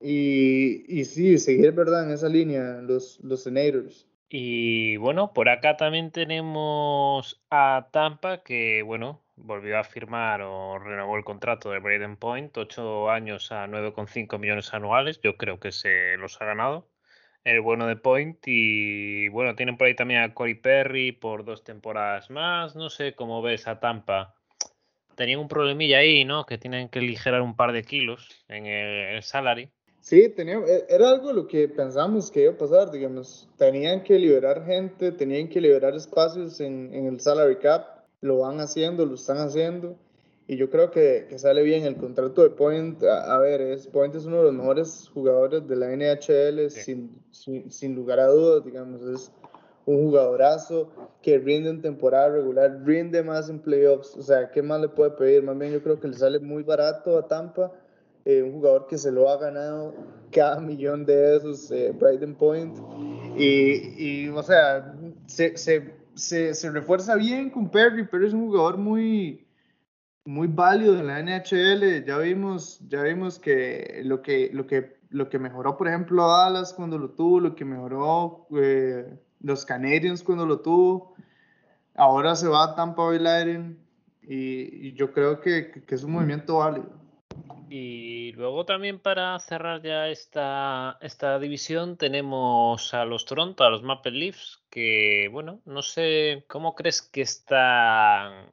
Y, 0.00 0.84
y 0.88 1.04
sí, 1.04 1.38
seguir, 1.38 1.72
¿verdad? 1.72 2.04
En 2.04 2.12
esa 2.12 2.28
línea, 2.28 2.80
los, 2.82 3.18
los 3.22 3.42
Senators. 3.42 4.06
Y 4.28 4.96
bueno, 4.96 5.32
por 5.32 5.48
acá 5.48 5.76
también 5.76 6.10
tenemos 6.10 7.40
a 7.50 7.88
Tampa, 7.92 8.42
que 8.42 8.82
bueno, 8.82 9.22
volvió 9.36 9.78
a 9.78 9.84
firmar 9.84 10.42
o 10.42 10.78
renovó 10.78 11.16
el 11.16 11.24
contrato 11.24 11.70
de 11.70 11.78
Braden 11.78 12.16
Point, 12.16 12.56
8 12.56 13.10
años 13.10 13.52
a 13.52 13.66
9,5 13.66 14.38
millones 14.38 14.72
anuales. 14.74 15.20
Yo 15.22 15.36
creo 15.36 15.60
que 15.60 15.72
se 15.72 16.16
los 16.16 16.40
ha 16.40 16.46
ganado 16.46 16.88
el 17.46 17.60
bueno 17.60 17.86
de 17.86 17.96
Point. 17.96 18.38
Y 18.46 19.28
bueno, 19.28 19.54
tienen 19.54 19.76
por 19.76 19.86
ahí 19.86 19.94
también 19.94 20.22
a 20.22 20.34
Corey 20.34 20.54
Perry 20.54 21.12
por 21.12 21.44
dos 21.44 21.62
temporadas 21.62 22.30
más. 22.30 22.74
No 22.74 22.90
sé 22.90 23.14
cómo 23.14 23.40
ves 23.42 23.68
a 23.68 23.78
Tampa. 23.78 24.34
Tenían 25.14 25.40
un 25.40 25.48
problemilla 25.48 25.98
ahí, 25.98 26.24
¿no? 26.24 26.44
Que 26.44 26.58
tienen 26.58 26.88
que 26.88 26.98
aligerar 26.98 27.40
un 27.40 27.56
par 27.56 27.72
de 27.72 27.84
kilos 27.84 28.44
en 28.48 28.66
el, 28.66 29.22
salary. 29.22 29.70
Sí, 30.00 30.28
tenía, 30.28 30.58
e, 30.58 30.86
era 30.90 31.08
algo 31.08 31.32
lo 31.32 31.46
que 31.46 31.68
pensamos 31.68 32.30
que 32.30 32.42
iba 32.42 32.52
a 32.52 32.58
pasar, 32.58 32.90
digamos. 32.90 33.48
Tenían 33.56 34.02
que 34.02 34.18
liberar 34.18 34.66
gente, 34.66 35.12
tenían 35.12 35.48
que 35.48 35.60
liberar 35.60 35.94
espacios 35.94 36.60
en, 36.60 36.92
en 36.92 37.06
el 37.06 37.20
salary 37.20 37.56
cap. 37.56 37.95
Lo 38.20 38.38
van 38.38 38.60
haciendo, 38.60 39.06
lo 39.06 39.14
están 39.14 39.38
haciendo 39.38 39.96
y 40.48 40.56
yo 40.56 40.70
creo 40.70 40.90
que, 40.90 41.26
que, 41.28 41.38
sale 41.38 41.62
bien 41.62 41.84
el 41.84 41.96
contrato 41.96 42.42
de 42.42 42.50
Point. 42.50 43.02
A, 43.02 43.38
ver, 43.38 43.60
es, 43.60 43.88
Point 43.88 44.14
es 44.14 44.26
uno 44.26 44.38
de 44.38 44.42
los 44.44 44.52
mejores 44.52 45.10
jugadores 45.12 45.66
de 45.66 45.76
la 45.76 45.88
NHL, 45.88 46.70
sin, 46.70 47.20
sin, 47.68 47.94
lugar 47.96 48.20
a 48.20 48.26
dudas, 48.26 48.64
digamos, 48.64 49.02
es 49.02 49.32
un 49.86 50.04
jugadorazo 50.04 50.88
que 51.20 51.38
rinde 51.38 51.70
en 51.70 51.82
temporada 51.82 52.28
regular, 52.28 52.80
rinde 52.84 53.22
más 53.24 53.48
en 53.48 53.58
playoffs, 53.58 54.16
o 54.16 54.22
sea, 54.22 54.50
¿qué 54.50 54.62
más 54.62 54.80
le 54.80 54.88
puede 54.88 55.10
pedir? 55.12 55.42
Más 55.42 55.58
bien 55.58 55.72
yo 55.72 55.82
creo 55.82 55.98
que 55.98 56.08
le 56.08 56.16
sale 56.16 56.38
muy 56.38 56.62
barato 56.62 57.18
a 57.18 57.26
Tampa, 57.26 57.72
eh, 58.24 58.42
un 58.42 58.52
jugador 58.52 58.86
que 58.86 58.98
se 58.98 59.10
lo 59.10 59.28
ha 59.28 59.38
ganado 59.38 59.94
cada 60.30 60.60
millón 60.60 61.06
de 61.06 61.36
esos, 61.36 61.70
eh, 61.72 61.92
Brighton 61.92 62.34
Point, 62.34 62.76
y, 63.36 63.94
y, 64.24 64.28
o 64.28 64.42
sea, 64.42 64.94
se, 65.26 65.56
se, 65.56 65.92
se, 66.16 66.70
refuerza 66.70 67.14
bien 67.14 67.50
con 67.50 67.70
Perry, 67.70 68.06
pero 68.10 68.26
es 68.26 68.32
un 68.32 68.46
jugador 68.46 68.78
muy 68.78 69.46
muy 70.24 70.48
válido 70.48 70.98
en 70.98 71.06
la 71.06 71.22
NHL. 71.22 72.04
Ya 72.04 72.18
vimos, 72.18 72.80
ya 72.88 73.02
vimos 73.02 73.38
que 73.38 74.02
lo 74.04 74.22
que, 74.22 74.50
lo 74.52 74.66
que, 74.66 74.98
lo 75.10 75.28
que 75.28 75.38
mejoró, 75.38 75.76
por 75.76 75.86
ejemplo, 75.86 76.26
Dallas 76.26 76.72
cuando 76.72 76.98
lo 76.98 77.10
tuvo, 77.10 77.38
lo 77.38 77.54
que 77.54 77.64
mejoró 77.64 78.48
eh, 78.56 79.18
los 79.40 79.64
Canadiens 79.64 80.22
cuando 80.22 80.44
lo 80.44 80.60
tuvo. 80.60 81.14
Ahora 81.94 82.34
se 82.34 82.48
va 82.48 82.64
a 82.64 82.74
Tampa 82.74 83.04
Bay 83.04 83.18
Lightning 83.18 83.78
y, 84.22 84.92
yo 84.94 85.12
creo 85.12 85.40
que, 85.40 85.84
que, 85.86 85.94
es 85.94 86.02
un 86.02 86.12
movimiento 86.12 86.58
válido. 86.58 87.05
Y 87.68 88.32
luego 88.32 88.64
también 88.64 89.00
para 89.00 89.38
cerrar 89.40 89.82
ya 89.82 90.08
esta, 90.08 90.98
esta 91.00 91.38
división 91.38 91.96
tenemos 91.96 92.94
a 92.94 93.04
los 93.04 93.24
Toronto, 93.24 93.64
a 93.64 93.70
los 93.70 93.82
Maple 93.82 94.12
Leafs, 94.12 94.62
que 94.70 95.28
bueno, 95.32 95.60
no 95.64 95.82
sé 95.82 96.44
cómo 96.48 96.74
crees 96.74 97.02
que 97.02 97.22
están 97.22 98.50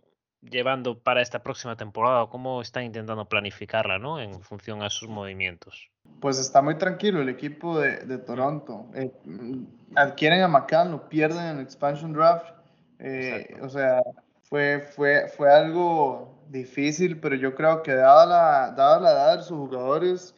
llevando 0.50 1.00
para 1.00 1.22
esta 1.22 1.44
próxima 1.44 1.76
temporada? 1.76 2.28
¿Cómo 2.28 2.62
están 2.62 2.84
intentando 2.84 3.26
planificarla 3.26 4.00
¿no? 4.00 4.20
en 4.20 4.42
función 4.42 4.82
a 4.84 4.90
sus 4.90 5.10
movimientos? 5.10 5.90
Pues 6.20 6.40
está 6.40 6.62
muy 6.62 6.76
tranquilo 6.76 7.22
el 7.22 7.30
equipo 7.30 7.80
de, 7.80 7.98
de 7.98 8.18
Toronto. 8.18 8.88
Eh, 8.94 9.12
mm, 9.26 9.64
adquieren 9.96 10.42
a 10.42 10.48
McCann, 10.48 10.92
lo 10.92 11.08
pierden 11.10 11.46
en 11.46 11.58
el 11.58 11.64
expansion 11.64 12.14
draft. 12.14 12.54
Eh, 13.00 13.58
o 13.62 13.70
sea, 13.70 14.02
fue, 14.44 14.80
fue, 14.80 15.28
fue 15.28 15.52
algo 15.52 16.33
difícil, 16.50 17.20
pero 17.20 17.36
yo 17.36 17.56
creo 17.56 17.84
que 17.84 17.94
dada 17.94 18.26
la, 18.26 18.72
dada 18.76 19.00
la 19.00 19.12
edad 19.12 19.38
de 19.38 19.44
sus 19.44 19.58
jugadores, 19.58 20.36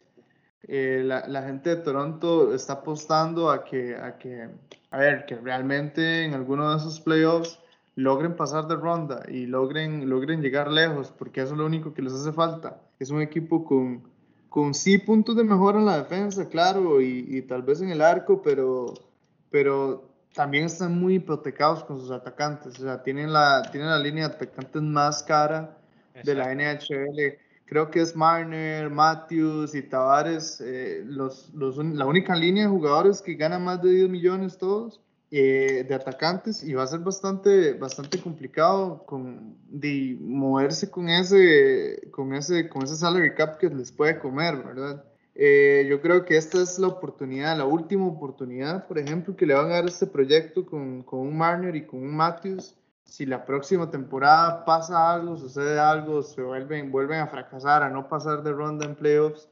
eh, 0.62 1.02
la, 1.04 1.26
la, 1.28 1.42
gente 1.42 1.70
de 1.70 1.76
Toronto 1.76 2.54
está 2.54 2.74
apostando 2.74 3.50
a 3.50 3.64
que, 3.64 3.96
a 3.96 4.18
que, 4.18 4.48
a 4.90 4.98
ver, 4.98 5.26
que 5.26 5.36
realmente 5.36 6.24
en 6.24 6.34
alguno 6.34 6.70
de 6.70 6.78
esos 6.78 7.00
playoffs 7.00 7.60
logren 7.94 8.36
pasar 8.36 8.66
de 8.68 8.76
ronda 8.76 9.22
y 9.28 9.46
logren, 9.46 10.08
logren 10.08 10.42
llegar 10.42 10.70
lejos, 10.70 11.12
porque 11.16 11.40
eso 11.40 11.52
es 11.52 11.58
lo 11.58 11.66
único 11.66 11.94
que 11.94 12.02
les 12.02 12.12
hace 12.12 12.32
falta. 12.32 12.80
Es 12.98 13.10
un 13.10 13.22
equipo 13.22 13.64
con, 13.64 14.02
con 14.48 14.74
sí 14.74 14.98
puntos 14.98 15.36
de 15.36 15.44
mejora 15.44 15.78
en 15.78 15.86
la 15.86 15.98
defensa, 15.98 16.48
claro, 16.48 17.00
y, 17.00 17.42
tal 17.42 17.62
vez 17.62 17.80
en 17.80 17.90
el 17.90 18.02
arco, 18.02 18.42
pero, 18.42 18.92
pero 19.50 20.08
también 20.34 20.64
están 20.64 20.98
muy 20.98 21.16
hipotecados 21.16 21.84
con 21.84 21.98
sus 21.98 22.10
atacantes. 22.10 22.78
O 22.78 22.82
sea, 22.82 23.02
tienen 23.02 23.32
la, 23.32 23.62
tienen 23.72 23.88
la 23.88 23.98
línea 23.98 24.28
de 24.28 24.34
atacantes 24.34 24.82
más 24.82 25.22
cara 25.22 25.78
de 26.22 26.34
la 26.34 26.54
NHL. 26.54 27.38
Creo 27.64 27.90
que 27.90 28.00
es 28.00 28.14
Marner, 28.14 28.90
Matthews 28.90 29.74
y 29.74 29.82
Tavares, 29.82 30.60
eh, 30.64 31.02
los, 31.04 31.52
los, 31.52 31.78
la 31.78 32.06
única 32.06 32.36
línea 32.36 32.64
de 32.64 32.70
jugadores 32.70 33.20
que 33.20 33.34
ganan 33.34 33.64
más 33.64 33.82
de 33.82 33.90
10 33.90 34.08
millones 34.08 34.56
todos. 34.56 35.00
Eh, 35.32 35.84
de 35.88 35.92
atacantes 35.92 36.62
y 36.62 36.72
va 36.74 36.84
a 36.84 36.86
ser 36.86 37.00
bastante, 37.00 37.72
bastante 37.72 38.20
complicado 38.20 39.04
con, 39.04 39.56
de 39.68 40.16
moverse 40.20 40.88
con 40.88 41.08
ese, 41.08 42.08
con, 42.12 42.32
ese, 42.32 42.68
con 42.68 42.84
ese 42.84 42.94
salary 42.94 43.34
cap 43.34 43.58
que 43.58 43.68
les 43.68 43.90
puede 43.90 44.20
comer, 44.20 44.56
¿verdad? 44.58 45.04
Eh, 45.34 45.84
yo 45.90 46.00
creo 46.00 46.24
que 46.24 46.36
esta 46.36 46.62
es 46.62 46.78
la 46.78 46.86
oportunidad, 46.86 47.58
la 47.58 47.64
última 47.64 48.06
oportunidad, 48.06 48.86
por 48.86 48.98
ejemplo, 48.98 49.34
que 49.36 49.46
le 49.46 49.54
van 49.54 49.66
a 49.66 49.74
dar 49.74 49.86
este 49.86 50.06
proyecto 50.06 50.64
con, 50.64 51.02
con 51.02 51.18
un 51.18 51.36
Marner 51.36 51.74
y 51.74 51.84
con 51.84 52.04
un 52.04 52.16
Matthews. 52.16 52.76
Si 53.06 53.24
la 53.24 53.46
próxima 53.46 53.90
temporada 53.90 54.64
pasa 54.64 55.14
algo, 55.14 55.36
sucede 55.36 55.78
algo, 55.78 56.22
se 56.22 56.42
vuelven, 56.42 56.90
vuelven 56.90 57.20
a 57.20 57.28
fracasar, 57.28 57.82
a 57.82 57.88
no 57.88 58.08
pasar 58.08 58.42
de 58.42 58.52
ronda 58.52 58.84
en 58.84 58.96
playoffs, 58.96 59.48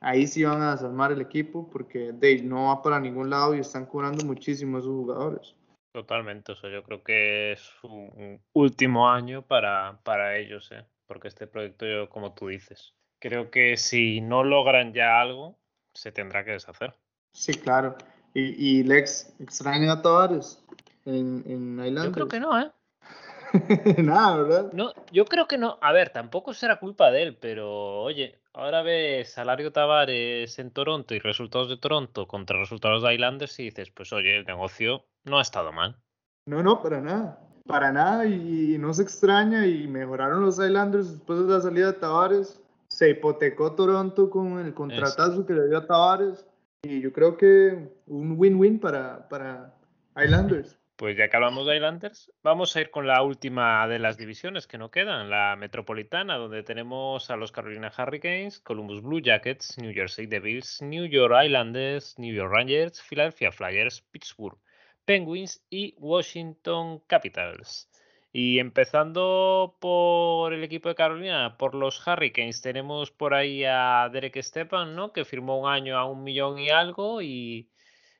ahí 0.00 0.26
sí 0.26 0.44
van 0.44 0.60
a 0.62 0.72
desarmar 0.72 1.12
el 1.12 1.20
equipo 1.20 1.70
porque 1.70 2.12
Dale 2.12 2.42
no 2.42 2.66
va 2.66 2.82
para 2.82 3.00
ningún 3.00 3.30
lado 3.30 3.54
y 3.54 3.60
están 3.60 3.86
cobrando 3.86 4.24
muchísimo 4.24 4.78
a 4.78 4.82
sus 4.82 4.90
jugadores. 4.90 5.54
Totalmente, 5.92 6.52
o 6.52 6.56
sea, 6.56 6.70
yo 6.70 6.82
creo 6.82 7.02
que 7.02 7.52
es 7.52 7.70
un 7.82 8.40
último 8.52 9.08
año 9.08 9.42
para, 9.42 10.00
para 10.02 10.36
ellos, 10.36 10.70
¿eh? 10.72 10.84
porque 11.06 11.28
este 11.28 11.46
proyecto, 11.46 11.86
yo, 11.86 12.10
como 12.10 12.34
tú 12.34 12.48
dices, 12.48 12.94
creo 13.18 13.50
que 13.50 13.76
si 13.76 14.20
no 14.20 14.44
logran 14.44 14.92
ya 14.92 15.20
algo, 15.20 15.56
se 15.94 16.12
tendrá 16.12 16.44
que 16.44 16.52
deshacer. 16.52 16.94
Sí, 17.32 17.54
claro. 17.54 17.96
¿Y, 18.34 18.80
y 18.80 18.82
Lex 18.82 19.34
extraña 19.40 19.92
a 19.92 20.02
Tavares 20.02 20.62
en, 21.06 21.42
en 21.46 21.72
Islanders? 21.84 22.06
Yo 22.06 22.12
creo 22.12 22.28
que 22.28 22.40
no, 22.40 22.60
¿eh? 22.60 22.70
Nada, 23.98 24.42
¿verdad? 24.42 24.72
No, 24.72 24.92
yo 25.12 25.24
creo 25.24 25.46
que 25.46 25.58
no. 25.58 25.78
A 25.80 25.92
ver, 25.92 26.10
tampoco 26.10 26.54
será 26.54 26.78
culpa 26.78 27.10
de 27.10 27.22
él, 27.22 27.38
pero 27.40 28.02
oye, 28.02 28.40
ahora 28.52 28.82
ves 28.82 29.32
salario 29.32 29.72
Tavares 29.72 30.58
en 30.58 30.70
Toronto 30.70 31.14
y 31.14 31.18
resultados 31.18 31.68
de 31.68 31.76
Toronto 31.76 32.26
contra 32.26 32.58
resultados 32.58 33.02
de 33.02 33.14
Islanders 33.14 33.58
y 33.60 33.64
dices, 33.64 33.90
pues 33.90 34.12
oye, 34.12 34.38
el 34.38 34.44
negocio 34.44 35.04
no 35.24 35.38
ha 35.38 35.42
estado 35.42 35.72
mal. 35.72 35.96
No, 36.46 36.62
no, 36.62 36.82
para 36.82 37.00
nada. 37.00 37.40
Para 37.66 37.92
nada 37.92 38.26
y, 38.26 38.78
no 38.78 38.94
se 38.94 39.02
extraña 39.02 39.66
y 39.66 39.86
mejoraron 39.86 40.40
los 40.42 40.58
Islanders 40.58 41.12
después 41.12 41.46
de 41.46 41.52
la 41.52 41.60
salida 41.60 41.92
de 41.92 41.98
Tavares. 41.98 42.60
Se 42.88 43.10
hipotecó 43.10 43.72
Toronto 43.72 44.30
con 44.30 44.58
el 44.58 44.72
contratazo 44.72 45.44
que 45.44 45.52
le 45.52 45.68
dio 45.68 45.78
a 45.78 45.86
Tavares 45.86 46.46
y 46.82 47.00
yo 47.00 47.12
creo 47.12 47.36
que 47.36 47.92
un 48.06 48.36
win-win 48.38 48.78
para, 48.78 49.28
para 49.28 49.74
Islanders. 50.16 50.78
Pues 50.98 51.16
ya 51.16 51.28
que 51.28 51.36
hablamos 51.36 51.64
de 51.64 51.76
Islanders, 51.76 52.32
vamos 52.42 52.74
a 52.74 52.80
ir 52.80 52.90
con 52.90 53.06
la 53.06 53.22
última 53.22 53.86
de 53.86 54.00
las 54.00 54.16
divisiones 54.16 54.66
que 54.66 54.78
no 54.78 54.90
quedan, 54.90 55.30
la 55.30 55.54
metropolitana, 55.54 56.36
donde 56.36 56.64
tenemos 56.64 57.30
a 57.30 57.36
los 57.36 57.52
Carolina 57.52 57.92
Hurricanes, 57.96 58.58
Columbus 58.58 59.00
Blue 59.00 59.20
Jackets, 59.20 59.78
New 59.78 59.94
Jersey 59.94 60.26
Devils, 60.26 60.82
New 60.82 61.06
York 61.06 61.32
Islanders, 61.44 62.18
New 62.18 62.34
York 62.34 62.52
Rangers, 62.52 63.00
Philadelphia 63.00 63.52
Flyers, 63.52 64.00
Pittsburgh 64.10 64.58
Penguins 65.04 65.64
y 65.70 65.94
Washington 65.98 66.98
Capitals. 67.06 67.88
Y 68.32 68.58
empezando 68.58 69.76
por 69.80 70.52
el 70.52 70.64
equipo 70.64 70.88
de 70.88 70.96
Carolina, 70.96 71.56
por 71.58 71.76
los 71.76 72.04
Hurricanes, 72.04 72.60
tenemos 72.60 73.12
por 73.12 73.34
ahí 73.34 73.62
a 73.64 74.10
Derek 74.12 74.42
Stepan, 74.42 74.96
¿no? 74.96 75.12
Que 75.12 75.24
firmó 75.24 75.60
un 75.60 75.70
año 75.70 75.96
a 75.96 76.06
un 76.06 76.24
millón 76.24 76.58
y 76.58 76.70
algo 76.70 77.22
y 77.22 77.70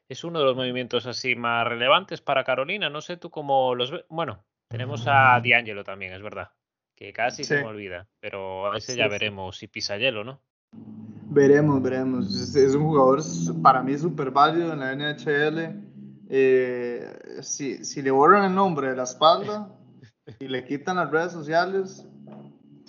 es 0.09 0.25
uno 0.25 0.39
de 0.39 0.47
los 0.47 0.57
movimientos 0.57 1.07
así 1.07 1.37
más 1.37 1.67
relevantes 1.67 2.21
para 2.21 2.45
Carolina. 2.45 2.89
No 2.89 3.01
sé 3.01 3.17
tú 3.17 3.31
cómo 3.31 3.75
los 3.75 3.91
ves. 3.91 4.05
Bueno, 4.09 4.45
tenemos 4.69 5.07
a 5.07 5.41
D'Angelo 5.41 5.85
también, 5.85 6.13
es 6.13 6.23
verdad, 6.23 6.51
que 6.97 7.13
casi 7.13 7.45
se 7.45 7.59
me 7.59 7.67
olvida, 7.67 8.09
pero 8.21 8.73
a 8.73 8.79
ese 8.79 8.97
ya 8.97 9.09
veremos 9.09 9.59
si 9.59 9.69
pisa 9.69 9.97
hielo, 9.99 10.25
¿no? 10.25 10.41
Veremos, 11.31 11.83
veremos. 11.83 12.57
Es, 12.57 12.75
un 12.75 12.85
jugador 12.85 13.21
para 13.63 13.83
mí 13.83 13.97
súper 13.99 14.31
válido 14.31 14.73
en 14.73 14.81
la 14.81 14.95
NHL. 14.95 15.89
Eh, 16.31 17.41
si, 17.43 17.85
si, 17.85 18.03
le 18.03 18.11
borran 18.11 18.45
el 18.45 18.55
nombre 18.55 18.91
de 18.91 18.97
la 18.97 19.05
espalda 19.05 19.75
y 20.39 20.49
le 20.49 20.65
quitan 20.65 20.97
las 20.97 21.11
redes 21.11 21.33
sociales, 21.33 22.07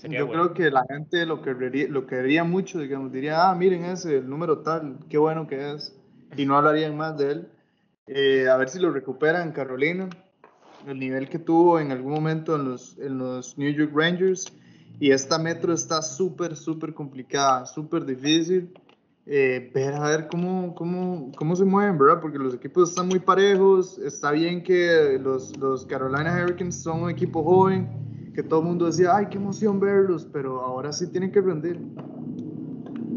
yo 0.09 0.29
creo 0.29 0.53
que 0.53 0.71
la 0.71 0.85
gente 0.89 1.25
lo 1.25 1.41
querría, 1.41 1.87
lo 1.89 2.05
querría 2.05 2.43
mucho, 2.43 2.79
digamos, 2.79 3.11
diría, 3.11 3.49
ah, 3.49 3.55
miren 3.55 3.85
ese, 3.85 4.17
el 4.17 4.29
número 4.29 4.59
tal, 4.59 4.99
qué 5.09 5.17
bueno 5.17 5.47
que 5.47 5.71
es 5.71 5.98
y 6.35 6.45
no 6.45 6.57
hablarían 6.57 6.97
más 6.97 7.17
de 7.17 7.31
él. 7.31 7.47
Eh, 8.07 8.47
a 8.49 8.57
ver 8.57 8.69
si 8.69 8.79
lo 8.79 8.91
recuperan 8.91 9.51
Carolina, 9.51 10.09
el 10.87 10.99
nivel 10.99 11.29
que 11.29 11.39
tuvo 11.39 11.79
en 11.79 11.91
algún 11.91 12.13
momento 12.13 12.55
en 12.55 12.65
los, 12.65 12.97
en 12.97 13.17
los 13.17 13.57
New 13.57 13.71
York 13.71 13.91
Rangers. 13.93 14.51
Y 14.99 15.11
esta 15.11 15.37
metro 15.37 15.73
está 15.73 16.01
súper, 16.01 16.55
súper 16.55 16.93
complicada, 16.93 17.65
súper 17.65 18.05
difícil. 18.05 18.73
Eh, 19.25 19.69
ver 19.75 19.93
a 19.93 20.09
ver 20.09 20.27
cómo, 20.27 20.73
cómo, 20.73 21.31
cómo 21.37 21.55
se 21.55 21.63
mueven, 21.63 21.99
¿verdad? 21.99 22.19
Porque 22.19 22.39
los 22.39 22.55
equipos 22.55 22.89
están 22.89 23.07
muy 23.07 23.19
parejos. 23.19 23.99
Está 23.99 24.31
bien 24.31 24.63
que 24.63 25.19
los, 25.21 25.55
los 25.57 25.85
Carolina 25.85 26.43
Hurricanes 26.43 26.81
son 26.81 27.03
un 27.03 27.09
equipo 27.11 27.43
joven, 27.43 28.31
que 28.33 28.41
todo 28.41 28.61
el 28.61 28.65
mundo 28.65 28.87
decía, 28.87 29.15
ay, 29.15 29.27
qué 29.29 29.37
emoción 29.37 29.79
verlos, 29.79 30.27
pero 30.33 30.61
ahora 30.61 30.91
sí 30.91 31.07
tienen 31.07 31.31
que 31.31 31.41
rendir. 31.41 31.79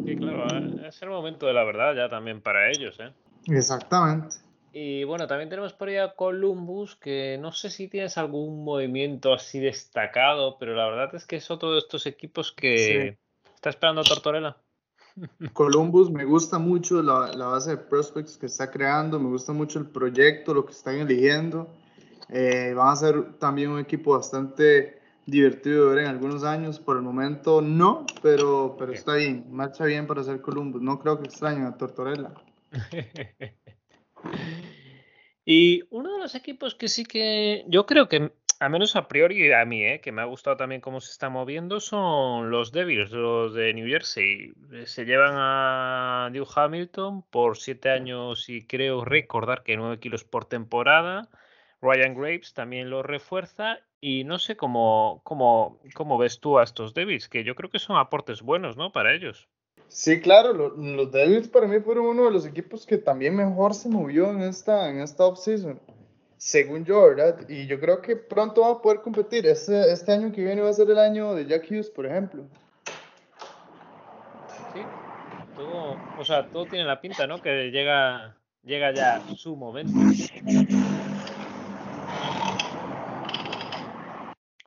Sí, 0.05 0.17
claro, 0.17 0.47
es 0.87 1.03
el 1.03 1.09
momento 1.09 1.47
de 1.47 1.53
la 1.53 1.65
verdad 1.65 1.95
ya 1.95 2.09
también 2.09 2.41
para 2.41 2.71
ellos, 2.71 2.99
¿eh? 3.01 3.13
Exactamente. 3.47 4.37
Y 4.73 5.05
bueno, 5.05 5.27
también 5.27 5.51
tenemos 5.51 5.75
por 5.75 5.89
ahí 5.89 5.99
a 5.99 6.15
Columbus, 6.15 6.97
que 6.97 7.37
no 7.39 7.53
sé 7.53 7.69
si 7.69 7.89
tienes 7.89 8.17
algún 8.17 8.65
movimiento 8.65 9.35
así 9.35 9.61
destacado, 9.61 10.57
pero 10.59 10.75
la 10.75 10.87
verdad 10.87 11.15
es 11.15 11.27
que 11.27 11.37
es 11.37 11.51
otro 11.51 11.73
de 11.73 11.79
estos 11.79 12.07
equipos 12.07 12.53
que 12.53 13.19
está 13.55 13.69
esperando 13.69 14.01
a 14.01 14.05
Tortorella. 14.05 14.57
Columbus 15.53 16.11
me 16.11 16.25
gusta 16.25 16.59
mucho 16.59 17.03
la, 17.03 17.33
la, 17.35 17.47
base 17.49 17.71
de 17.73 17.77
prospects 17.77 18.39
que 18.39 18.47
está 18.47 18.71
creando, 18.71 19.21
me 19.21 19.29
gusta 19.29 19.53
mucho 19.53 19.79
el 19.79 19.87
proyecto, 19.87 20.55
lo 20.55 20.65
que 20.65 20.73
están 20.73 20.95
eligiendo. 20.97 21.69
Eh, 22.31 22.73
van 22.75 22.89
a 22.89 22.97
ser 22.97 23.39
también 23.39 23.71
un 23.71 23.79
equipo 23.79 24.13
bastante 24.13 25.02
divertido 25.27 25.89
de 25.89 25.95
ver 25.95 26.05
en 26.05 26.11
algunos 26.11 26.45
años. 26.45 26.79
Por 26.79 26.97
el 26.97 27.03
momento 27.03 27.61
no, 27.61 28.07
pero, 28.23 28.77
pero 28.79 28.93
está 28.93 29.15
bien, 29.15 29.47
marcha 29.51 29.85
bien 29.85 30.07
para 30.07 30.23
ser 30.23 30.41
Columbus. 30.41 30.83
No 30.83 30.99
creo 30.99 31.19
que 31.19 31.27
extrañen 31.27 31.67
a 31.67 31.77
Tortorella. 31.77 32.33
y 35.45 35.83
uno 35.91 36.15
de 36.15 36.19
los 36.21 36.35
equipos 36.35 36.75
que 36.75 36.89
sí 36.89 37.05
que 37.05 37.65
yo 37.69 37.87
creo 37.87 38.09
que, 38.09 38.33
a 38.61 38.69
menos 38.69 38.97
a 38.97 39.09
priori 39.09 39.53
a 39.53 39.65
mí, 39.65 39.85
eh, 39.85 40.01
que 40.01 40.13
me 40.13 40.23
ha 40.23 40.27
gustado 40.27 40.57
también 40.57 40.81
cómo 40.81 41.01
se 41.01 41.11
está 41.11 41.29
moviendo, 41.29 41.81
son 41.81 42.51
los 42.51 42.73
Devils, 42.73 43.11
los 43.11 43.55
de 43.55 43.75
New 43.75 43.89
Jersey. 43.89 44.53
Se 44.85 45.05
llevan 45.05 45.35
a 45.37 46.29
Drew 46.31 46.47
Hamilton 46.55 47.23
por 47.23 47.57
siete 47.59 47.91
años 47.91 48.49
y 48.49 48.67
creo 48.67 49.05
recordar 49.05 49.63
que 49.63 49.77
nueve 49.77 49.99
kilos 49.99 50.25
por 50.25 50.45
temporada. 50.45 51.29
Ryan 51.83 52.15
Graves 52.15 52.55
también 52.55 52.89
lo 52.89 53.03
refuerza 53.03 53.81
y 54.01 54.25
no 54.25 54.39
sé 54.39 54.57
cómo, 54.57 55.21
cómo, 55.25 55.81
cómo 55.95 56.17
ves 56.17 56.39
tú 56.41 56.59
a 56.59 56.63
estos 56.63 56.95
Devils, 56.95 57.29
que 57.29 57.45
yo 57.45 57.55
creo 57.55 57.71
que 57.71 57.81
son 57.81 57.97
aportes 57.97 58.41
buenos, 58.41 58.77
¿no? 58.77 58.93
Para 58.93 59.13
ellos. 59.13 59.49
Sí, 59.89 60.21
claro, 60.21 60.55
los 60.55 61.13
Devils 61.13 61.49
para 61.49 61.67
mí 61.67 61.79
fueron 61.81 62.07
uno 62.07 62.25
de 62.25 62.31
los 62.31 62.47
equipos 62.47 62.87
que 62.87 62.97
también 62.97 63.37
mejor 63.37 63.75
se 63.75 63.91
movió 63.91 64.31
en 64.31 64.41
esta, 64.41 64.89
en 64.89 65.01
esta 65.01 65.27
offseason, 65.27 65.79
según 66.39 66.85
yo, 66.85 67.03
¿verdad? 67.03 67.47
Y 67.49 67.67
yo 67.67 67.79
creo 67.79 68.01
que 68.01 68.17
pronto 68.17 68.63
va 68.63 68.71
a 68.71 68.81
poder 68.81 69.03
competir. 69.03 69.47
Este, 69.47 69.93
este 69.93 70.13
año 70.13 70.33
que 70.33 70.43
viene 70.43 70.63
va 70.63 70.71
a 70.71 70.73
ser 70.73 70.89
el 70.89 70.99
año 70.99 71.35
de 71.35 71.47
Jack 71.47 71.67
Hughes, 71.71 71.91
por 71.91 72.07
ejemplo. 72.07 72.45
Sí, 74.73 74.81
todo, 75.57 75.97
o 76.19 76.25
sea, 76.25 76.47
todo 76.47 76.65
tiene 76.65 76.87
la 76.87 77.01
pinta, 77.01 77.27
¿no? 77.27 77.43
Que 77.43 77.71
llega, 77.71 78.37
llega 78.63 78.95
ya 78.95 79.23
su 79.37 79.57
momento. 79.57 79.93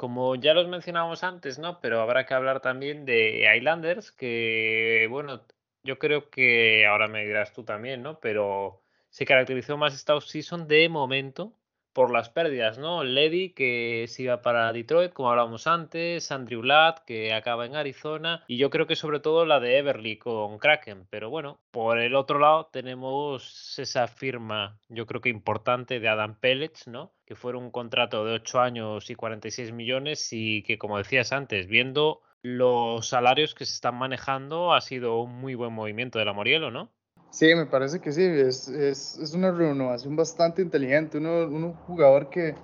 Como 0.06 0.36
ya 0.36 0.54
los 0.54 0.68
mencionábamos 0.68 1.24
antes, 1.24 1.58
¿no? 1.58 1.82
Pero 1.82 2.00
habrá 2.00 2.28
que 2.28 2.36
hablar 2.36 2.62
también 2.62 3.06
de 3.06 3.52
Islanders, 3.58 4.12
que, 4.12 5.08
bueno, 5.10 5.42
yo 5.82 5.98
creo 5.98 6.30
que 6.30 6.86
ahora 6.86 7.08
me 7.08 7.26
dirás 7.26 7.54
tú 7.54 7.64
también, 7.64 8.04
¿no? 8.04 8.20
Pero 8.20 8.84
se 9.10 9.26
caracterizó 9.26 9.78
más 9.78 9.96
esta 9.96 10.22
season 10.22 10.68
de 10.68 10.90
momento 10.90 11.54
por 11.96 12.12
las 12.12 12.30
pérdidas, 12.30 12.78
¿no? 12.78 13.06
Ledy, 13.06 13.54
que 13.54 14.06
se 14.10 14.24
iba 14.24 14.42
para 14.42 14.74
Detroit, 14.74 15.14
como 15.14 15.32
hablábamos 15.32 15.66
antes, 15.66 16.30
Andrew 16.30 16.62
Ladd, 16.62 17.00
que 17.08 17.34
acaba 17.34 17.66
en 17.66 17.78
Arizona, 17.78 18.44
y 18.48 18.58
yo 18.58 18.70
creo 18.70 18.86
que 18.86 18.98
sobre 18.98 19.22
todo 19.22 19.46
la 19.46 19.62
de 19.62 19.78
Everly 19.78 20.18
con 20.18 20.60
Kraken. 20.60 21.08
Pero 21.10 21.30
bueno, 21.30 21.62
por 21.72 22.00
el 22.00 22.16
otro 22.16 22.38
lado 22.38 22.66
tenemos 22.72 23.80
esa 23.80 24.08
firma, 24.10 24.78
yo 24.90 25.06
creo 25.06 25.22
que 25.22 25.30
importante, 25.30 26.02
de 26.02 26.10
Adam 26.10 26.36
Pellets, 26.38 26.86
¿no? 26.88 27.14
Que 27.26 27.36
fue 27.36 27.56
un 27.56 27.72
contrato 27.72 28.26
de 28.26 28.34
8 28.34 28.60
años 28.60 29.10
y 29.10 29.16
46 29.16 29.72
millones, 29.72 30.28
y 30.34 30.64
que, 30.64 30.78
como 30.78 30.98
decías 30.98 31.32
antes, 31.32 31.68
viendo 31.68 32.22
los 32.42 33.08
salarios 33.08 33.56
que 33.56 33.66
se 33.66 33.74
están 33.74 33.96
manejando, 33.96 34.74
ha 34.74 34.82
sido 34.82 35.22
un 35.22 35.32
muy 35.32 35.56
buen 35.56 35.72
movimiento 35.72 36.20
de 36.20 36.26
la 36.26 36.34
Morielo, 36.34 36.72
¿no? 36.72 36.92
Sí, 37.36 37.54
me 37.54 37.66
parece 37.66 38.00
que 38.00 38.14
sí, 38.14 38.24
es, 38.24 38.70
es, 38.70 39.18
es 39.18 39.34
una 39.34 39.52
renovación 39.52 40.16
bastante 40.16 40.62
inteligente, 40.62 41.18
uno, 41.18 41.46
un 41.48 41.74
jugador 41.74 42.30
que 42.30 42.56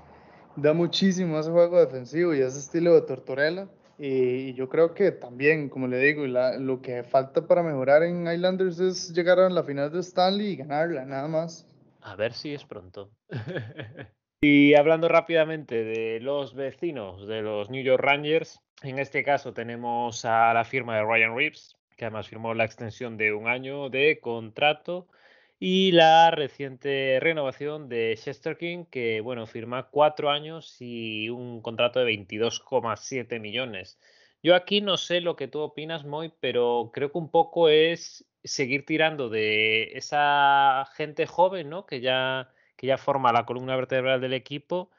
da 0.56 0.72
muchísimo 0.72 1.36
a 1.36 1.42
ese 1.42 1.52
juego 1.52 1.78
defensivo 1.78 2.34
y 2.34 2.40
ese 2.40 2.60
estilo 2.60 2.94
de 2.94 3.02
Tortorella. 3.02 3.68
Y, 3.98 4.54
yo 4.54 4.70
creo 4.70 4.94
que 4.94 5.12
también, 5.12 5.68
como 5.68 5.88
le 5.88 5.98
digo, 5.98 6.26
lo 6.26 6.82
que 6.82 7.04
falta 7.04 7.46
para 7.46 7.64
mejorar 7.64 8.04
en 8.04 8.26
Islanders 8.32 8.80
es 8.80 9.14
llegar 9.14 9.40
a 9.40 9.50
la 9.50 9.62
final 9.64 9.92
de 9.92 10.00
Stanley 10.00 10.52
y 10.52 10.56
ganarla, 10.56 11.04
nada 11.04 11.28
más. 11.28 11.68
A 12.00 12.16
ver 12.16 12.32
si 12.32 12.54
es 12.54 12.64
pronto. 12.64 13.12
y 14.42 14.74
hablando 14.76 15.10
rápidamente 15.10 15.84
de 15.84 16.22
los 16.22 16.56
vecinos 16.56 17.28
de 17.28 17.42
los 17.42 17.70
New 17.70 17.84
York 17.84 18.02
Rangers, 18.02 18.62
en 18.84 19.00
este 19.00 19.22
caso 19.26 19.52
tenemos 19.52 20.24
a 20.24 20.54
la 20.54 20.64
firma 20.64 20.96
de 20.96 21.04
Ryan 21.04 21.36
Reeves, 21.36 21.76
que 22.02 22.06
además 22.06 22.30
firmó 22.30 22.56
la 22.56 22.66
extensión 22.66 23.16
de 23.16 23.32
un 23.32 23.48
año 23.48 23.92
de 23.92 24.20
contrato 24.20 25.08
y 25.60 25.92
la 25.92 26.32
reciente 26.32 27.20
renovación 27.22 27.90
de 27.90 28.18
Chester 28.20 28.58
King, 28.58 28.86
que 28.86 29.22
bueno, 29.22 29.46
firma 29.46 29.88
cuatro 29.92 30.32
años 30.32 30.78
y 30.80 31.30
un 31.30 31.62
contrato 31.62 32.00
de 32.00 32.12
22,7 32.12 33.40
millones. 33.40 34.00
Yo 34.42 34.56
aquí 34.56 34.82
no 34.82 34.98
sé 34.98 35.22
lo 35.22 35.36
que 35.36 35.48
tú 35.48 35.60
opinas, 35.60 36.04
Moy, 36.04 36.34
pero 36.40 36.90
creo 36.92 37.12
que 37.12 37.20
un 37.20 37.30
poco 37.30 37.70
es 37.70 38.26
seguir 38.44 38.84
tirando 38.84 39.30
de 39.30 39.96
esa 39.96 40.88
gente 40.96 41.28
joven, 41.28 41.70
¿no? 41.70 41.86
Que 41.86 42.02
ya, 42.02 42.50
que 42.78 42.88
ya 42.88 42.98
forma 42.98 43.32
la 43.32 43.46
columna 43.46 43.76
vertebral 43.76 44.22
del 44.22 44.34
equipo 44.34 44.90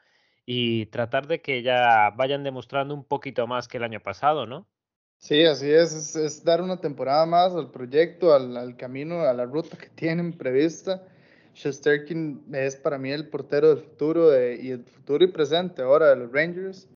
y 0.45 0.85
tratar 0.85 1.27
de 1.27 1.41
que 1.41 1.63
ya 1.63 2.11
vayan 2.15 2.45
demostrando 2.45 2.93
un 2.93 3.03
poquito 3.03 3.45
más 3.45 3.67
que 3.67 3.75
el 3.75 3.83
año 3.83 3.99
pasado, 3.99 4.45
¿no? 4.45 4.69
Sí, 5.23 5.45
así 5.45 5.71
es, 5.71 6.17
es, 6.17 6.43
dar 6.43 6.61
una 6.61 6.81
temporada 6.81 7.25
más 7.25 7.53
al 7.53 7.71
proyecto, 7.71 8.33
al, 8.33 8.57
al, 8.57 8.75
camino, 8.75 9.21
a 9.21 9.33
la 9.33 9.45
ruta 9.45 9.77
que 9.77 9.87
tienen 9.95 10.33
prevista. 10.33 11.01
Shesterkin 11.53 12.43
es 12.51 12.75
para 12.75 12.97
mí 12.97 13.09
el 13.09 13.29
portero 13.29 13.69
del 13.69 13.85
futuro 13.85 14.29
de, 14.29 14.59
y 14.61 14.71
el 14.71 14.83
futuro 14.83 15.23
y 15.23 15.27
presente 15.27 15.81
ahora 15.81 16.09
de 16.09 16.17
los 16.17 16.31
Rangers. 16.33 16.89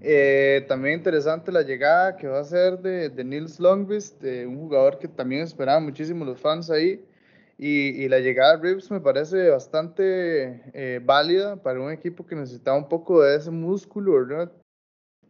Eh, 0.00 0.64
también 0.66 0.94
interesante 0.94 1.52
la 1.52 1.60
llegada 1.60 2.16
que 2.16 2.26
va 2.26 2.40
a 2.40 2.44
ser 2.44 2.78
de, 2.78 3.10
de 3.10 3.22
Nils 3.22 3.60
Longvist, 3.60 4.22
un 4.24 4.56
jugador 4.56 4.98
que 4.98 5.06
también 5.06 5.42
esperaban 5.42 5.84
muchísimo 5.84 6.24
los 6.24 6.40
fans 6.40 6.70
ahí. 6.70 7.04
Y, 7.58 8.02
y 8.02 8.08
la 8.08 8.20
llegada 8.20 8.56
de 8.56 8.62
Reeves 8.62 8.90
me 8.90 9.00
parece 9.00 9.50
bastante 9.50 10.62
eh, 10.72 11.00
válida 11.04 11.56
para 11.62 11.82
un 11.82 11.92
equipo 11.92 12.24
que 12.24 12.34
necesitaba 12.34 12.78
un 12.78 12.88
poco 12.88 13.20
de 13.20 13.36
ese 13.36 13.50
músculo, 13.50 14.14
¿verdad? 14.14 14.52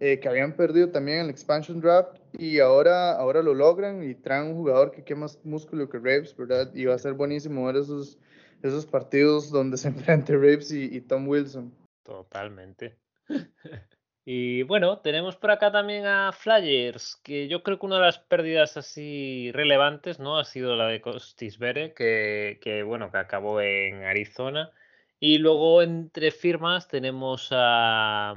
Eh, 0.01 0.21
que 0.21 0.29
habían 0.29 0.53
perdido 0.53 0.91
también 0.91 1.19
el 1.19 1.31
expansion 1.31 1.81
draft 1.81 2.21
y 2.33 2.61
ahora, 2.61 3.13
ahora 3.13 3.43
lo 3.43 3.53
logran 3.53 4.09
y 4.09 4.15
traen 4.15 4.47
un 4.47 4.55
jugador 4.55 4.93
que 4.93 5.03
quema 5.03 5.23
más 5.23 5.45
músculo 5.45 5.89
que 5.89 5.99
Raves, 5.99 6.37
¿verdad? 6.37 6.73
Y 6.73 6.85
va 6.85 6.95
a 6.95 6.99
ser 6.99 7.15
buenísimo 7.15 7.67
ver 7.67 7.77
esos, 7.77 8.17
esos 8.63 8.87
partidos 8.87 9.51
donde 9.51 9.77
se 9.77 9.89
enfrente 9.89 10.35
Raves 10.35 10.71
y, 10.71 11.01
Tom 11.01 11.27
Wilson. 11.27 11.75
Totalmente. 12.05 12.97
y 14.25 14.63
bueno, 14.63 15.01
tenemos 15.01 15.35
por 15.35 15.51
acá 15.51 15.73
también 15.73 16.07
a 16.07 16.31
Flyers, 16.31 17.17
que 17.25 17.49
yo 17.49 17.65
creo 17.65 17.81
que 17.81 17.87
una 17.87 17.97
de 17.97 18.03
las 18.03 18.21
pérdidas 18.21 18.77
así 18.77 19.51
relevantes, 19.53 20.21
¿no? 20.21 20.39
Ha 20.39 20.45
sido 20.45 20.77
la 20.77 20.87
de 20.87 21.01
Costisbere, 21.01 21.93
que, 21.93 22.61
que 22.63 22.85
bueno, 22.85 23.11
que 23.11 23.19
acabó 23.19 23.61
en 23.61 24.05
Arizona. 24.05 24.71
Y 25.19 25.39
luego 25.39 25.83
entre 25.83 26.31
firmas 26.31 26.87
tenemos 26.87 27.49
a, 27.51 28.37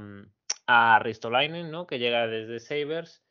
a 0.72 0.98
Ristolainen, 1.00 1.70
¿no? 1.70 1.86
Que 1.86 1.98
llega 1.98 2.26
desde 2.26 2.58
Sabres. 2.60 3.22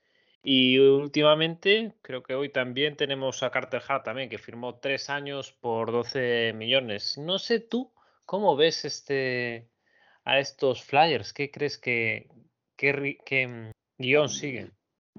Y 0.44 0.78
últimamente, 0.80 1.96
creo 2.02 2.22
que 2.22 2.36
hoy 2.36 2.50
también 2.50 2.96
tenemos 2.96 3.42
a 3.42 3.50
Carter 3.50 3.82
Hart 3.88 4.06
también, 4.06 4.30
que 4.30 4.38
firmó 4.38 4.80
tres 4.80 5.10
años 5.10 5.52
por 5.52 5.92
12 5.92 6.54
millones. 6.56 7.18
No 7.18 7.40
sé 7.40 7.60
tú 7.60 7.92
cómo 8.26 8.56
ves 8.56 8.86
este 8.86 9.70
a 10.24 10.40
estos 10.40 10.84
Flyers. 10.84 11.34
¿Qué 11.34 11.50
crees 11.50 11.78
que, 11.78 12.28
que, 12.76 13.48
mm, 13.48 13.72
guion 13.98 14.30
siguen? 14.30 14.72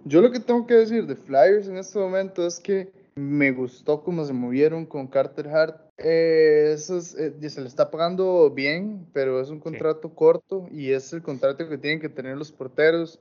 Yo 0.05 0.21
lo 0.21 0.31
que 0.31 0.41
tengo 0.41 0.67
que 0.67 0.75
decir 0.75 1.07
de 1.07 1.17
Flyers 1.17 1.69
en 1.69 1.77
este 1.77 1.99
momento 1.99 2.47
es 2.47 2.61
que 2.61 2.93
me 3.15 3.53
gustó 3.53 4.03
cómo 4.03 4.25
se 4.25 4.33
movieron 4.33 4.87
con 4.87 5.07
Carter 5.07 5.49
Hart 5.49 5.93
eh, 6.05 6.73
eso 6.75 6.99
eh, 6.99 7.49
se 7.49 7.61
le 7.61 7.69
está 7.69 7.91
pagando 7.91 8.51
bien, 8.51 9.07
pero 9.13 9.41
es 9.41 9.51
un 9.51 9.61
contrato 9.61 10.15
corto 10.15 10.69
y 10.73 10.91
es 10.91 11.13
el 11.13 11.23
contrato 11.23 11.69
que 11.69 11.79
tienen 11.79 12.01
que 12.01 12.09
tener 12.09 12.37
los 12.37 12.51
porteros. 12.51 13.21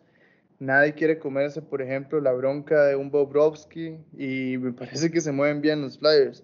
Nadie 0.60 0.94
quiere 0.94 1.20
comerse, 1.20 1.62
por 1.62 1.82
ejemplo, 1.82 2.20
la 2.22 2.32
bronca 2.34 2.86
de 2.86 2.96
un 2.96 3.12
Bobrovsky 3.12 3.98
y 4.18 4.58
me 4.58 4.74
parece 4.74 5.12
que 5.12 5.22
se 5.22 5.32
mueven 5.32 5.62
bien 5.62 5.82
los 5.82 6.00
Flyers. 6.00 6.44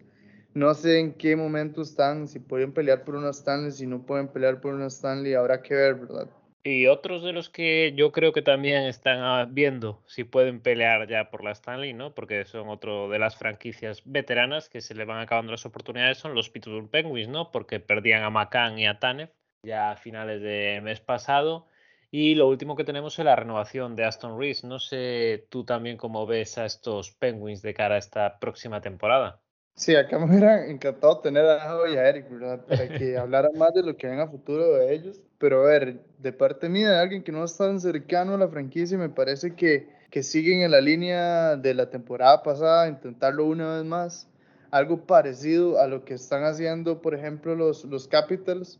No 0.54 0.74
sé 0.74 1.00
en 1.00 1.14
qué 1.14 1.36
momento 1.36 1.82
están, 1.82 2.28
si 2.28 2.40
pueden 2.40 2.72
pelear 2.72 3.04
por 3.04 3.16
una 3.16 3.30
Stanley, 3.30 3.72
si 3.72 3.88
no 3.88 4.06
pueden 4.06 4.28
pelear 4.28 4.60
por 4.62 4.74
una 4.74 4.88
Stanley, 4.88 5.34
habrá 5.34 5.62
que 5.62 5.76
ver, 5.76 5.96
¿verdad? 5.96 6.30
Y 6.70 6.88
otros 6.88 7.24
de 7.24 7.32
los 7.32 7.50
que 7.50 7.94
yo 7.96 8.12
creo 8.12 8.34
que 8.34 8.42
también 8.42 8.84
están 8.84 9.20
ah, 9.22 9.48
viendo 9.50 10.04
si 10.06 10.26
pueden 10.26 10.60
pelear 10.60 11.08
ya 11.08 11.30
por 11.30 11.42
la 11.42 11.52
Stanley, 11.52 11.94
¿no? 11.94 12.14
Porque 12.14 12.44
son 12.44 12.68
otro 12.68 13.08
de 13.08 13.20
las 13.20 13.38
franquicias 13.38 14.02
veteranas 14.04 14.68
que 14.68 14.82
se 14.82 14.94
le 14.94 15.06
van 15.06 15.20
acabando 15.22 15.54
las 15.54 15.66
oportunidades, 15.66 16.18
son 16.18 16.36
los 16.36 16.50
Pittsburgh 16.50 16.90
Penguins, 16.90 17.30
¿no? 17.30 17.52
Porque 17.52 17.80
perdían 17.80 18.24
a 18.24 18.30
McCann 18.30 18.78
y 18.80 18.86
a 18.86 19.00
Tanev 19.00 19.32
ya 19.64 19.92
a 19.92 19.96
finales 19.96 20.42
de 20.42 20.82
mes 20.84 21.00
pasado. 21.00 21.68
Y 22.12 22.36
lo 22.36 22.50
último 22.50 22.76
que 22.76 22.84
tenemos 22.84 23.18
es 23.18 23.24
la 23.24 23.38
renovación 23.38 23.96
de 23.96 24.04
Aston 24.04 24.38
Reese. 24.38 24.68
No 24.68 24.80
sé 24.80 25.48
tú 25.50 25.64
también 25.64 25.96
cómo 25.96 26.26
ves 26.26 26.58
a 26.58 26.66
estos 26.66 27.12
Penguins 27.12 27.62
de 27.62 27.74
cara 27.74 27.96
a 27.96 28.00
esta 28.00 28.40
próxima 28.40 28.82
temporada. 28.82 29.42
Sí, 29.78 29.96
acá 29.96 30.18
me 30.18 30.26
hubiera 30.26 30.66
encantado 30.66 31.20
tener 31.20 31.46
a 31.46 31.60
Javi 31.60 31.94
y 31.94 31.98
a 31.98 32.10
Eric, 32.10 32.32
¿verdad? 32.32 32.66
Para 32.66 32.88
que 32.98 33.16
hablara 33.18 33.50
más 33.56 33.76
de 33.76 33.84
lo 33.84 33.96
que 33.96 34.08
ven 34.08 34.20
a 34.20 34.28
futuro 34.28 34.74
de 34.74 34.92
ellos. 34.92 35.22
Pero 35.38 35.62
a 35.62 35.68
ver, 35.68 36.00
de 36.18 36.34
parte 36.34 36.68
mía, 36.68 36.90
de 36.90 36.98
alguien 36.98 37.22
que 37.22 37.32
no 37.32 37.44
está 37.44 37.68
tan 37.68 37.80
cercano 37.80 38.34
a 38.34 38.38
la 38.40 38.48
franquicia, 38.48 38.98
me 38.98 39.10
parece 39.10 39.54
que, 39.54 39.88
que 40.10 40.24
siguen 40.24 40.64
en 40.64 40.72
la 40.72 40.82
línea 40.82 41.58
de 41.58 41.76
la 41.76 41.92
temporada 41.92 42.42
pasada, 42.42 42.88
intentarlo 42.88 43.46
una 43.46 43.76
vez 43.76 43.86
más. 43.86 44.28
Algo 44.72 45.06
parecido 45.06 45.80
a 45.80 45.86
lo 45.86 46.04
que 46.06 46.16
están 46.16 46.44
haciendo, 46.44 47.00
por 47.00 47.14
ejemplo, 47.14 47.54
los, 47.54 47.86
los 47.86 48.08
Capitals, 48.08 48.80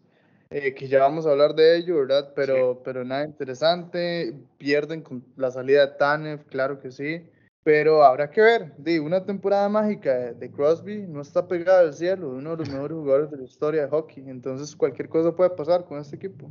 eh, 0.50 0.74
que 0.74 0.88
ya 0.88 0.98
vamos 0.98 1.28
a 1.28 1.32
hablar 1.32 1.54
de 1.54 1.78
ello, 1.78 1.98
¿verdad? 1.98 2.34
Pero, 2.36 2.82
pero 2.84 3.06
nada 3.06 3.24
interesante. 3.24 4.34
Pierden 4.58 5.04
con 5.04 5.24
la 5.36 5.52
salida 5.52 5.86
de 5.86 5.94
Tanev, 5.94 6.46
claro 6.46 6.80
que 6.80 6.92
sí. 6.92 7.22
Pero 7.68 8.02
habrá 8.02 8.32
que 8.32 8.40
ver, 8.40 8.74
de 8.78 9.02
una 9.02 9.26
temporada 9.26 9.68
mágica 9.68 10.32
de 10.32 10.50
Crosby 10.50 11.06
no 11.06 11.20
está 11.20 11.50
pegada 11.50 11.82
al 11.82 11.94
cielo, 11.94 12.30
uno 12.30 12.52
de 12.52 12.60
los 12.60 12.70
mejores 12.70 12.96
jugadores 12.98 13.30
de 13.30 13.36
la 13.36 13.44
historia 13.44 13.82
de 13.82 13.90
hockey, 13.90 14.24
entonces 14.30 14.74
cualquier 14.74 15.10
cosa 15.10 15.36
puede 15.36 15.50
pasar 15.50 15.84
con 15.84 16.00
este 16.00 16.16
equipo. 16.16 16.50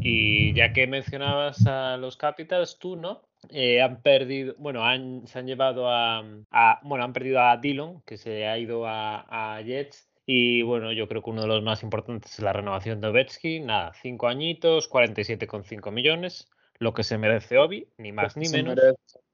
Y 0.00 0.52
ya 0.54 0.72
que 0.72 0.88
mencionabas 0.88 1.64
a 1.68 1.96
los 1.98 2.16
Capitals, 2.16 2.80
tú, 2.80 2.96
¿no? 2.96 3.22
Eh, 3.48 3.80
han 3.80 4.02
perdido, 4.02 4.56
bueno, 4.58 4.84
han, 4.84 5.24
se 5.28 5.38
han 5.38 5.46
llevado 5.46 5.88
a, 5.88 6.24
bueno, 6.82 7.04
han 7.04 7.12
perdido 7.12 7.40
a 7.40 7.56
Dillon, 7.56 8.02
que 8.02 8.16
se 8.16 8.48
ha 8.48 8.58
ido 8.58 8.88
a, 8.88 9.20
a 9.28 9.62
Jets, 9.62 10.10
y 10.26 10.62
bueno, 10.62 10.90
yo 10.90 11.06
creo 11.06 11.22
que 11.22 11.30
uno 11.30 11.42
de 11.42 11.46
los 11.46 11.62
más 11.62 11.84
importantes 11.84 12.32
es 12.32 12.40
la 12.40 12.52
renovación 12.52 13.00
de 13.00 13.06
Ovechkin, 13.06 13.66
nada, 13.66 13.92
cinco 14.02 14.26
añitos, 14.26 14.90
47,5 14.90 15.92
millones 15.92 16.48
lo 16.80 16.94
que 16.94 17.04
se 17.04 17.18
merece 17.18 17.58
Obi, 17.58 17.86
ni 17.98 18.10
más 18.10 18.36
ni 18.36 18.48
menos. 18.48 18.76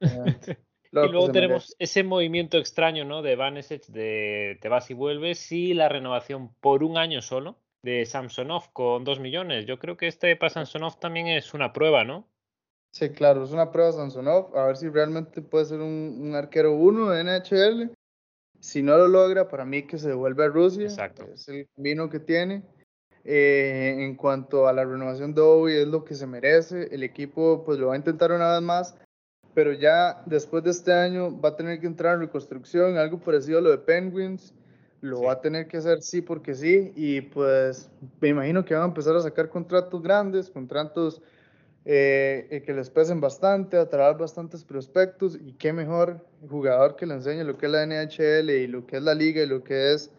Y 0.00 1.08
luego 1.08 1.30
tenemos 1.30 1.74
ese 1.78 2.02
movimiento 2.02 2.58
extraño, 2.58 3.04
¿no? 3.04 3.22
De 3.22 3.36
Vanesech 3.36 3.86
de 3.86 4.58
te 4.60 4.68
vas 4.68 4.90
y 4.90 4.94
vuelves 4.94 5.50
y 5.52 5.74
la 5.74 5.88
renovación 5.88 6.54
por 6.60 6.82
un 6.82 6.96
año 6.96 7.22
solo 7.22 7.58
de 7.82 8.04
Samsonov 8.04 8.72
con 8.72 9.04
dos 9.04 9.20
millones. 9.20 9.66
Yo 9.66 9.78
creo 9.78 9.96
que 9.96 10.08
este 10.08 10.34
para 10.36 10.50
Samsonov 10.50 10.98
también 10.98 11.28
es 11.28 11.54
una 11.54 11.72
prueba, 11.72 12.04
¿no? 12.04 12.26
Sí, 12.96 13.10
claro, 13.10 13.44
es 13.44 13.52
una 13.52 13.70
prueba 13.70 13.92
Samsonov, 13.92 14.56
a 14.56 14.66
ver 14.66 14.76
si 14.76 14.88
realmente 14.88 15.42
puede 15.42 15.66
ser 15.66 15.80
un, 15.80 16.32
arquero 16.34 16.74
uno 16.74 17.10
de 17.10 17.22
NHL. 17.22 17.94
Si 18.58 18.82
no 18.82 18.96
lo 18.96 19.06
logra, 19.06 19.48
para 19.48 19.66
mí 19.66 19.86
que 19.86 19.98
se 19.98 20.08
devuelve 20.08 20.44
a 20.44 20.48
Rusia. 20.48 20.84
Exacto. 20.84 21.28
Es 21.32 21.46
el 21.48 21.68
camino 21.76 22.08
que 22.08 22.20
tiene. 22.20 22.62
Eh, 23.22 23.96
en 23.98 24.14
cuanto 24.14 24.66
a 24.66 24.72
la 24.72 24.84
renovación 24.84 25.34
de 25.34 25.42
Obi, 25.42 25.74
es 25.74 25.86
lo 25.86 26.04
que 26.04 26.14
se 26.14 26.26
merece. 26.26 26.88
El 26.90 27.02
equipo 27.02 27.64
pues 27.64 27.78
lo 27.78 27.88
va 27.88 27.94
a 27.94 27.98
intentar 27.98 28.32
una 28.32 28.54
vez 28.54 28.62
más, 28.62 28.96
pero 29.56 29.72
ya 29.72 30.22
después 30.26 30.62
de 30.64 30.70
este 30.70 30.92
año 30.92 31.40
va 31.40 31.48
a 31.48 31.56
tener 31.56 31.80
que 31.80 31.86
entrar 31.86 32.16
en 32.16 32.20
reconstrucción, 32.20 32.98
algo 32.98 33.18
parecido 33.18 33.58
a 33.58 33.62
lo 33.62 33.70
de 33.70 33.78
Penguins. 33.78 34.52
Lo 35.00 35.22
va 35.22 35.32
a 35.32 35.40
tener 35.40 35.66
que 35.66 35.78
hacer 35.78 36.02
sí 36.02 36.20
porque 36.20 36.54
sí, 36.54 36.92
y 36.94 37.22
pues 37.22 37.88
me 38.20 38.28
imagino 38.28 38.66
que 38.66 38.74
van 38.74 38.82
a 38.82 38.86
empezar 38.88 39.16
a 39.16 39.22
sacar 39.22 39.48
contratos 39.48 40.02
grandes, 40.02 40.50
contratos 40.50 41.22
eh, 41.86 42.46
eh, 42.50 42.62
que 42.66 42.74
les 42.74 42.90
pesen 42.90 43.18
bastante, 43.18 43.78
atraer 43.78 44.18
bastantes 44.18 44.62
prospectos, 44.62 45.38
y 45.42 45.54
qué 45.54 45.72
mejor 45.72 46.20
jugador 46.46 46.94
que 46.94 47.06
le 47.06 47.14
enseñe 47.14 47.42
lo 47.42 47.56
que 47.56 47.64
es 47.64 47.72
la 47.72 47.86
NHL 47.86 48.50
y 48.50 48.66
lo 48.66 48.86
que 48.86 48.98
es 48.98 49.02
la 49.02 49.14
liga 49.14 49.42
y 49.42 49.46
lo 49.46 49.64
que 49.64 49.94
es 49.94 50.10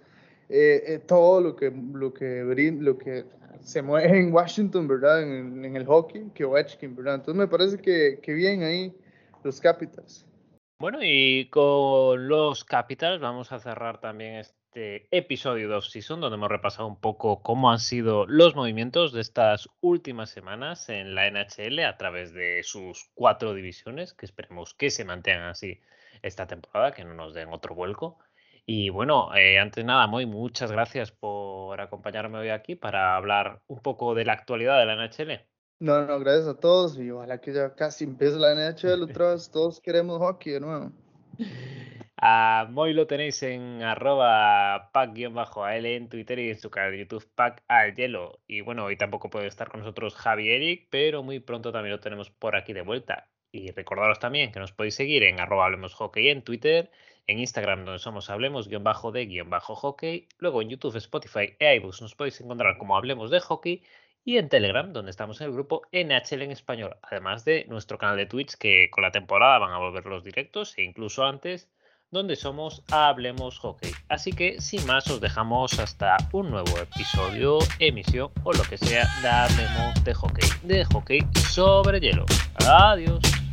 eh, 0.50 0.84
eh, 0.88 1.00
todo 1.06 1.42
lo 1.42 1.56
que, 1.56 1.72
lo, 1.94 2.12
que, 2.12 2.42
lo 2.80 2.98
que 2.98 3.24
se 3.62 3.84
mueve 3.84 4.18
en 4.18 4.34
Washington, 4.34 4.88
¿verdad? 4.88 5.22
En, 5.22 5.64
en 5.64 5.76
el 5.76 5.86
hockey, 5.86 6.32
que 6.34 6.44
Ovechkin, 6.44 6.96
¿verdad? 6.96 7.16
Entonces 7.16 7.38
me 7.38 7.48
parece 7.48 7.78
que, 7.78 8.18
que 8.20 8.34
bien 8.34 8.64
ahí 8.64 8.96
los 9.48 9.62
Capitals. 9.62 10.28
Bueno, 10.78 11.00
y 11.02 11.50
con 11.50 12.28
los 12.28 12.66
Capitals 12.66 13.22
vamos 13.22 13.52
a 13.52 13.60
cerrar 13.60 14.00
también 14.00 14.36
este 14.36 15.08
episodio 15.10 15.70
de 15.70 15.76
Off-Season, 15.76 16.20
donde 16.20 16.36
hemos 16.36 16.50
repasado 16.50 16.88
un 16.88 17.00
poco 17.00 17.42
cómo 17.42 17.72
han 17.72 17.80
sido 17.80 18.28
los 18.28 18.56
movimientos 18.56 19.14
de 19.14 19.22
estas 19.22 19.70
últimas 19.80 20.30
semanas 20.30 20.90
en 20.90 21.16
la 21.16 21.32
NHL 21.32 21.80
a 21.80 21.98
través 21.98 22.34
de 22.34 22.62
sus 22.64 23.10
cuatro 23.16 23.54
divisiones, 23.54 24.14
que 24.14 24.26
esperemos 24.26 24.74
que 24.74 24.92
se 24.92 25.06
mantengan 25.06 25.48
así 25.48 25.80
esta 26.22 26.46
temporada, 26.46 26.92
que 26.92 27.06
no 27.06 27.14
nos 27.14 27.34
den 27.34 27.54
otro 27.54 27.74
vuelco. 27.74 28.20
Y 28.66 28.90
bueno, 28.90 29.34
eh, 29.34 29.60
antes 29.60 29.78
de 29.78 29.88
nada, 29.88 30.08
muy 30.08 30.26
muchas 30.26 30.74
gracias 30.74 31.12
por 31.12 31.80
acompañarme 31.80 32.38
hoy 32.38 32.50
aquí 32.50 32.76
para 32.76 33.16
hablar 33.16 33.62
un 33.68 33.80
poco 33.80 34.14
de 34.14 34.26
la 34.26 34.34
actualidad 34.34 34.78
de 34.78 34.86
la 34.86 34.96
NHL. 34.96 35.48
No, 35.80 36.06
no, 36.06 36.20
gracias 36.20 36.48
a 36.48 36.60
todos 36.60 36.98
y 36.98 37.12
ojalá 37.12 37.40
que 37.40 37.54
ya 37.54 37.76
casi 37.76 38.04
empiece 38.04 38.38
la 38.38 38.56
NHL 38.56 39.04
otra 39.04 39.34
vez. 39.34 39.50
Todos 39.54 39.80
queremos 39.80 40.18
hockey 40.18 40.54
de 40.54 40.60
nuevo. 40.60 40.92
A 42.20 42.68
Moy 42.72 42.94
lo 42.94 43.06
tenéis 43.06 43.44
en 43.44 43.84
arroba 43.84 44.90
pack-al 44.92 45.86
en 45.86 46.10
Twitter 46.10 46.40
y 46.40 46.50
en 46.50 46.60
su 46.60 46.72
canal 46.72 46.92
de 46.92 47.00
YouTube 47.00 47.30
pack 47.36 47.64
al 47.68 47.94
hielo. 47.94 48.40
Y 48.48 48.62
bueno, 48.62 48.86
hoy 48.86 48.98
tampoco 48.98 49.30
puede 49.30 49.46
estar 49.46 49.70
con 49.70 49.82
nosotros 49.82 50.16
Javi 50.16 50.50
Eric, 50.50 50.88
pero 50.90 51.22
muy 51.22 51.40
pronto 51.40 51.72
también 51.72 51.92
lo 51.92 52.00
tenemos 52.00 52.32
por 52.32 52.56
aquí 52.56 52.74
de 52.74 52.82
vuelta. 52.82 53.30
Y 53.52 53.70
recordaros 53.70 54.20
también 54.20 54.52
que 54.52 54.60
nos 54.60 54.72
podéis 54.72 54.96
seguir 54.96 55.24
en 55.24 55.40
arroba 55.40 55.66
hablemos 55.66 55.94
hockey 55.94 56.30
en 56.30 56.42
Twitter 56.42 56.90
en 57.28 57.40
Instagram 57.40 57.84
donde 57.84 58.00
somos 58.00 58.30
hablemos 58.30 58.70
guion 58.70 58.84
bajo 58.84 59.12
de 59.12 59.26
guion 59.26 59.50
bajo 59.50 59.76
hockey, 59.76 60.28
luego 60.40 60.62
en 60.62 60.70
YouTube, 60.70 60.96
Spotify 60.96 61.56
e 61.60 61.76
iBooks 61.76 62.02
nos 62.02 62.16
podéis 62.16 62.40
encontrar 62.40 62.78
como 62.78 62.96
hablemos 62.96 63.30
de 63.30 63.42
hockey 63.42 63.84
y 64.28 64.38
en 64.38 64.50
Telegram 64.50 64.92
donde 64.92 65.10
estamos 65.10 65.40
en 65.40 65.48
el 65.48 65.54
grupo 65.54 65.84
NHL 65.94 66.42
en 66.42 66.52
español, 66.52 66.98
además 67.02 67.46
de 67.46 67.66
nuestro 67.70 67.98
canal 67.98 68.18
de 68.18 68.26
Twitch 68.26 68.58
que 68.58 68.90
con 68.92 69.02
la 69.02 69.12
temporada 69.12 69.58
van 69.58 69.72
a 69.72 69.78
volver 69.78 70.06
los 70.06 70.22
directos 70.22 70.78
e 70.78 70.84
incluso 70.84 71.24
antes 71.26 71.70
donde 72.12 72.36
somos 72.36 72.84
Hablemos 72.92 73.58
Hockey. 73.60 73.92
Así 74.10 74.34
que 74.34 74.60
sin 74.60 74.86
más 74.86 75.10
os 75.10 75.22
dejamos 75.22 75.80
hasta 75.80 76.18
un 76.34 76.52
nuevo 76.52 76.78
episodio, 76.78 77.60
emisión 77.80 78.30
o 78.44 78.52
lo 78.52 78.64
que 78.64 78.78
sea 78.78 79.08
de 79.22 79.30
Hablemos 79.30 80.04
de 80.04 80.14
Hockey, 80.14 80.50
de 80.64 80.84
hockey 80.84 81.22
sobre 81.50 82.02
hielo. 82.02 82.26
Adiós. 82.68 83.47